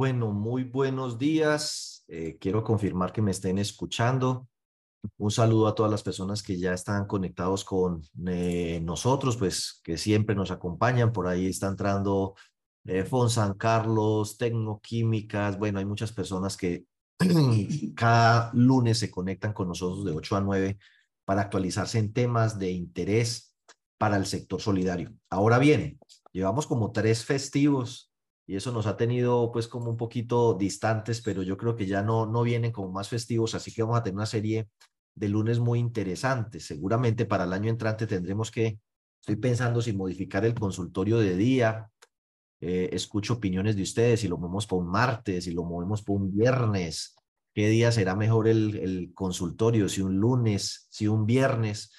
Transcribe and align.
Bueno, 0.00 0.32
muy 0.32 0.64
buenos 0.64 1.18
días. 1.18 2.06
Eh, 2.08 2.38
quiero 2.40 2.64
confirmar 2.64 3.12
que 3.12 3.20
me 3.20 3.32
estén 3.32 3.58
escuchando. 3.58 4.48
Un 5.18 5.30
saludo 5.30 5.66
a 5.66 5.74
todas 5.74 5.92
las 5.92 6.02
personas 6.02 6.42
que 6.42 6.58
ya 6.58 6.72
están 6.72 7.06
conectados 7.06 7.66
con 7.66 8.00
eh, 8.26 8.80
nosotros, 8.82 9.36
pues 9.36 9.78
que 9.84 9.98
siempre 9.98 10.34
nos 10.34 10.50
acompañan. 10.50 11.12
Por 11.12 11.26
ahí 11.26 11.48
está 11.48 11.66
entrando 11.66 12.34
eh, 12.86 13.04
Fon 13.04 13.28
San 13.28 13.58
Carlos, 13.58 14.38
Tecnoquímicas. 14.38 15.58
Bueno, 15.58 15.80
hay 15.80 15.84
muchas 15.84 16.12
personas 16.12 16.56
que 16.56 16.86
cada 17.94 18.50
lunes 18.54 18.98
se 19.00 19.10
conectan 19.10 19.52
con 19.52 19.68
nosotros 19.68 20.06
de 20.06 20.12
8 20.12 20.36
a 20.36 20.40
9 20.40 20.78
para 21.26 21.42
actualizarse 21.42 21.98
en 21.98 22.14
temas 22.14 22.58
de 22.58 22.70
interés 22.70 23.54
para 23.98 24.16
el 24.16 24.24
sector 24.24 24.62
solidario. 24.62 25.12
Ahora 25.28 25.58
bien, 25.58 26.00
llevamos 26.32 26.66
como 26.66 26.90
tres 26.90 27.22
festivos 27.26 28.09
y 28.50 28.56
eso 28.56 28.72
nos 28.72 28.88
ha 28.88 28.96
tenido 28.96 29.52
pues 29.52 29.68
como 29.68 29.90
un 29.90 29.96
poquito 29.96 30.54
distantes, 30.54 31.20
pero 31.20 31.44
yo 31.44 31.56
creo 31.56 31.76
que 31.76 31.86
ya 31.86 32.02
no, 32.02 32.26
no 32.26 32.42
vienen 32.42 32.72
como 32.72 32.90
más 32.90 33.08
festivos, 33.08 33.54
así 33.54 33.72
que 33.72 33.84
vamos 33.84 34.00
a 34.00 34.02
tener 34.02 34.16
una 34.16 34.26
serie 34.26 34.66
de 35.14 35.28
lunes 35.28 35.60
muy 35.60 35.78
interesantes. 35.78 36.66
Seguramente 36.66 37.26
para 37.26 37.44
el 37.44 37.52
año 37.52 37.70
entrante 37.70 38.08
tendremos 38.08 38.50
que, 38.50 38.80
estoy 39.20 39.36
pensando 39.36 39.80
si 39.80 39.92
modificar 39.92 40.44
el 40.44 40.54
consultorio 40.54 41.18
de 41.18 41.36
día, 41.36 41.92
eh, 42.60 42.90
escucho 42.92 43.34
opiniones 43.34 43.76
de 43.76 43.82
ustedes, 43.82 44.18
si 44.18 44.26
lo 44.26 44.36
movemos 44.36 44.66
por 44.66 44.82
un 44.82 44.90
martes, 44.90 45.44
si 45.44 45.52
lo 45.52 45.62
movemos 45.62 46.02
por 46.02 46.20
un 46.20 46.36
viernes, 46.36 47.14
qué 47.54 47.68
día 47.68 47.92
será 47.92 48.16
mejor 48.16 48.48
el, 48.48 48.74
el 48.78 49.12
consultorio, 49.14 49.88
si 49.88 50.02
un 50.02 50.16
lunes, 50.16 50.88
si 50.90 51.06
un 51.06 51.24
viernes. 51.24 51.92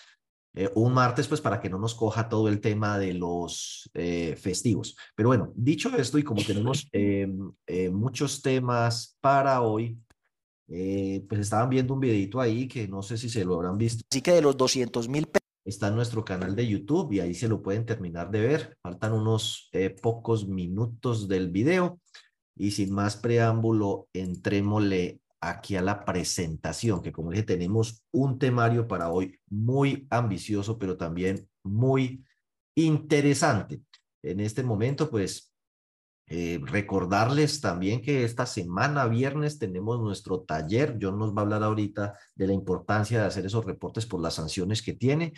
Eh, 0.54 0.70
un 0.76 0.94
martes, 0.94 1.28
pues 1.28 1.40
para 1.40 1.62
que 1.62 1.70
no 1.70 1.78
nos 1.78 1.96
coja 1.96 2.28
todo 2.28 2.50
el 2.50 2.60
tema 2.60 3.00
de 3.00 3.14
los 3.14 3.90
eh, 3.94 4.36
festivos. 4.38 4.98
Pero 5.16 5.30
bueno, 5.30 5.54
dicho 5.56 5.96
esto 5.96 6.18
y 6.18 6.24
como 6.24 6.44
tenemos 6.44 6.88
eh, 6.92 7.28
muchos 7.92 8.42
temas 8.42 9.18
para 9.22 9.62
hoy, 9.62 9.98
pues 10.68 11.42
estaban 11.42 11.70
viendo 11.70 11.94
un 11.94 12.00
videito 12.00 12.40
ahí 12.40 12.66
que 12.68 12.88
no 12.88 13.02
sé 13.02 13.18
si 13.18 13.30
se 13.30 13.44
lo 13.44 13.56
habrán 13.56 13.78
visto. 13.78 14.04
Así 14.10 14.22
que 14.22 14.32
de 14.32 14.42
los 14.42 14.56
200 14.58 15.08
mil 15.10 15.28
Está 15.64 15.90
en 15.90 15.96
nuestro 15.96 16.26
canal 16.26 16.56
de 16.56 16.68
YouTube 16.68 17.12
y 17.12 17.20
ahí 17.20 17.36
se 17.36 17.48
lo 17.48 17.62
pueden 17.62 17.86
terminar 17.86 18.32
de 18.32 18.42
ver. 18.42 18.78
Faltan 18.82 19.14
unos 19.14 19.70
pocos 20.02 20.48
minutos 20.48 21.28
del 21.28 21.50
video. 21.50 22.00
Y 22.56 22.72
sin 22.72 22.94
más 22.94 23.16
preámbulo, 23.16 24.08
entrémosle 24.14 25.21
aquí 25.42 25.76
a 25.76 25.82
la 25.82 26.06
presentación, 26.06 27.02
que 27.02 27.12
como 27.12 27.32
dije, 27.32 27.44
tenemos 27.44 28.06
un 28.12 28.38
temario 28.38 28.88
para 28.88 29.10
hoy 29.10 29.40
muy 29.50 30.08
ambicioso, 30.12 30.78
pero 30.78 30.96
también 30.96 31.50
muy 31.64 32.24
interesante. 32.76 33.82
En 34.24 34.40
este 34.40 34.64
momento, 34.64 35.10
pues, 35.10 35.52
eh, 36.28 36.62
recordarles 36.64 37.60
también 37.60 38.02
que 38.02 38.24
esta 38.24 38.46
semana, 38.46 39.08
viernes, 39.08 39.60
tenemos 39.60 40.00
nuestro 40.00 40.42
taller. 40.42 40.98
John 41.02 41.18
nos 41.18 41.36
va 41.36 41.42
a 41.42 41.42
hablar 41.42 41.64
ahorita 41.64 42.18
de 42.36 42.48
la 42.48 42.54
importancia 42.54 43.20
de 43.20 43.26
hacer 43.26 43.46
esos 43.46 43.66
reportes 43.66 44.06
por 44.06 44.22
las 44.22 44.36
sanciones 44.36 44.82
que 44.82 44.94
tiene. 44.94 45.34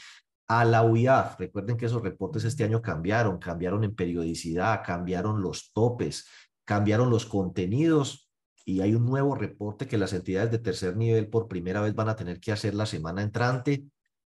A 0.47 0.65
la 0.65 0.83
UIAF, 0.83 1.39
recuerden 1.39 1.77
que 1.77 1.85
esos 1.85 2.03
reportes 2.03 2.43
este 2.43 2.65
año 2.65 2.81
cambiaron, 2.81 3.39
cambiaron 3.39 3.83
en 3.85 3.95
periodicidad, 3.95 4.83
cambiaron 4.85 5.41
los 5.41 5.71
topes, 5.73 6.27
cambiaron 6.65 7.09
los 7.09 7.25
contenidos 7.25 8.22
y 8.65 8.81
hay 8.81 8.95
un 8.95 9.05
nuevo 9.05 9.35
reporte 9.35 9.87
que 9.87 9.97
las 9.97 10.13
entidades 10.13 10.51
de 10.51 10.59
tercer 10.59 10.95
nivel 10.95 11.27
por 11.27 11.47
primera 11.47 11.81
vez 11.81 11.93
van 11.95 12.09
a 12.09 12.15
tener 12.15 12.39
que 12.39 12.51
hacer 12.51 12.73
la 12.73 12.85
semana 12.85 13.21
entrante. 13.21 13.85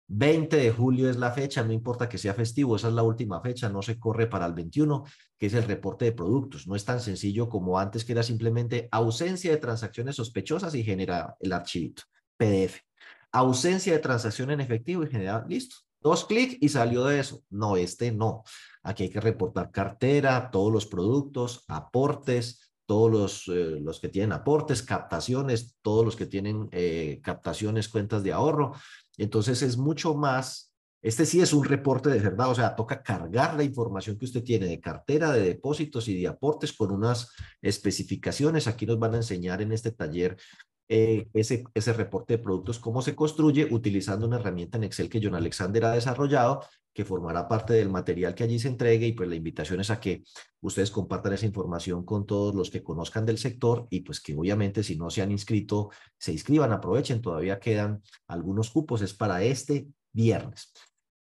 20 0.08 0.56
de 0.56 0.70
julio 0.70 1.10
es 1.10 1.16
la 1.16 1.32
fecha, 1.32 1.64
no 1.64 1.72
importa 1.72 2.08
que 2.08 2.18
sea 2.18 2.32
festivo, 2.32 2.76
esa 2.76 2.88
es 2.88 2.94
la 2.94 3.02
última 3.02 3.40
fecha, 3.40 3.68
no 3.68 3.82
se 3.82 3.98
corre 3.98 4.28
para 4.28 4.46
el 4.46 4.52
21, 4.52 5.04
que 5.36 5.46
es 5.46 5.54
el 5.54 5.64
reporte 5.64 6.04
de 6.04 6.12
productos. 6.12 6.66
No 6.66 6.76
es 6.76 6.84
tan 6.84 7.00
sencillo 7.00 7.48
como 7.48 7.78
antes, 7.78 8.04
que 8.04 8.12
era 8.12 8.22
simplemente 8.22 8.88
ausencia 8.92 9.50
de 9.50 9.56
transacciones 9.56 10.16
sospechosas 10.16 10.74
y 10.74 10.84
genera 10.84 11.34
el 11.40 11.52
archivito, 11.52 12.04
PDF. 12.36 12.80
Ausencia 13.32 13.92
de 13.94 13.98
transacción 13.98 14.50
en 14.50 14.60
efectivo 14.60 15.02
y 15.02 15.08
genera, 15.08 15.44
listo, 15.48 15.76
dos 16.00 16.24
clics 16.24 16.56
y 16.60 16.68
salió 16.68 17.04
de 17.04 17.18
eso. 17.18 17.42
No, 17.50 17.76
este 17.76 18.12
no. 18.12 18.44
Aquí 18.84 19.04
hay 19.04 19.10
que 19.10 19.20
reportar 19.20 19.72
cartera, 19.72 20.50
todos 20.52 20.72
los 20.72 20.86
productos, 20.86 21.64
aportes, 21.66 22.65
todos 22.86 23.10
los, 23.10 23.48
eh, 23.48 23.80
los 23.80 24.00
que 24.00 24.08
tienen 24.08 24.32
aportes, 24.32 24.82
captaciones, 24.82 25.76
todos 25.82 26.04
los 26.04 26.16
que 26.16 26.26
tienen 26.26 26.68
eh, 26.72 27.20
captaciones, 27.22 27.88
cuentas 27.88 28.22
de 28.22 28.32
ahorro. 28.32 28.72
Entonces 29.18 29.62
es 29.62 29.76
mucho 29.76 30.14
más, 30.14 30.72
este 31.02 31.26
sí 31.26 31.40
es 31.40 31.52
un 31.52 31.64
reporte 31.64 32.08
de 32.08 32.20
verdad, 32.20 32.50
o 32.50 32.54
sea, 32.54 32.76
toca 32.76 33.02
cargar 33.02 33.54
la 33.54 33.64
información 33.64 34.16
que 34.16 34.24
usted 34.24 34.42
tiene 34.42 34.66
de 34.66 34.80
cartera, 34.80 35.32
de 35.32 35.42
depósitos 35.42 36.08
y 36.08 36.20
de 36.20 36.28
aportes 36.28 36.72
con 36.72 36.92
unas 36.92 37.32
especificaciones. 37.60 38.66
Aquí 38.66 38.86
nos 38.86 38.98
van 38.98 39.14
a 39.14 39.18
enseñar 39.18 39.60
en 39.62 39.72
este 39.72 39.90
taller 39.90 40.36
eh, 40.88 41.28
ese, 41.34 41.64
ese 41.74 41.92
reporte 41.92 42.36
de 42.36 42.42
productos, 42.42 42.78
cómo 42.78 43.02
se 43.02 43.16
construye 43.16 43.66
utilizando 43.68 44.26
una 44.26 44.36
herramienta 44.36 44.78
en 44.78 44.84
Excel 44.84 45.08
que 45.08 45.20
John 45.20 45.34
Alexander 45.34 45.84
ha 45.86 45.92
desarrollado 45.92 46.64
que 46.96 47.04
formará 47.04 47.46
parte 47.46 47.74
del 47.74 47.90
material 47.90 48.34
que 48.34 48.42
allí 48.42 48.58
se 48.58 48.68
entregue 48.68 49.06
y 49.06 49.12
pues 49.12 49.28
la 49.28 49.34
invitación 49.34 49.80
es 49.80 49.90
a 49.90 50.00
que 50.00 50.22
ustedes 50.62 50.90
compartan 50.90 51.34
esa 51.34 51.44
información 51.44 52.06
con 52.06 52.24
todos 52.24 52.54
los 52.54 52.70
que 52.70 52.82
conozcan 52.82 53.26
del 53.26 53.36
sector 53.36 53.86
y 53.90 54.00
pues 54.00 54.18
que 54.18 54.34
obviamente 54.34 54.82
si 54.82 54.96
no 54.96 55.10
se 55.10 55.20
han 55.20 55.30
inscrito, 55.30 55.90
se 56.16 56.32
inscriban, 56.32 56.72
aprovechen, 56.72 57.20
todavía 57.20 57.60
quedan 57.60 58.02
algunos 58.26 58.70
cupos, 58.70 59.02
es 59.02 59.12
para 59.12 59.42
este 59.42 59.88
viernes. 60.10 60.72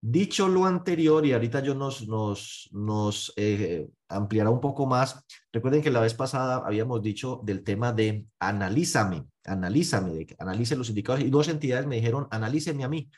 Dicho 0.00 0.46
lo 0.46 0.64
anterior, 0.66 1.26
y 1.26 1.32
ahorita 1.32 1.58
yo 1.58 1.74
nos, 1.74 2.06
nos, 2.06 2.68
nos 2.70 3.32
eh, 3.34 3.88
ampliará 4.08 4.50
un 4.50 4.60
poco 4.60 4.86
más, 4.86 5.24
recuerden 5.52 5.82
que 5.82 5.90
la 5.90 6.02
vez 6.02 6.14
pasada 6.14 6.62
habíamos 6.64 7.02
dicho 7.02 7.40
del 7.42 7.64
tema 7.64 7.92
de 7.92 8.26
analízame, 8.38 9.26
analízame, 9.44 10.24
analice 10.38 10.76
los 10.76 10.90
indicadores, 10.90 11.26
y 11.26 11.30
dos 11.30 11.48
entidades 11.48 11.88
me 11.88 11.96
dijeron, 11.96 12.28
analíceme 12.30 12.84
a 12.84 12.88
mí. 12.88 13.10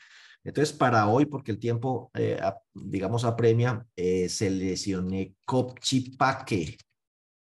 Entonces, 0.47 0.73
para 0.73 1.09
hoy, 1.09 1.25
porque 1.25 1.51
el 1.51 1.59
tiempo, 1.59 2.09
eh, 2.13 2.39
digamos, 2.73 3.25
apremia, 3.25 3.85
eh, 3.97 4.29
seleccioné 4.29 5.35
Copchipaque. 5.43 6.77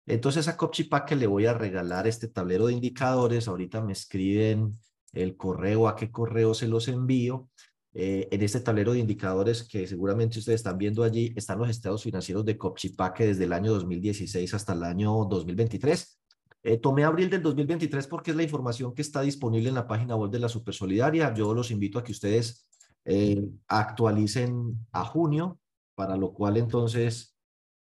Entonces, 0.06 0.48
a 0.48 0.56
Copchipaque 0.56 1.14
le 1.14 1.26
voy 1.26 1.44
a 1.44 1.52
regalar 1.52 2.06
este 2.06 2.28
tablero 2.28 2.66
de 2.66 2.72
indicadores. 2.72 3.46
Ahorita 3.46 3.82
me 3.82 3.92
escriben 3.92 4.78
el 5.12 5.36
correo, 5.36 5.86
a 5.86 5.96
qué 5.96 6.10
correo 6.10 6.54
se 6.54 6.66
los 6.66 6.88
envío. 6.88 7.50
Eh, 7.92 8.26
en 8.30 8.42
este 8.42 8.60
tablero 8.60 8.94
de 8.94 9.00
indicadores 9.00 9.64
que 9.64 9.86
seguramente 9.86 10.38
ustedes 10.38 10.60
están 10.60 10.78
viendo 10.78 11.04
allí, 11.04 11.34
están 11.36 11.58
los 11.58 11.68
estados 11.68 12.02
financieros 12.02 12.46
de 12.46 12.56
Copchipaque 12.56 13.26
desde 13.26 13.44
el 13.44 13.52
año 13.52 13.70
2016 13.74 14.54
hasta 14.54 14.72
el 14.72 14.82
año 14.82 15.26
2023. 15.26 16.18
Eh, 16.62 16.78
tomé 16.78 17.04
abril 17.04 17.28
del 17.28 17.42
2023 17.42 18.06
porque 18.06 18.30
es 18.30 18.36
la 18.38 18.42
información 18.42 18.94
que 18.94 19.02
está 19.02 19.20
disponible 19.20 19.68
en 19.68 19.74
la 19.74 19.86
página 19.86 20.16
web 20.16 20.30
de 20.30 20.38
la 20.38 20.48
Supersolidaria. 20.48 21.34
Yo 21.34 21.52
los 21.52 21.70
invito 21.70 21.98
a 21.98 22.02
que 22.02 22.12
ustedes 22.12 22.66
eh, 23.04 23.48
actualicen 23.68 24.86
a 24.92 25.04
junio, 25.04 25.58
para 25.94 26.16
lo 26.16 26.32
cual 26.32 26.56
entonces 26.56 27.36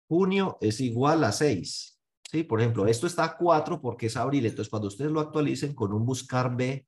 junio 0.09 0.59
es 0.61 0.81
igual 0.81 1.25
a 1.25 1.33
6. 1.33 2.01
¿sí? 2.31 2.43
Por 2.45 2.61
ejemplo, 2.61 2.87
esto 2.87 3.07
está 3.07 3.25
a 3.25 3.37
4 3.37 3.81
porque 3.81 4.07
es 4.07 4.17
abril, 4.17 4.47
entonces 4.47 4.71
cuando 4.71 4.89
ustedes 4.89 5.11
lo 5.11 5.21
actualicen 5.21 5.75
con 5.75 5.93
un 5.93 6.05
buscar 6.05 6.57
B, 6.57 6.87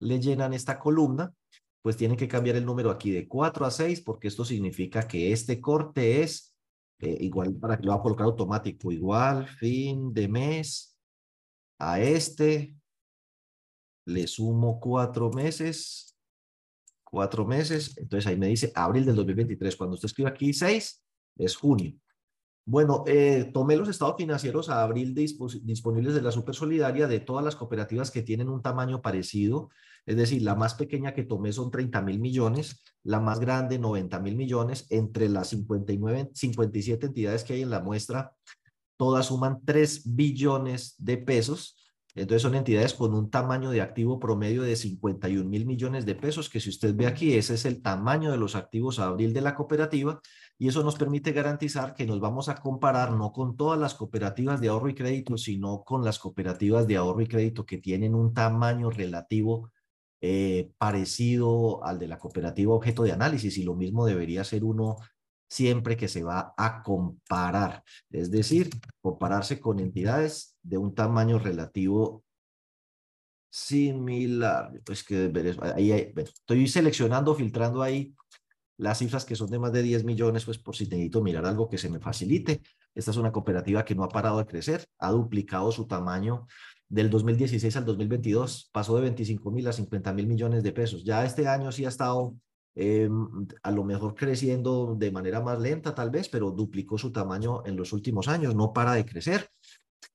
le 0.00 0.20
llenan 0.20 0.52
esta 0.52 0.78
columna, 0.78 1.32
pues 1.82 1.96
tienen 1.96 2.16
que 2.16 2.28
cambiar 2.28 2.56
el 2.56 2.64
número 2.66 2.90
aquí 2.90 3.10
de 3.10 3.26
4 3.26 3.66
a 3.66 3.70
6 3.70 4.02
porque 4.02 4.28
esto 4.28 4.44
significa 4.44 5.06
que 5.06 5.32
este 5.32 5.60
corte 5.60 6.22
es 6.22 6.54
eh, 7.00 7.16
igual, 7.20 7.54
para 7.54 7.76
que 7.76 7.84
lo 7.84 7.90
va 7.92 7.98
a 7.98 8.02
colocar 8.02 8.26
automático, 8.26 8.92
igual 8.92 9.48
fin 9.48 10.14
de 10.14 10.28
mes 10.28 10.96
a 11.80 12.00
este, 12.00 12.76
le 14.06 14.26
sumo 14.28 14.78
cuatro 14.78 15.30
meses 15.30 16.11
cuatro 17.12 17.46
meses. 17.46 17.96
Entonces 17.98 18.26
ahí 18.26 18.36
me 18.36 18.48
dice 18.48 18.72
abril 18.74 19.04
del 19.04 19.16
2023. 19.16 19.76
Cuando 19.76 19.94
usted 19.94 20.06
escribe 20.06 20.30
aquí 20.30 20.52
6, 20.52 21.04
es 21.36 21.56
junio. 21.56 21.92
Bueno, 22.64 23.04
eh, 23.06 23.50
tomé 23.52 23.76
los 23.76 23.88
estados 23.88 24.14
financieros 24.16 24.70
a 24.70 24.82
abril 24.82 25.14
disponibles 25.14 26.14
de 26.14 26.22
la 26.22 26.30
Super 26.30 26.54
Solidaria 26.54 27.08
de 27.08 27.20
todas 27.20 27.44
las 27.44 27.56
cooperativas 27.56 28.10
que 28.10 28.22
tienen 28.22 28.48
un 28.48 28.62
tamaño 28.62 29.02
parecido. 29.02 29.68
Es 30.06 30.16
decir, 30.16 30.42
la 30.42 30.54
más 30.54 30.74
pequeña 30.74 31.12
que 31.12 31.24
tomé 31.24 31.52
son 31.52 31.70
30 31.70 32.00
mil 32.02 32.18
millones, 32.18 32.82
la 33.02 33.20
más 33.20 33.40
grande 33.40 33.78
90 33.78 34.18
mil 34.20 34.36
millones. 34.36 34.86
Entre 34.90 35.28
las 35.28 35.48
59, 35.48 36.30
57 36.32 37.06
entidades 37.06 37.44
que 37.44 37.54
hay 37.54 37.62
en 37.62 37.70
la 37.70 37.80
muestra, 37.80 38.32
todas 38.96 39.26
suman 39.26 39.60
3 39.64 40.14
billones 40.14 40.94
de 40.98 41.18
pesos. 41.18 41.76
Entonces 42.14 42.42
son 42.42 42.54
entidades 42.54 42.92
con 42.92 43.14
un 43.14 43.30
tamaño 43.30 43.70
de 43.70 43.80
activo 43.80 44.18
promedio 44.18 44.62
de 44.62 44.76
51 44.76 45.48
mil 45.48 45.64
millones 45.64 46.04
de 46.04 46.14
pesos, 46.14 46.50
que 46.50 46.60
si 46.60 46.68
usted 46.68 46.94
ve 46.94 47.06
aquí, 47.06 47.34
ese 47.34 47.54
es 47.54 47.64
el 47.64 47.80
tamaño 47.80 48.30
de 48.30 48.36
los 48.36 48.54
activos 48.54 48.98
a 48.98 49.06
abril 49.06 49.32
de 49.32 49.40
la 49.40 49.54
cooperativa 49.54 50.20
y 50.58 50.68
eso 50.68 50.82
nos 50.82 50.96
permite 50.96 51.32
garantizar 51.32 51.94
que 51.94 52.04
nos 52.06 52.20
vamos 52.20 52.50
a 52.50 52.56
comparar 52.56 53.12
no 53.12 53.32
con 53.32 53.56
todas 53.56 53.80
las 53.80 53.94
cooperativas 53.94 54.60
de 54.60 54.68
ahorro 54.68 54.90
y 54.90 54.94
crédito, 54.94 55.38
sino 55.38 55.84
con 55.84 56.04
las 56.04 56.18
cooperativas 56.18 56.86
de 56.86 56.96
ahorro 56.96 57.22
y 57.22 57.28
crédito 57.28 57.64
que 57.64 57.78
tienen 57.78 58.14
un 58.14 58.34
tamaño 58.34 58.90
relativo 58.90 59.70
eh, 60.20 60.70
parecido 60.78 61.82
al 61.84 61.98
de 61.98 62.06
la 62.08 62.18
cooperativa 62.18 62.74
objeto 62.74 63.02
de 63.02 63.12
análisis 63.12 63.58
y 63.58 63.64
lo 63.64 63.74
mismo 63.74 64.06
debería 64.06 64.44
ser 64.44 64.62
uno 64.62 64.98
siempre 65.52 65.98
que 65.98 66.08
se 66.08 66.22
va 66.22 66.54
a 66.56 66.82
comparar, 66.82 67.84
es 68.10 68.30
decir, 68.30 68.70
compararse 69.02 69.60
con 69.60 69.80
entidades 69.80 70.56
de 70.62 70.78
un 70.78 70.94
tamaño 70.94 71.38
relativo 71.38 72.24
similar. 73.50 74.72
Pues 74.82 75.04
que 75.04 75.30
ahí, 75.76 75.92
estoy 76.16 76.66
seleccionando, 76.68 77.34
filtrando 77.34 77.82
ahí 77.82 78.14
las 78.78 78.98
cifras 79.00 79.26
que 79.26 79.36
son 79.36 79.50
de 79.50 79.58
más 79.58 79.72
de 79.72 79.82
10 79.82 80.04
millones, 80.04 80.46
pues 80.46 80.56
por 80.56 80.74
si 80.74 80.84
necesito 80.84 81.20
mirar 81.20 81.44
algo 81.44 81.68
que 81.68 81.76
se 81.76 81.90
me 81.90 82.00
facilite. 82.00 82.62
Esta 82.94 83.10
es 83.10 83.18
una 83.18 83.30
cooperativa 83.30 83.84
que 83.84 83.94
no 83.94 84.04
ha 84.04 84.08
parado 84.08 84.38
de 84.38 84.46
crecer, 84.46 84.86
ha 85.00 85.10
duplicado 85.10 85.70
su 85.70 85.86
tamaño 85.86 86.46
del 86.88 87.10
2016 87.10 87.76
al 87.76 87.84
2022, 87.84 88.70
pasó 88.72 88.96
de 88.96 89.02
25 89.02 89.50
mil 89.50 89.68
a 89.68 89.74
50 89.74 90.14
mil 90.14 90.26
millones 90.26 90.62
de 90.62 90.72
pesos. 90.72 91.04
Ya 91.04 91.26
este 91.26 91.46
año 91.46 91.70
sí 91.72 91.84
ha 91.84 91.90
estado 91.90 92.36
eh, 92.74 93.08
a 93.62 93.70
lo 93.70 93.84
mejor 93.84 94.14
creciendo 94.14 94.94
de 94.98 95.10
manera 95.10 95.40
más 95.40 95.60
lenta 95.60 95.94
tal 95.94 96.10
vez, 96.10 96.28
pero 96.28 96.50
duplicó 96.50 96.98
su 96.98 97.12
tamaño 97.12 97.62
en 97.66 97.76
los 97.76 97.92
últimos 97.92 98.28
años, 98.28 98.54
no 98.54 98.72
para 98.72 98.94
de 98.94 99.04
crecer. 99.04 99.50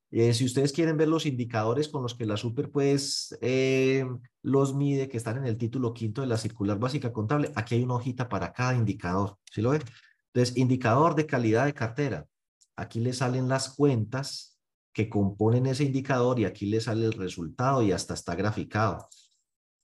Eh, 0.10 0.34
si 0.34 0.46
ustedes 0.46 0.72
quieren 0.72 0.96
ver 0.96 1.10
los 1.10 1.26
indicadores 1.26 1.90
con 1.90 2.02
los 2.02 2.16
que 2.16 2.26
la 2.26 2.38
Super 2.38 2.72
pues 2.72 3.38
eh, 3.42 4.06
los 4.42 4.74
mide, 4.74 5.10
que 5.10 5.18
están 5.18 5.38
en 5.38 5.46
el 5.46 5.58
título 5.58 5.94
quinto 5.94 6.22
de 6.22 6.28
la 6.28 6.38
circular 6.38 6.80
básica 6.80 7.12
contable, 7.12 7.52
aquí 7.56 7.76
hay 7.76 7.84
una 7.84 7.96
hojita 7.96 8.30
para 8.30 8.54
cada 8.54 8.74
indicador, 8.76 9.38
¿sí 9.52 9.62
lo 9.62 9.72
ven? 9.72 9.82
Entonces, 10.34 10.56
indicador 10.58 11.16
de 11.16 11.26
calidad 11.26 11.66
de 11.66 11.74
cartera. 11.74 12.26
Aquí 12.76 13.00
le 13.00 13.12
salen 13.12 13.50
las 13.50 13.70
cuentas 13.70 14.58
que 14.94 15.10
componen 15.10 15.66
ese 15.66 15.84
indicador 15.84 16.40
y 16.40 16.46
aquí 16.46 16.68
le 16.68 16.80
sale 16.80 17.06
el 17.06 17.14
resultado 17.14 17.82
y 17.84 17.92
hasta 17.92 18.14
está 18.14 18.36
graficado. 18.36 19.10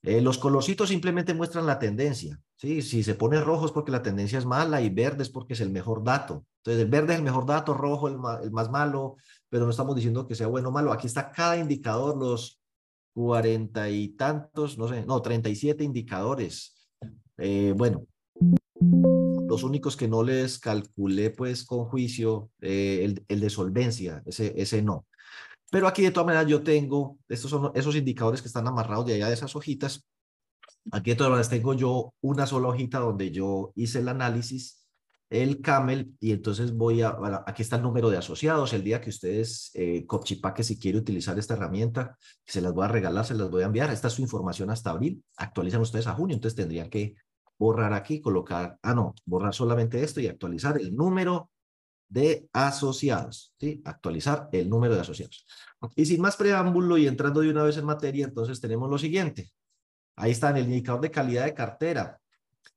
Eh, 0.04 0.20
los 0.20 0.36
colorcitos 0.36 0.90
simplemente 0.90 1.32
muestran 1.32 1.66
la 1.66 1.78
tendencia. 1.78 2.38
¿sí? 2.56 2.82
Si 2.82 3.02
se 3.02 3.14
pone 3.14 3.40
rojo 3.40 3.64
es 3.64 3.72
porque 3.72 3.90
la 3.90 4.02
tendencia 4.02 4.38
es 4.38 4.44
mala 4.44 4.82
y 4.82 4.90
verde 4.90 5.22
es 5.22 5.30
porque 5.30 5.54
es 5.54 5.60
el 5.60 5.70
mejor 5.70 6.04
dato. 6.04 6.44
Entonces, 6.58 6.84
el 6.84 6.90
verde 6.90 7.14
es 7.14 7.18
el 7.18 7.24
mejor 7.24 7.46
dato, 7.46 7.72
rojo 7.72 8.08
el, 8.08 8.16
el 8.42 8.50
más 8.50 8.70
malo, 8.70 9.16
pero 9.48 9.64
no 9.64 9.70
estamos 9.70 9.96
diciendo 9.96 10.26
que 10.26 10.34
sea 10.34 10.46
bueno 10.46 10.68
o 10.68 10.72
malo. 10.72 10.92
Aquí 10.92 11.06
está 11.06 11.30
cada 11.30 11.56
indicador, 11.56 12.16
los 12.18 12.60
cuarenta 13.14 13.88
y 13.88 14.08
tantos, 14.08 14.76
no 14.76 14.88
sé, 14.88 15.06
no, 15.06 15.22
treinta 15.22 15.48
y 15.48 15.56
siete 15.56 15.84
indicadores. 15.84 16.88
Eh, 17.38 17.72
bueno, 17.76 18.06
los 19.48 19.62
únicos 19.62 19.96
que 19.96 20.08
no 20.08 20.22
les 20.22 20.58
calculé 20.58 21.30
pues 21.30 21.64
con 21.64 21.84
juicio, 21.84 22.50
eh, 22.60 23.00
el, 23.04 23.24
el, 23.28 23.40
de 23.40 23.50
solvencia, 23.50 24.22
ese, 24.26 24.52
ese 24.60 24.82
no. 24.82 25.06
Pero 25.74 25.88
aquí 25.88 26.02
de 26.02 26.12
todas 26.12 26.26
maneras 26.26 26.46
yo 26.46 26.62
tengo, 26.62 27.18
estos 27.28 27.50
son 27.50 27.72
esos 27.74 27.96
indicadores 27.96 28.40
que 28.40 28.46
están 28.46 28.64
amarrados 28.68 29.06
de 29.06 29.14
allá 29.14 29.26
de 29.26 29.34
esas 29.34 29.56
hojitas. 29.56 30.06
Aquí 30.92 31.10
de 31.10 31.16
todas 31.16 31.30
maneras 31.30 31.48
tengo 31.48 31.74
yo 31.74 32.14
una 32.20 32.46
sola 32.46 32.68
hojita 32.68 33.00
donde 33.00 33.32
yo 33.32 33.72
hice 33.74 33.98
el 33.98 34.08
análisis, 34.08 34.86
el 35.30 35.60
camel, 35.60 36.14
y 36.20 36.30
entonces 36.30 36.76
voy 36.76 37.02
a, 37.02 37.18
aquí 37.44 37.62
está 37.62 37.74
el 37.74 37.82
número 37.82 38.08
de 38.08 38.18
asociados, 38.18 38.72
el 38.72 38.84
día 38.84 39.00
que 39.00 39.10
ustedes, 39.10 39.72
eh, 39.74 40.06
Copchipaque, 40.06 40.62
si 40.62 40.78
quiere 40.78 40.98
utilizar 40.98 41.36
esta 41.40 41.54
herramienta, 41.54 42.16
se 42.46 42.60
las 42.60 42.72
voy 42.72 42.84
a 42.84 42.88
regalar, 42.88 43.24
se 43.24 43.34
las 43.34 43.50
voy 43.50 43.64
a 43.64 43.66
enviar. 43.66 43.90
Esta 43.90 44.06
es 44.06 44.14
su 44.14 44.22
información 44.22 44.70
hasta 44.70 44.90
abril, 44.90 45.24
actualizan 45.38 45.80
ustedes 45.80 46.06
a 46.06 46.14
junio, 46.14 46.36
entonces 46.36 46.54
tendrían 46.54 46.88
que 46.88 47.16
borrar 47.58 47.94
aquí, 47.94 48.20
colocar, 48.20 48.78
ah 48.80 48.94
no, 48.94 49.12
borrar 49.26 49.52
solamente 49.52 50.04
esto 50.04 50.20
y 50.20 50.28
actualizar 50.28 50.78
el 50.78 50.94
número 50.94 51.50
de 52.14 52.48
asociados, 52.52 53.52
¿sí? 53.58 53.82
Actualizar 53.84 54.48
el 54.52 54.70
número 54.70 54.94
de 54.94 55.00
asociados. 55.00 55.44
Y 55.96 56.06
sin 56.06 56.20
más 56.20 56.36
preámbulo 56.36 56.96
y 56.96 57.08
entrando 57.08 57.40
de 57.40 57.50
una 57.50 57.64
vez 57.64 57.76
en 57.76 57.84
materia, 57.84 58.24
entonces 58.24 58.60
tenemos 58.60 58.88
lo 58.88 58.98
siguiente. 58.98 59.50
Ahí 60.14 60.30
está 60.30 60.50
en 60.50 60.58
el 60.58 60.64
indicador 60.66 61.00
de 61.00 61.10
calidad 61.10 61.44
de 61.44 61.54
cartera. 61.54 62.20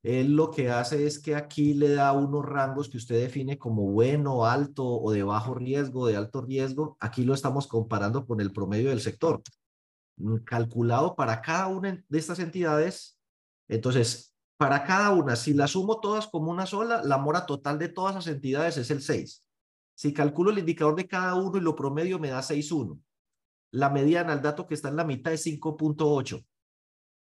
Él 0.01 0.35
lo 0.35 0.49
que 0.49 0.71
hace 0.71 1.05
es 1.05 1.19
que 1.19 1.35
aquí 1.35 1.75
le 1.75 1.89
da 1.93 2.13
unos 2.13 2.43
rangos 2.45 2.89
que 2.89 2.97
usted 2.97 3.21
define 3.21 3.59
como 3.59 3.83
bueno, 3.91 4.43
alto 4.45 4.83
o 4.83 5.11
de 5.11 5.21
bajo 5.21 5.53
riesgo, 5.53 6.07
de 6.07 6.15
alto 6.15 6.41
riesgo. 6.41 6.97
Aquí 6.99 7.23
lo 7.23 7.35
estamos 7.35 7.67
comparando 7.67 8.25
con 8.25 8.41
el 8.41 8.51
promedio 8.51 8.89
del 8.89 9.01
sector. 9.01 9.43
Mm, 10.15 10.37
calculado 10.37 11.15
para 11.15 11.41
cada 11.43 11.67
una 11.67 12.03
de 12.09 12.17
estas 12.17 12.39
entidades. 12.39 13.19
Entonces, 13.67 14.33
para 14.57 14.83
cada 14.83 15.11
una, 15.11 15.35
si 15.35 15.53
la 15.53 15.67
sumo 15.67 15.99
todas 15.99 16.27
como 16.27 16.51
una 16.51 16.65
sola, 16.65 17.01
la 17.03 17.17
mora 17.17 17.45
total 17.45 17.77
de 17.77 17.89
todas 17.89 18.15
las 18.15 18.27
entidades 18.27 18.77
es 18.77 18.89
el 18.89 19.01
6. 19.01 19.43
Si 19.95 20.13
calculo 20.13 20.51
el 20.51 20.59
indicador 20.59 20.95
de 20.95 21.07
cada 21.07 21.35
uno 21.35 21.57
y 21.57 21.61
lo 21.61 21.75
promedio 21.75 22.19
me 22.19 22.29
da 22.29 22.41
6.1. 22.41 22.99
La 23.71 23.89
mediana, 23.89 24.33
el 24.33 24.41
dato 24.41 24.65
que 24.65 24.73
está 24.73 24.89
en 24.89 24.95
la 24.95 25.03
mitad 25.03 25.33
es 25.33 25.45
5.8. 25.45 26.43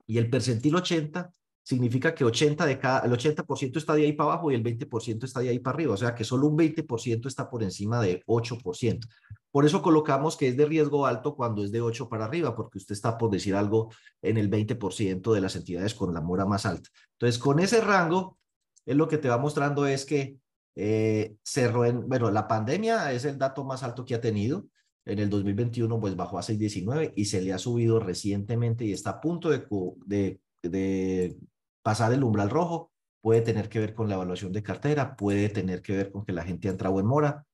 Y 0.06 0.18
el 0.18 0.28
percentil 0.28 0.74
80 0.74 1.32
significa 1.62 2.14
que 2.14 2.24
80 2.24 2.66
de 2.66 2.78
cada, 2.78 3.00
el 3.00 3.12
80% 3.12 3.76
está 3.76 3.94
de 3.94 4.04
ahí 4.04 4.12
para 4.12 4.32
abajo 4.32 4.50
y 4.50 4.54
el 4.54 4.62
20% 4.62 5.24
está 5.24 5.40
de 5.40 5.50
ahí 5.50 5.58
para 5.58 5.74
arriba. 5.76 5.94
O 5.94 5.96
sea 5.96 6.14
que 6.14 6.24
solo 6.24 6.46
un 6.46 6.56
20% 6.56 7.26
está 7.26 7.48
por 7.48 7.62
encima 7.62 8.00
de 8.00 8.22
8%. 8.26 9.06
Por 9.50 9.64
eso 9.64 9.82
colocamos 9.82 10.36
que 10.36 10.48
es 10.48 10.56
de 10.56 10.66
riesgo 10.66 11.06
alto 11.06 11.34
cuando 11.34 11.64
es 11.64 11.72
de 11.72 11.80
8 11.80 12.08
para 12.08 12.24
arriba, 12.24 12.54
porque 12.54 12.78
usted 12.78 12.92
está 12.92 13.18
por 13.18 13.30
decir 13.30 13.54
algo 13.54 13.92
en 14.22 14.36
el 14.36 14.48
20% 14.50 15.32
de 15.32 15.40
las 15.40 15.56
entidades 15.56 15.94
con 15.94 16.14
la 16.14 16.20
mora 16.20 16.46
más 16.46 16.66
alta. 16.66 16.88
Entonces, 17.12 17.38
con 17.38 17.58
ese 17.58 17.80
rango, 17.80 18.38
es 18.86 18.96
lo 18.96 19.08
que 19.08 19.18
te 19.18 19.28
va 19.28 19.38
mostrando 19.38 19.86
es 19.86 20.04
que 20.04 20.36
eh, 20.76 21.36
cerró 21.42 21.84
en, 21.84 22.08
bueno, 22.08 22.30
la 22.30 22.48
pandemia 22.48 23.12
es 23.12 23.24
el 23.24 23.38
dato 23.38 23.64
más 23.64 23.82
alto 23.82 24.04
que 24.04 24.14
ha 24.14 24.20
tenido. 24.20 24.66
En 25.04 25.18
el 25.18 25.30
2021, 25.30 25.98
pues 25.98 26.14
bajó 26.14 26.38
a 26.38 26.42
6.19 26.42 27.12
y 27.16 27.24
se 27.24 27.40
le 27.40 27.52
ha 27.52 27.58
subido 27.58 27.98
recientemente 27.98 28.84
y 28.84 28.92
está 28.92 29.10
a 29.10 29.20
punto 29.20 29.50
de, 29.50 30.40
de 30.62 31.36
pasar 31.82 32.12
el 32.12 32.24
umbral 32.24 32.50
rojo. 32.50 32.90
Puede 33.20 33.42
tener 33.42 33.68
que 33.68 33.80
ver 33.80 33.94
con 33.94 34.08
la 34.08 34.14
evaluación 34.14 34.52
de 34.52 34.62
cartera, 34.62 35.16
puede 35.16 35.48
tener 35.48 35.82
que 35.82 35.96
ver 35.96 36.10
con 36.10 36.24
que 36.24 36.32
la 36.32 36.44
gente 36.44 36.68
ha 36.68 36.72
entrado 36.72 36.98
en 37.00 37.06
mora 37.06 37.44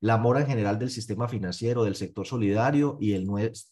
la 0.00 0.18
mora 0.18 0.40
en 0.40 0.46
general 0.46 0.78
del 0.78 0.90
sistema 0.90 1.28
financiero, 1.28 1.84
del 1.84 1.96
sector 1.96 2.26
solidario 2.26 2.98
y, 3.00 3.14
el, 3.14 3.26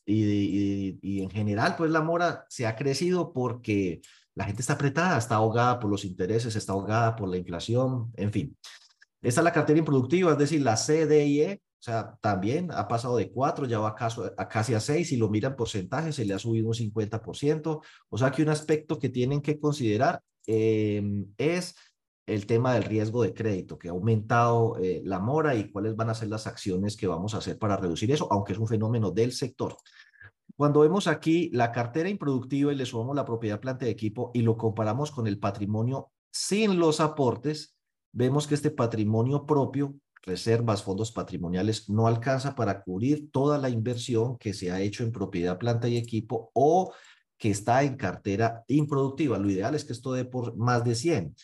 y, 0.07 0.99
y, 1.03 1.23
en 1.23 1.31
general, 1.31 1.75
pues 1.77 1.91
la 1.91 2.01
mora 2.01 2.45
se 2.49 2.67
ha 2.67 2.77
crecido 2.77 3.33
porque 3.33 4.01
la 4.35 4.45
gente 4.45 4.63
está 4.63 4.75
apretada, 4.75 5.19
está 5.19 5.37
ahogada 5.37 5.79
por 5.79 5.91
los 5.91 6.05
intereses, 6.05 6.57
está 6.57 6.73
ahogada 6.73 7.15
por 7.15 7.29
la 7.29 7.37
inflación, 7.37 8.13
en 8.17 8.33
fin. 8.33 8.57
Esta 9.23 9.41
es 9.41 9.45
la 9.45 9.53
cartera 9.53 9.79
improductiva, 9.79 10.33
es 10.33 10.39
decir, 10.39 10.63
la 10.63 10.77
CDIE, 10.77 11.63
sea, 11.85 12.17
también 12.21 12.71
ha 12.73 12.89
pasado 12.89 13.17
de 13.17 13.31
4, 13.31 13.67
ya 13.67 13.79
va 13.79 13.95
a, 13.99 14.49
casi 14.49 14.75
a 14.75 14.81
6, 14.81 15.09
si 15.09 15.17
lo 15.17 15.29
miran 15.29 15.57
porcentaje, 15.57 16.13
se 16.13 16.25
le 16.25 16.35
ha 16.35 16.39
subido 16.39 16.69
un 16.69 16.75
50%, 16.75 17.83
o 18.09 18.19
sea 18.19 18.31
que 18.31 18.43
un 18.43 18.49
aspecto 18.49 18.99
que 18.99 19.11
tienen 19.11 19.43
que 19.43 19.59
considerar 19.61 20.21
eh, 20.47 21.03
es 21.37 21.75
el 22.27 22.47
tema 22.47 22.75
del 22.75 22.85
riesgo 22.85 23.23
de 23.23 23.35
crédito, 23.35 23.79
que 23.79 23.89
ha 23.89 23.93
aumentado 23.93 24.79
eh, 24.79 25.03
la 25.05 25.21
mora 25.21 25.55
y 25.55 25.71
cuáles 25.71 25.95
van 25.95 26.11
a 26.11 26.15
ser 26.15 26.29
las 26.29 26.47
acciones 26.47 26.97
que 26.97 27.07
vamos 27.07 27.35
a 27.35 27.39
hacer 27.39 27.59
para 27.59 27.77
reducir 27.77 28.11
eso, 28.11 28.29
aunque 28.31 28.55
es 28.55 28.59
un 28.59 28.67
fenómeno 28.67 29.11
del 29.11 29.33
sector. 29.33 29.77
Cuando 30.57 30.81
vemos 30.81 31.07
aquí 31.07 31.51
la 31.53 31.73
cartera 31.73 32.09
improductiva 32.09 32.73
y 32.73 32.77
le 32.77 32.87
sumamos 32.87 33.17
la 33.17 33.25
propiedad 33.25 33.61
planta 33.61 33.85
de 33.85 33.91
equipo 33.91 34.31
y 34.33 34.43
lo 34.43 34.57
comparamos 34.57 35.11
con 35.11 35.27
el 35.27 35.39
patrimonio 35.39 36.13
sin 36.31 36.79
los 36.79 37.01
aportes, 37.01 37.77
vemos 38.13 38.47
que 38.47 38.55
este 38.55 38.71
patrimonio 38.71 39.45
propio, 39.45 39.95
reservas, 40.27 40.83
fondos 40.83 41.13
patrimoniales, 41.13 41.89
no 41.89 42.07
alcanza 42.07 42.55
para 42.55 42.83
cubrir 42.83 43.31
toda 43.31 43.59
la 43.59 43.69
inversión 43.69 44.39
que 44.39 44.55
se 44.55 44.71
ha 44.71 44.81
hecho 44.81 45.05
en 45.05 45.13
propiedad 45.13 45.59
planta 45.59 45.89
y 45.89 45.97
equipo 45.97 46.51
o 46.55 46.93
que 47.37 47.51
está 47.51 47.83
en 47.83 47.97
cartera 47.97 48.65
improductiva. 48.69 49.39
Lo 49.39 49.51
ideal 49.51 49.75
es 49.75 49.85
que 49.85 49.93
esto 49.93 50.13
dé 50.13 50.25
por 50.25 50.57
más 50.57 50.85
de 50.85 50.95
100 50.95 51.35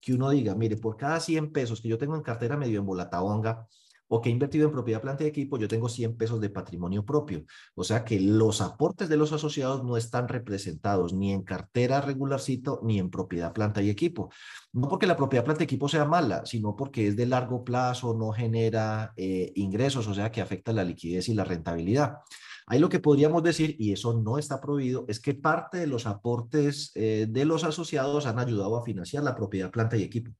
que 0.00 0.14
uno 0.14 0.30
diga, 0.30 0.54
mire, 0.54 0.76
por 0.76 0.96
cada 0.96 1.20
100 1.20 1.52
pesos 1.52 1.80
que 1.80 1.88
yo 1.88 1.98
tengo 1.98 2.14
en 2.14 2.22
cartera 2.22 2.56
medio 2.56 2.78
en 2.78 2.86
volataonga 2.86 3.66
o 4.08 4.20
que 4.20 4.30
he 4.30 4.32
invertido 4.32 4.66
en 4.66 4.72
propiedad, 4.72 5.00
planta 5.00 5.24
de 5.24 5.30
equipo, 5.30 5.58
yo 5.58 5.68
tengo 5.68 5.88
100 5.88 6.16
pesos 6.16 6.40
de 6.40 6.50
patrimonio 6.50 7.04
propio. 7.04 7.44
O 7.74 7.84
sea 7.84 8.04
que 8.04 8.18
los 8.20 8.60
aportes 8.60 9.08
de 9.08 9.16
los 9.16 9.32
asociados 9.32 9.84
no 9.84 9.96
están 9.96 10.28
representados 10.28 11.12
ni 11.12 11.32
en 11.32 11.42
cartera 11.42 12.00
regularcito 12.00 12.80
ni 12.82 12.98
en 12.98 13.10
propiedad, 13.10 13.52
planta 13.52 13.82
y 13.82 13.90
equipo. 13.90 14.30
No 14.72 14.88
porque 14.88 15.06
la 15.06 15.16
propiedad, 15.16 15.44
planta 15.44 15.62
y 15.62 15.66
equipo 15.66 15.88
sea 15.88 16.04
mala, 16.04 16.44
sino 16.46 16.74
porque 16.74 17.08
es 17.08 17.16
de 17.16 17.26
largo 17.26 17.64
plazo, 17.64 18.14
no 18.14 18.32
genera 18.32 19.12
eh, 19.16 19.52
ingresos, 19.56 20.06
o 20.08 20.14
sea 20.14 20.30
que 20.32 20.40
afecta 20.40 20.72
la 20.72 20.84
liquidez 20.84 21.28
y 21.28 21.34
la 21.34 21.44
rentabilidad. 21.44 22.16
Ahí 22.66 22.78
lo 22.78 22.90
que 22.90 23.00
podríamos 23.00 23.42
decir, 23.42 23.76
y 23.78 23.92
eso 23.92 24.12
no 24.20 24.36
está 24.36 24.60
prohibido, 24.60 25.06
es 25.08 25.20
que 25.20 25.34
parte 25.34 25.78
de 25.78 25.86
los 25.86 26.06
aportes 26.06 26.92
eh, 26.94 27.26
de 27.28 27.44
los 27.46 27.64
asociados 27.64 28.26
han 28.26 28.38
ayudado 28.38 28.76
a 28.76 28.84
financiar 28.84 29.22
la 29.22 29.34
propiedad, 29.34 29.70
planta 29.70 29.96
y 29.96 30.02
equipo. 30.02 30.32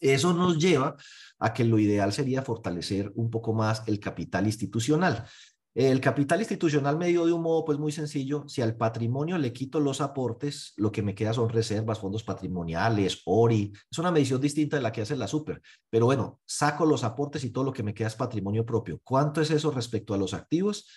Eso 0.00 0.32
nos 0.32 0.58
lleva 0.58 0.96
a 1.38 1.52
que 1.52 1.64
lo 1.64 1.78
ideal 1.78 2.12
sería 2.12 2.42
fortalecer 2.42 3.12
un 3.14 3.30
poco 3.30 3.52
más 3.52 3.82
el 3.86 4.00
capital 4.00 4.46
institucional. 4.46 5.26
El 5.72 6.00
capital 6.00 6.40
institucional 6.40 6.98
me 6.98 7.06
dio 7.06 7.24
de 7.24 7.32
un 7.32 7.42
modo 7.42 7.64
pues 7.64 7.78
muy 7.78 7.92
sencillo. 7.92 8.44
Si 8.48 8.60
al 8.60 8.76
patrimonio 8.76 9.38
le 9.38 9.52
quito 9.52 9.78
los 9.78 10.00
aportes, 10.00 10.72
lo 10.76 10.90
que 10.90 11.02
me 11.02 11.14
queda 11.14 11.32
son 11.32 11.48
reservas, 11.48 12.00
fondos 12.00 12.24
patrimoniales, 12.24 13.22
ORI. 13.24 13.72
Es 13.88 13.98
una 13.98 14.10
medición 14.10 14.40
distinta 14.40 14.76
de 14.76 14.82
la 14.82 14.90
que 14.90 15.02
hace 15.02 15.14
la 15.14 15.28
super. 15.28 15.62
Pero 15.88 16.06
bueno, 16.06 16.40
saco 16.44 16.84
los 16.84 17.04
aportes 17.04 17.44
y 17.44 17.50
todo 17.50 17.62
lo 17.62 17.72
que 17.72 17.84
me 17.84 17.94
queda 17.94 18.08
es 18.08 18.16
patrimonio 18.16 18.66
propio. 18.66 19.00
¿Cuánto 19.04 19.40
es 19.40 19.50
eso 19.52 19.70
respecto 19.70 20.12
a 20.12 20.18
los 20.18 20.34
activos? 20.34 20.88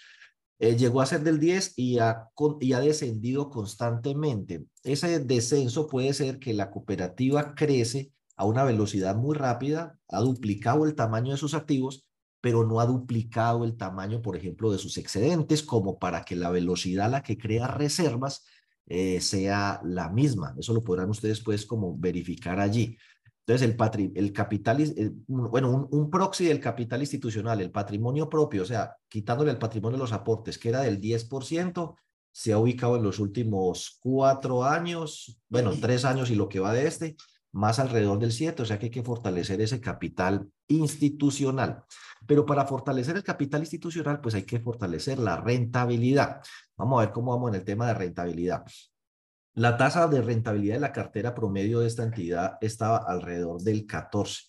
Eh, 0.57 0.75
llegó 0.75 1.01
a 1.01 1.05
ser 1.05 1.21
del 1.21 1.39
10 1.39 1.73
y 1.77 1.99
ha, 1.99 2.29
y 2.59 2.73
ha 2.73 2.79
descendido 2.79 3.51
constantemente. 3.51 4.65
Ese 4.83 5.19
descenso 5.19 5.87
puede 5.87 6.13
ser 6.13 6.39
que 6.39 6.53
la 6.53 6.71
cooperativa 6.71 7.53
crece 7.53 8.11
a 8.35 8.45
una 8.45 8.63
velocidad 8.63 9.15
muy 9.15 9.35
rápida, 9.35 9.97
ha 10.07 10.19
duplicado 10.21 10.85
el 10.85 10.95
tamaño 10.95 11.31
de 11.31 11.37
sus 11.37 11.53
activos, 11.53 12.05
pero 12.41 12.65
no 12.65 12.79
ha 12.79 12.85
duplicado 12.85 13.63
el 13.63 13.77
tamaño, 13.77 14.21
por 14.21 14.35
ejemplo, 14.35 14.71
de 14.71 14.77
sus 14.77 14.97
excedentes, 14.97 15.63
como 15.63 15.97
para 15.97 16.23
que 16.23 16.35
la 16.35 16.49
velocidad 16.49 17.05
a 17.05 17.09
la 17.09 17.23
que 17.23 17.37
crea 17.37 17.67
reservas 17.67 18.45
eh, 18.85 19.21
sea 19.21 19.79
la 19.85 20.09
misma. 20.09 20.53
Eso 20.59 20.73
lo 20.73 20.83
podrán 20.83 21.09
ustedes, 21.09 21.41
pues, 21.41 21.65
como 21.65 21.97
verificar 21.97 22.59
allí. 22.59 22.97
Entonces, 23.45 23.69
el, 23.69 23.75
patri 23.75 24.11
el 24.15 24.31
capital, 24.31 24.93
bueno, 25.27 25.87
un, 25.91 26.09
proxy 26.09 26.45
del 26.45 26.59
capital 26.59 27.01
institucional, 27.01 27.59
el 27.59 27.71
patrimonio 27.71 28.29
propio, 28.29 28.63
o 28.63 28.65
sea, 28.65 28.95
quitándole 29.09 29.51
el 29.51 29.57
patrimonio 29.57 29.97
de 29.97 30.03
los 30.03 30.13
aportes, 30.13 30.57
que 30.57 30.69
era 30.69 30.81
del 30.81 31.01
10%, 31.01 31.95
se 32.31 32.53
ha 32.53 32.57
ubicado 32.57 32.95
en 32.95 33.03
los 33.03 33.19
últimos 33.19 33.99
cuatro 34.01 34.63
años, 34.63 35.39
bueno, 35.49 35.71
tres 35.79 36.03
años 36.05 36.31
y 36.31 36.35
lo 36.35 36.47
que 36.47 36.59
va 36.59 36.73
de 36.73 36.87
este, 36.87 37.15
más 37.53 37.79
alrededor 37.79 38.19
del 38.19 38.31
7, 38.31 38.63
o 38.63 38.65
sea 38.65 38.79
que 38.79 38.87
hay 38.87 38.91
que 38.91 39.03
fortalecer 39.03 39.61
ese 39.61 39.79
capital 39.79 40.49
institucional. 40.67 41.83
Pero 42.27 42.45
para 42.45 42.65
fortalecer 42.65 43.15
el 43.15 43.23
capital 43.23 43.61
institucional, 43.61 44.19
pues 44.21 44.35
hay 44.35 44.43
que 44.43 44.59
fortalecer 44.59 45.19
la 45.19 45.37
rentabilidad. 45.37 46.41
Vamos 46.75 46.99
a 46.99 47.05
ver 47.05 47.13
cómo 47.13 47.31
vamos 47.31 47.51
en 47.51 47.55
el 47.55 47.63
tema 47.63 47.87
de 47.87 47.93
rentabilidad. 47.93 48.65
La 49.53 49.77
tasa 49.77 50.07
de 50.07 50.21
rentabilidad 50.21 50.75
de 50.75 50.81
la 50.81 50.91
cartera 50.91 51.35
promedio 51.35 51.79
de 51.79 51.87
esta 51.87 52.03
entidad 52.03 52.57
estaba 52.59 52.97
alrededor 52.97 53.61
del 53.61 53.85
14. 53.85 54.45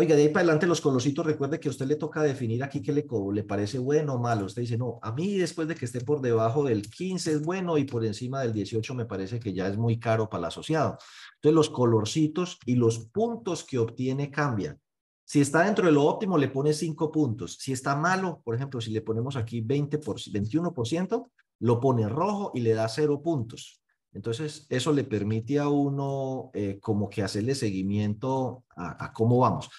Oiga, 0.00 0.14
de 0.14 0.22
ahí 0.22 0.28
para 0.28 0.42
adelante 0.42 0.68
los 0.68 0.80
colositos, 0.80 1.26
recuerde 1.26 1.58
que 1.58 1.66
a 1.66 1.72
usted 1.72 1.86
le 1.86 1.96
toca 1.96 2.22
definir 2.22 2.62
aquí 2.62 2.80
qué 2.80 2.92
le, 2.92 3.04
le 3.32 3.42
parece 3.42 3.80
bueno 3.80 4.14
o 4.14 4.18
malo. 4.20 4.46
Usted 4.46 4.62
dice, 4.62 4.78
no, 4.78 5.00
a 5.02 5.10
mí 5.10 5.36
después 5.36 5.66
de 5.66 5.74
que 5.74 5.86
esté 5.86 6.00
por 6.02 6.20
debajo 6.20 6.62
del 6.62 6.88
15 6.88 7.32
es 7.32 7.42
bueno 7.42 7.76
y 7.78 7.82
por 7.82 8.04
encima 8.04 8.40
del 8.40 8.52
18 8.52 8.94
me 8.94 9.06
parece 9.06 9.40
que 9.40 9.52
ya 9.52 9.66
es 9.66 9.76
muy 9.76 9.98
caro 9.98 10.30
para 10.30 10.42
el 10.42 10.44
asociado. 10.44 10.98
Entonces 11.34 11.56
los 11.56 11.70
colorcitos 11.70 12.60
y 12.64 12.76
los 12.76 13.06
puntos 13.06 13.64
que 13.64 13.80
obtiene 13.80 14.30
cambian. 14.30 14.80
Si 15.24 15.40
está 15.40 15.64
dentro 15.64 15.86
de 15.86 15.90
lo 15.90 16.04
óptimo, 16.04 16.38
le 16.38 16.46
pone 16.46 16.74
5 16.74 17.10
puntos. 17.10 17.56
Si 17.58 17.72
está 17.72 17.96
malo, 17.96 18.40
por 18.44 18.54
ejemplo, 18.54 18.80
si 18.80 18.92
le 18.92 19.00
ponemos 19.00 19.34
aquí 19.34 19.62
20 19.62 19.98
por, 19.98 20.20
21%, 20.20 21.28
lo 21.58 21.80
pone 21.80 22.08
rojo 22.08 22.52
y 22.54 22.60
le 22.60 22.72
da 22.72 22.88
0 22.88 23.20
puntos. 23.20 23.82
Entonces, 24.12 24.66
eso 24.70 24.92
le 24.92 25.04
permite 25.04 25.58
a 25.58 25.68
uno 25.68 26.50
eh, 26.54 26.78
como 26.80 27.08
que 27.08 27.22
hacerle 27.22 27.54
seguimiento 27.54 28.64
a, 28.76 29.12
cómo 29.12 29.38
vamos. 29.38 29.70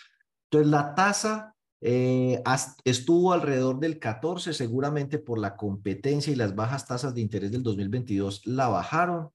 Entonces, 0.52 0.72
la 0.72 0.96
tasa 0.96 1.56
eh, 1.82 2.42
estuvo 2.84 3.34
alrededor 3.34 3.80
del 3.80 4.00
14, 4.00 4.54
seguramente 4.54 5.20
por 5.20 5.40
la 5.40 5.56
competencia 5.56 6.34
y 6.34 6.36
las 6.36 6.56
bajas 6.56 6.88
tasas 6.88 7.14
de 7.14 7.22
interés 7.22 7.52
del 7.52 7.64
2022 7.64 8.46
la 8.48 8.68
bajaron. 8.68 9.30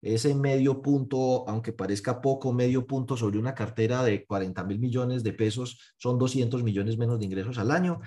Ese 0.00 0.34
medio 0.34 0.80
punto, 0.80 1.48
aunque 1.48 1.72
parezca 1.72 2.20
poco, 2.20 2.52
medio 2.52 2.86
punto 2.86 3.16
sobre 3.16 3.38
una 3.38 3.54
cartera 3.54 4.04
de 4.04 4.24
40 4.24 4.62
mil 4.64 4.78
millones 4.78 5.24
de 5.24 5.32
pesos, 5.32 5.94
son 5.96 6.18
200 6.18 6.62
millones 6.62 6.96
menos 6.98 7.18
de 7.18 7.24
ingresos 7.24 7.58
al 7.58 7.72
año 7.72 8.00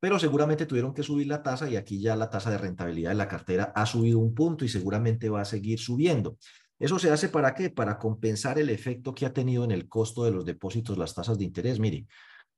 pero 0.00 0.18
seguramente 0.18 0.66
tuvieron 0.66 0.94
que 0.94 1.02
subir 1.02 1.26
la 1.26 1.42
tasa 1.42 1.68
y 1.68 1.76
aquí 1.76 2.00
ya 2.00 2.14
la 2.14 2.30
tasa 2.30 2.50
de 2.50 2.58
rentabilidad 2.58 3.10
de 3.10 3.16
la 3.16 3.28
cartera 3.28 3.72
ha 3.74 3.84
subido 3.86 4.18
un 4.18 4.34
punto 4.34 4.64
y 4.64 4.68
seguramente 4.68 5.28
va 5.28 5.40
a 5.40 5.44
seguir 5.44 5.78
subiendo. 5.78 6.38
¿Eso 6.78 6.98
se 6.98 7.10
hace 7.10 7.28
para 7.28 7.54
qué? 7.54 7.70
Para 7.70 7.98
compensar 7.98 8.58
el 8.58 8.70
efecto 8.70 9.14
que 9.14 9.26
ha 9.26 9.32
tenido 9.32 9.64
en 9.64 9.72
el 9.72 9.88
costo 9.88 10.24
de 10.24 10.30
los 10.30 10.44
depósitos 10.44 10.96
las 10.96 11.14
tasas 11.14 11.36
de 11.38 11.44
interés. 11.44 11.80
Mire, 11.80 12.06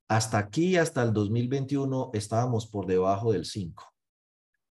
hasta 0.08 0.38
aquí, 0.38 0.76
hasta 0.76 1.02
el 1.02 1.12
2021, 1.12 2.10
estábamos 2.12 2.66
por 2.66 2.86
debajo 2.86 3.32
del 3.32 3.44
5, 3.46 3.94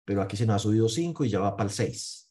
pero 0.04 0.20
aquí 0.20 0.36
se 0.36 0.46
nos 0.46 0.56
ha 0.56 0.58
subido 0.58 0.88
5 0.88 1.24
y 1.24 1.30
ya 1.30 1.40
va 1.40 1.56
para 1.56 1.68
el 1.68 1.74
6. 1.74 2.27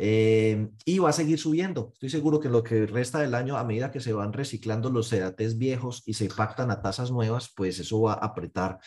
Eh, 0.00 0.68
y 0.84 1.00
va 1.00 1.10
a 1.10 1.12
seguir 1.12 1.40
subiendo. 1.40 1.90
Estoy 1.92 2.08
seguro 2.08 2.38
que 2.38 2.48
lo 2.48 2.62
que 2.62 2.86
resta 2.86 3.18
del 3.18 3.34
año, 3.34 3.56
a 3.56 3.64
medida 3.64 3.90
que 3.90 4.00
se 4.00 4.12
van 4.12 4.32
reciclando 4.32 4.90
los 4.90 5.08
CDTs 5.08 5.58
viejos 5.58 6.04
y 6.06 6.14
se 6.14 6.28
pactan 6.28 6.70
a 6.70 6.80
tasas 6.80 7.10
nuevas, 7.10 7.52
pues 7.56 7.80
eso 7.80 8.02
va 8.02 8.12
a 8.12 8.26
apretar 8.26 8.78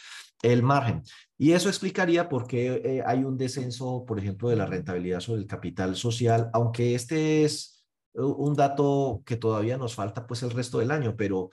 el 0.41 0.63
margen. 0.63 1.03
Y 1.37 1.51
eso 1.51 1.67
explicaría 1.67 2.29
por 2.29 2.47
qué 2.47 2.81
eh, 2.85 3.03
hay 3.05 3.25
un 3.25 3.37
descenso, 3.37 4.05
por 4.07 4.19
ejemplo, 4.19 4.47
de 4.47 4.55
la 4.55 4.65
rentabilidad 4.65 5.19
sobre 5.19 5.41
el 5.41 5.47
capital 5.47 5.97
social, 5.97 6.49
aunque 6.53 6.95
este 6.95 7.43
es 7.43 7.85
un 8.13 8.55
dato 8.55 9.21
que 9.25 9.35
todavía 9.35 9.77
nos 9.77 9.95
falta 9.95 10.25
pues 10.25 10.43
el 10.43 10.51
resto 10.51 10.79
del 10.79 10.91
año, 10.91 11.15
pero 11.17 11.49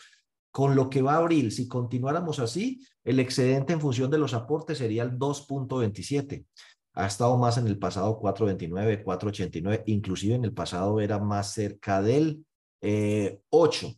con 0.53 0.77
lo 0.77 0.89
que 0.89 1.03
va 1.03 1.15
a 1.15 1.19
abril, 1.19 1.51
si 1.51 1.67
continuáramos 1.67 2.39
así, 2.39 2.81
el 3.05 3.19
excedente 3.19 3.73
en 3.73 3.81
función 3.81 4.11
de 4.11 4.19
los 4.19 4.35
aportes 4.35 4.79
sería 4.79 5.03
el 5.03 5.19
2.27 5.19 6.47
ha 6.99 7.07
estado 7.07 7.39
más 7.39 7.57
en 7.59 7.69
el 7.69 7.79
pasado 7.79 8.19
429, 8.19 9.05
489, 9.05 9.85
inclusive 9.87 10.35
en 10.35 10.45
el 10.45 10.53
pasado 10.53 11.01
era 11.01 11.21
más 11.21 11.53
cerca 11.53 12.03
del 12.03 12.45
8. 12.81 13.87
Eh, 13.87 13.95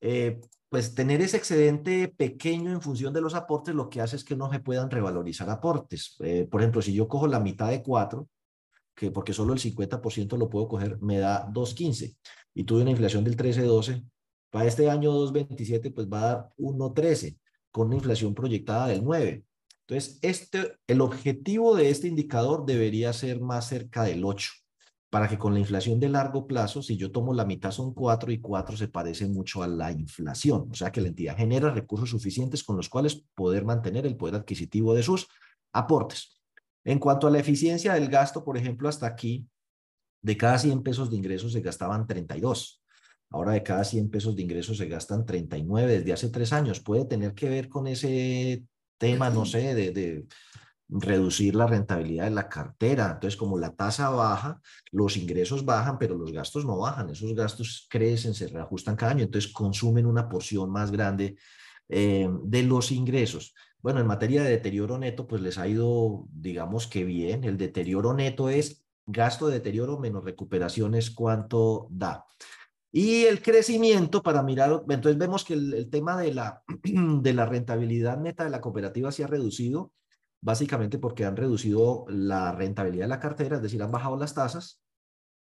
eh, 0.00 0.40
pues 0.68 0.94
tener 0.94 1.20
ese 1.22 1.38
excedente 1.38 2.08
pequeño 2.08 2.70
en 2.70 2.80
función 2.80 3.12
de 3.12 3.20
los 3.20 3.34
aportes 3.34 3.74
lo 3.74 3.88
que 3.88 4.00
hace 4.00 4.16
es 4.16 4.24
que 4.24 4.36
no 4.36 4.50
se 4.52 4.60
puedan 4.60 4.90
revalorizar 4.90 5.50
aportes. 5.50 6.16
Eh, 6.20 6.46
por 6.48 6.60
ejemplo, 6.60 6.82
si 6.82 6.92
yo 6.92 7.08
cojo 7.08 7.26
la 7.26 7.40
mitad 7.40 7.70
de 7.70 7.82
4, 7.82 8.28
que 8.94 9.10
porque 9.10 9.32
solo 9.32 9.52
el 9.52 9.58
50% 9.58 10.36
lo 10.36 10.48
puedo 10.48 10.68
coger, 10.68 11.00
me 11.00 11.18
da 11.18 11.48
2.15 11.48 12.16
y 12.54 12.64
tuve 12.64 12.82
una 12.82 12.90
inflación 12.92 13.24
del 13.24 13.36
13.12, 13.36 14.04
para 14.50 14.66
este 14.66 14.88
año 14.88 15.12
2.27 15.12 15.92
pues 15.92 16.06
va 16.06 16.18
a 16.18 16.26
dar 16.26 16.48
1.13 16.58 17.38
con 17.72 17.88
una 17.88 17.96
inflación 17.96 18.34
proyectada 18.34 18.86
del 18.88 19.02
9. 19.02 19.45
Entonces, 19.88 20.18
este, 20.22 20.78
el 20.88 21.00
objetivo 21.00 21.76
de 21.76 21.90
este 21.90 22.08
indicador 22.08 22.66
debería 22.66 23.12
ser 23.12 23.40
más 23.40 23.68
cerca 23.68 24.02
del 24.02 24.24
8, 24.24 24.50
para 25.10 25.28
que 25.28 25.38
con 25.38 25.54
la 25.54 25.60
inflación 25.60 26.00
de 26.00 26.08
largo 26.08 26.48
plazo, 26.48 26.82
si 26.82 26.96
yo 26.96 27.12
tomo 27.12 27.32
la 27.32 27.44
mitad 27.44 27.70
son 27.70 27.94
4 27.94 28.32
y 28.32 28.40
4 28.40 28.76
se 28.76 28.88
parece 28.88 29.28
mucho 29.28 29.62
a 29.62 29.68
la 29.68 29.92
inflación, 29.92 30.68
o 30.72 30.74
sea 30.74 30.90
que 30.90 31.00
la 31.00 31.08
entidad 31.08 31.36
genera 31.36 31.70
recursos 31.70 32.10
suficientes 32.10 32.64
con 32.64 32.76
los 32.76 32.88
cuales 32.88 33.22
poder 33.34 33.64
mantener 33.64 34.06
el 34.06 34.16
poder 34.16 34.34
adquisitivo 34.34 34.92
de 34.92 35.04
sus 35.04 35.28
aportes. 35.72 36.40
En 36.84 36.98
cuanto 36.98 37.28
a 37.28 37.30
la 37.30 37.38
eficiencia 37.38 37.94
del 37.94 38.08
gasto, 38.08 38.44
por 38.44 38.56
ejemplo, 38.56 38.88
hasta 38.88 39.06
aquí, 39.06 39.46
de 40.22 40.36
cada 40.36 40.58
100 40.58 40.82
pesos 40.82 41.10
de 41.10 41.16
ingresos 41.16 41.52
se 41.52 41.60
gastaban 41.60 42.06
32. 42.08 42.82
Ahora 43.30 43.52
de 43.52 43.62
cada 43.62 43.84
100 43.84 44.10
pesos 44.10 44.34
de 44.34 44.42
ingresos 44.42 44.78
se 44.78 44.86
gastan 44.86 45.24
39 45.24 45.98
desde 45.98 46.12
hace 46.12 46.30
tres 46.30 46.52
años. 46.52 46.80
Puede 46.80 47.04
tener 47.04 47.34
que 47.34 47.48
ver 47.48 47.68
con 47.68 47.86
ese 47.86 48.64
tema, 48.98 49.30
no 49.30 49.44
sé, 49.44 49.74
de, 49.74 50.26
reducir 50.88 51.56
la 51.56 51.66
rentabilidad 51.66 52.26
de 52.26 52.30
la 52.30 52.48
cartera. 52.48 53.10
Entonces, 53.14 53.36
como 53.36 53.58
la 53.58 53.74
tasa 53.74 54.08
baja, 54.10 54.60
los 54.92 55.16
ingresos 55.16 55.64
bajan, 55.64 55.98
pero 55.98 56.16
los 56.16 56.32
gastos 56.32 56.64
no 56.64 56.78
bajan. 56.78 57.10
Esos 57.10 57.34
gastos 57.34 57.86
crecen, 57.90 58.34
se 58.34 58.46
reajustan 58.46 58.94
cada 58.94 59.12
año, 59.12 59.24
entonces 59.24 59.52
consumen 59.52 60.06
una 60.06 60.28
porción 60.28 60.70
más 60.70 60.92
grande 60.92 61.36
eh, 61.88 62.28
de 62.44 62.62
los 62.62 62.92
ingresos. 62.92 63.54
Bueno, 63.80 64.00
en 64.00 64.06
materia 64.06 64.42
de 64.42 64.50
deterioro 64.50 64.98
neto, 64.98 65.26
pues 65.26 65.42
les 65.42 65.58
ha 65.58 65.66
ido, 65.68 66.26
digamos 66.30 66.86
que 66.86 67.04
bien. 67.04 67.44
El 67.44 67.56
deterioro 67.56 68.14
neto 68.14 68.48
es 68.48 68.84
gasto 69.06 69.46
de 69.46 69.54
deterioro 69.54 69.98
menos 69.98 70.24
recuperaciones, 70.24 71.10
¿cuánto 71.10 71.86
da? 71.90 72.24
Y 72.92 73.24
el 73.24 73.42
crecimiento 73.42 74.22
para 74.22 74.42
mirar, 74.42 74.82
entonces 74.88 75.18
vemos 75.18 75.44
que 75.44 75.54
el, 75.54 75.88
tema 75.90 76.16
de 76.16 76.32
la, 76.32 76.62
de 76.82 77.34
la 77.34 77.46
rentabilidad 77.46 78.18
neta 78.18 78.44
de 78.44 78.50
la 78.50 78.60
cooperativa 78.60 79.12
se 79.12 79.24
ha 79.24 79.26
reducido, 79.26 79.92
básicamente 80.40 80.98
porque 80.98 81.24
han 81.24 81.36
reducido 81.36 82.04
la 82.08 82.52
rentabilidad 82.52 83.04
de 83.04 83.10
la 83.10 83.20
cartera, 83.20 83.56
es 83.56 83.62
decir, 83.62 83.82
han 83.82 83.92
bajado 83.92 84.16
las 84.16 84.34
tasas, 84.34 84.80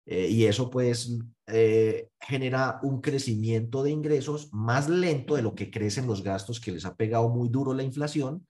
eh, 0.08 0.28
y 0.30 0.46
eso 0.46 0.70
pues 0.70 1.18
eh, 1.48 2.10
genera 2.20 2.80
un 2.84 3.02
crecimiento 3.02 3.82
de 3.82 3.92
ingresos 3.92 4.50
más 4.54 4.88
lento 4.88 5.36
de 5.36 5.42
lo 5.42 5.56
que 5.56 5.72
crecen 5.72 6.06
los 6.06 6.24
gastos 6.24 6.60
que 6.60 6.72
les 6.72 6.86
ha 6.86 6.96
pegado 6.96 7.28
muy 7.30 7.50
duro 7.50 7.74
la 7.74 7.82
inflación 7.82 8.46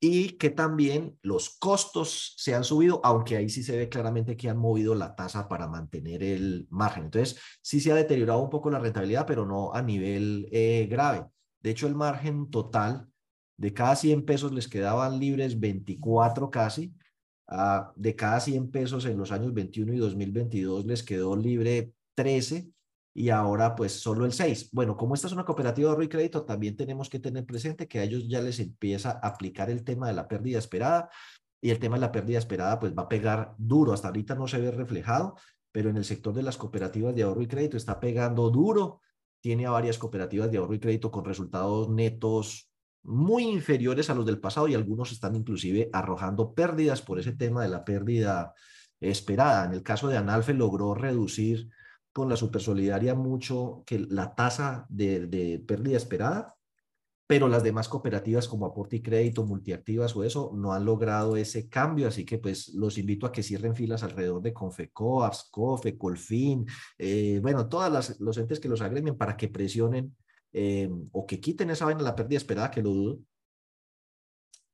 y 0.00 0.32
que 0.36 0.50
también 0.50 1.18
los 1.22 1.56
costos 1.58 2.34
se 2.36 2.54
han 2.54 2.64
subido, 2.64 3.00
aunque 3.02 3.36
ahí 3.36 3.48
sí 3.48 3.62
se 3.62 3.76
ve 3.76 3.88
claramente 3.88 4.36
que 4.36 4.48
han 4.48 4.58
movido 4.58 4.94
la 4.94 5.14
tasa 5.14 5.48
para 5.48 5.66
mantener 5.68 6.22
el 6.22 6.66
margen. 6.70 7.04
Entonces, 7.04 7.38
sí 7.62 7.80
se 7.80 7.92
ha 7.92 7.94
deteriorado 7.94 8.42
un 8.42 8.50
poco 8.50 8.70
la 8.70 8.78
rentabilidad, 8.78 9.26
pero 9.26 9.46
no 9.46 9.72
a 9.72 9.82
nivel 9.82 10.48
eh, 10.52 10.86
grave. 10.90 11.26
De 11.60 11.70
hecho, 11.70 11.86
el 11.86 11.94
margen 11.94 12.50
total 12.50 13.08
de 13.56 13.72
cada 13.72 13.96
100 13.96 14.24
pesos 14.24 14.52
les 14.52 14.68
quedaban 14.68 15.18
libres 15.18 15.58
24 15.58 16.50
casi. 16.50 16.94
Ah, 17.48 17.92
de 17.96 18.16
cada 18.16 18.40
100 18.40 18.70
pesos 18.70 19.04
en 19.06 19.16
los 19.16 19.30
años 19.30 19.54
21 19.54 19.94
y 19.94 19.98
2022 19.98 20.84
les 20.84 21.02
quedó 21.04 21.36
libre 21.36 21.92
13 22.14 22.68
y 23.18 23.30
ahora 23.30 23.74
pues 23.74 23.98
solo 23.98 24.26
el 24.26 24.32
6. 24.32 24.68
Bueno, 24.72 24.94
como 24.94 25.14
esta 25.14 25.26
es 25.26 25.32
una 25.32 25.46
cooperativa 25.46 25.86
de 25.86 25.90
ahorro 25.90 26.02
y 26.02 26.08
crédito, 26.08 26.44
también 26.44 26.76
tenemos 26.76 27.08
que 27.08 27.18
tener 27.18 27.46
presente 27.46 27.88
que 27.88 27.98
a 27.98 28.02
ellos 28.02 28.28
ya 28.28 28.42
les 28.42 28.60
empieza 28.60 29.12
a 29.22 29.28
aplicar 29.28 29.70
el 29.70 29.84
tema 29.84 30.08
de 30.08 30.12
la 30.12 30.28
pérdida 30.28 30.58
esperada 30.58 31.08
y 31.62 31.70
el 31.70 31.78
tema 31.78 31.96
de 31.96 32.02
la 32.02 32.12
pérdida 32.12 32.36
esperada 32.38 32.78
pues 32.78 32.92
va 32.92 33.04
a 33.04 33.08
pegar 33.08 33.54
duro. 33.56 33.94
Hasta 33.94 34.08
ahorita 34.08 34.34
no 34.34 34.46
se 34.46 34.58
ve 34.58 34.70
reflejado, 34.70 35.34
pero 35.72 35.88
en 35.88 35.96
el 35.96 36.04
sector 36.04 36.34
de 36.34 36.42
las 36.42 36.58
cooperativas 36.58 37.14
de 37.14 37.22
ahorro 37.22 37.40
y 37.40 37.46
crédito 37.46 37.78
está 37.78 37.98
pegando 37.98 38.50
duro. 38.50 39.00
Tiene 39.40 39.64
a 39.64 39.70
varias 39.70 39.96
cooperativas 39.96 40.50
de 40.50 40.58
ahorro 40.58 40.74
y 40.74 40.80
crédito 40.80 41.10
con 41.10 41.24
resultados 41.24 41.88
netos 41.88 42.70
muy 43.02 43.44
inferiores 43.44 44.10
a 44.10 44.14
los 44.14 44.26
del 44.26 44.40
pasado 44.40 44.68
y 44.68 44.74
algunos 44.74 45.10
están 45.12 45.34
inclusive 45.36 45.88
arrojando 45.90 46.52
pérdidas 46.52 47.00
por 47.00 47.18
ese 47.18 47.32
tema 47.32 47.62
de 47.62 47.70
la 47.70 47.82
pérdida 47.82 48.52
esperada. 49.00 49.64
En 49.64 49.72
el 49.72 49.82
caso 49.82 50.08
de 50.08 50.18
Analfe 50.18 50.52
logró 50.52 50.94
reducir 50.94 51.70
con 52.16 52.30
la 52.30 52.36
supersolidaria 52.36 53.14
mucho 53.14 53.82
que 53.84 53.98
la 53.98 54.34
tasa 54.34 54.86
de, 54.88 55.26
de 55.26 55.58
pérdida 55.58 55.98
esperada 55.98 56.56
pero 57.26 57.48
las 57.48 57.62
demás 57.62 57.88
cooperativas 57.88 58.46
como 58.46 58.66
Aporte 58.66 58.96
y 58.96 59.02
Crédito, 59.02 59.44
Multiactivas 59.44 60.14
o 60.14 60.22
eso 60.22 60.52
no 60.54 60.72
han 60.72 60.84
logrado 60.86 61.36
ese 61.36 61.68
cambio, 61.68 62.06
así 62.06 62.24
que 62.24 62.38
pues 62.38 62.72
los 62.74 62.98
invito 62.98 63.26
a 63.26 63.32
que 63.32 63.42
cierren 63.42 63.74
filas 63.74 64.02
alrededor 64.02 64.40
de 64.40 64.52
Confeco, 64.52 65.24
Abscofe, 65.24 65.98
Colfin, 65.98 66.64
eh, 66.96 67.40
bueno, 67.42 67.68
todos 67.68 68.16
los 68.20 68.38
entes 68.38 68.60
que 68.60 68.68
los 68.68 68.80
agremian 68.80 69.16
para 69.16 69.36
que 69.36 69.48
presionen 69.48 70.16
eh, 70.52 70.88
o 71.12 71.26
que 71.26 71.40
quiten 71.40 71.70
esa 71.70 71.84
vaina 71.84 72.00
la 72.02 72.14
pérdida 72.14 72.38
esperada, 72.38 72.70
que 72.70 72.82
lo 72.82 72.90
dudo, 72.90 73.18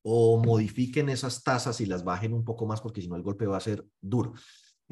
o 0.02 0.42
modifiquen 0.44 1.08
esas 1.08 1.42
tasas 1.42 1.80
y 1.80 1.86
las 1.86 2.04
bajen 2.04 2.34
un 2.34 2.44
poco 2.44 2.66
más 2.66 2.80
porque 2.80 3.00
si 3.00 3.08
no 3.08 3.16
el 3.16 3.22
golpe 3.22 3.46
va 3.46 3.56
a 3.56 3.60
ser 3.60 3.86
duro. 4.00 4.34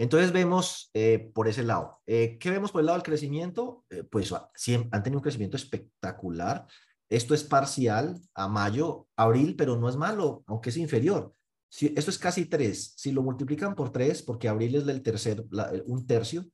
Entonces 0.00 0.32
vemos 0.32 0.90
eh, 0.94 1.30
por 1.34 1.46
ese 1.46 1.62
lado. 1.62 2.00
¿Qué 2.06 2.38
vemos 2.44 2.72
por 2.72 2.80
el 2.80 2.86
lado 2.86 2.96
del 2.96 3.04
crecimiento? 3.04 3.84
pues 4.10 4.32
han 4.32 5.02
tenido 5.02 5.18
un 5.18 5.22
crecimiento 5.22 5.58
espectacular. 5.58 6.66
Esto 7.10 7.34
es 7.34 7.44
parcial 7.44 8.18
a 8.34 8.48
mayo, 8.48 9.08
abril, 9.14 9.56
pero 9.56 9.76
no 9.76 9.90
es 9.90 9.96
malo, 9.96 10.42
aunque 10.46 10.70
es 10.70 10.78
inferior. 10.78 11.34
Si, 11.68 11.92
esto 11.96 12.10
es 12.10 12.18
casi 12.18 12.46
tres. 12.46 12.94
Si 12.96 13.12
lo 13.12 13.22
multiplican 13.22 13.74
por 13.74 13.92
tres, 13.92 14.22
porque 14.22 14.48
abril 14.48 14.74
es 14.74 14.86
del 14.86 15.02
tercer, 15.02 15.44
un 15.84 16.06
tercio, 16.06 16.46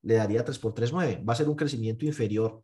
le 0.00 0.14
daría 0.14 0.42
tres 0.42 0.58
por 0.58 0.72
tres, 0.72 0.90
nueve. 0.90 1.22
Va 1.28 1.34
a 1.34 1.36
ser 1.36 1.48
un 1.48 1.56
crecimiento 1.56 2.06
inferior 2.06 2.62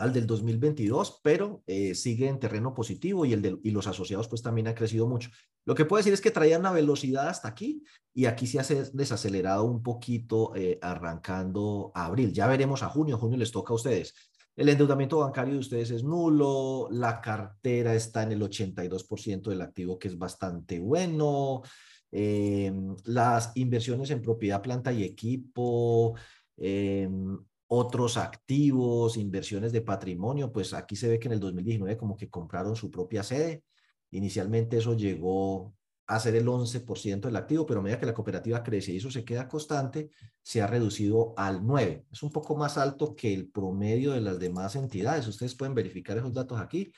al 0.00 0.12
del 0.12 0.26
2022, 0.26 1.20
pero 1.22 1.62
eh, 1.66 1.94
sigue 1.94 2.26
en 2.28 2.40
terreno 2.40 2.74
positivo 2.74 3.24
y, 3.24 3.32
el 3.32 3.42
de, 3.42 3.58
y 3.62 3.70
los 3.70 3.86
asociados 3.86 4.28
pues 4.28 4.42
también 4.42 4.66
ha 4.66 4.74
crecido 4.74 5.06
mucho. 5.06 5.30
Lo 5.66 5.74
que 5.74 5.84
puedo 5.84 5.98
decir 5.98 6.14
es 6.14 6.20
que 6.20 6.30
traían 6.30 6.62
la 6.62 6.72
velocidad 6.72 7.28
hasta 7.28 7.48
aquí 7.48 7.84
y 8.14 8.24
aquí 8.24 8.46
se 8.46 8.60
ha 8.60 8.64
desacelerado 8.92 9.64
un 9.64 9.82
poquito 9.82 10.52
eh, 10.56 10.78
arrancando 10.80 11.92
a 11.94 12.06
abril. 12.06 12.32
Ya 12.32 12.46
veremos 12.46 12.82
a 12.82 12.88
junio, 12.88 13.18
junio 13.18 13.36
les 13.36 13.52
toca 13.52 13.72
a 13.72 13.76
ustedes. 13.76 14.14
El 14.56 14.68
endeudamiento 14.68 15.18
bancario 15.18 15.54
de 15.54 15.60
ustedes 15.60 15.90
es 15.90 16.02
nulo, 16.02 16.88
la 16.90 17.20
cartera 17.20 17.94
está 17.94 18.22
en 18.22 18.32
el 18.32 18.42
82% 18.42 19.50
del 19.50 19.62
activo, 19.62 19.98
que 19.98 20.08
es 20.08 20.18
bastante 20.18 20.80
bueno. 20.80 21.62
Em, 22.10 22.96
las 23.04 23.52
inversiones 23.54 24.10
en 24.10 24.20
propiedad, 24.20 24.60
planta 24.60 24.92
y 24.92 25.04
equipo, 25.04 26.16
em, 26.56 27.38
otros 27.72 28.16
activos, 28.16 29.16
inversiones 29.16 29.70
de 29.70 29.80
patrimonio, 29.80 30.50
pues 30.50 30.74
aquí 30.74 30.96
se 30.96 31.08
ve 31.08 31.20
que 31.20 31.28
en 31.28 31.34
el 31.34 31.40
2019 31.40 31.96
como 31.96 32.16
que 32.16 32.28
compraron 32.28 32.74
su 32.74 32.90
propia 32.90 33.22
sede. 33.22 33.62
Inicialmente 34.10 34.78
eso 34.78 34.96
llegó 34.96 35.72
a 36.08 36.18
ser 36.18 36.34
el 36.34 36.48
11% 36.48 37.20
del 37.20 37.36
activo, 37.36 37.66
pero 37.66 37.78
a 37.78 37.82
medida 37.84 38.00
que 38.00 38.06
la 38.06 38.14
cooperativa 38.14 38.64
crece 38.64 38.92
y 38.92 38.96
eso 38.96 39.08
se 39.12 39.24
queda 39.24 39.46
constante, 39.46 40.10
se 40.42 40.60
ha 40.60 40.66
reducido 40.66 41.32
al 41.36 41.62
9%. 41.62 42.06
Es 42.10 42.24
un 42.24 42.32
poco 42.32 42.56
más 42.56 42.76
alto 42.76 43.14
que 43.14 43.32
el 43.32 43.48
promedio 43.48 44.12
de 44.12 44.20
las 44.20 44.40
demás 44.40 44.74
entidades. 44.74 45.28
Ustedes 45.28 45.54
pueden 45.54 45.74
verificar 45.74 46.18
esos 46.18 46.34
datos 46.34 46.60
aquí. 46.60 46.92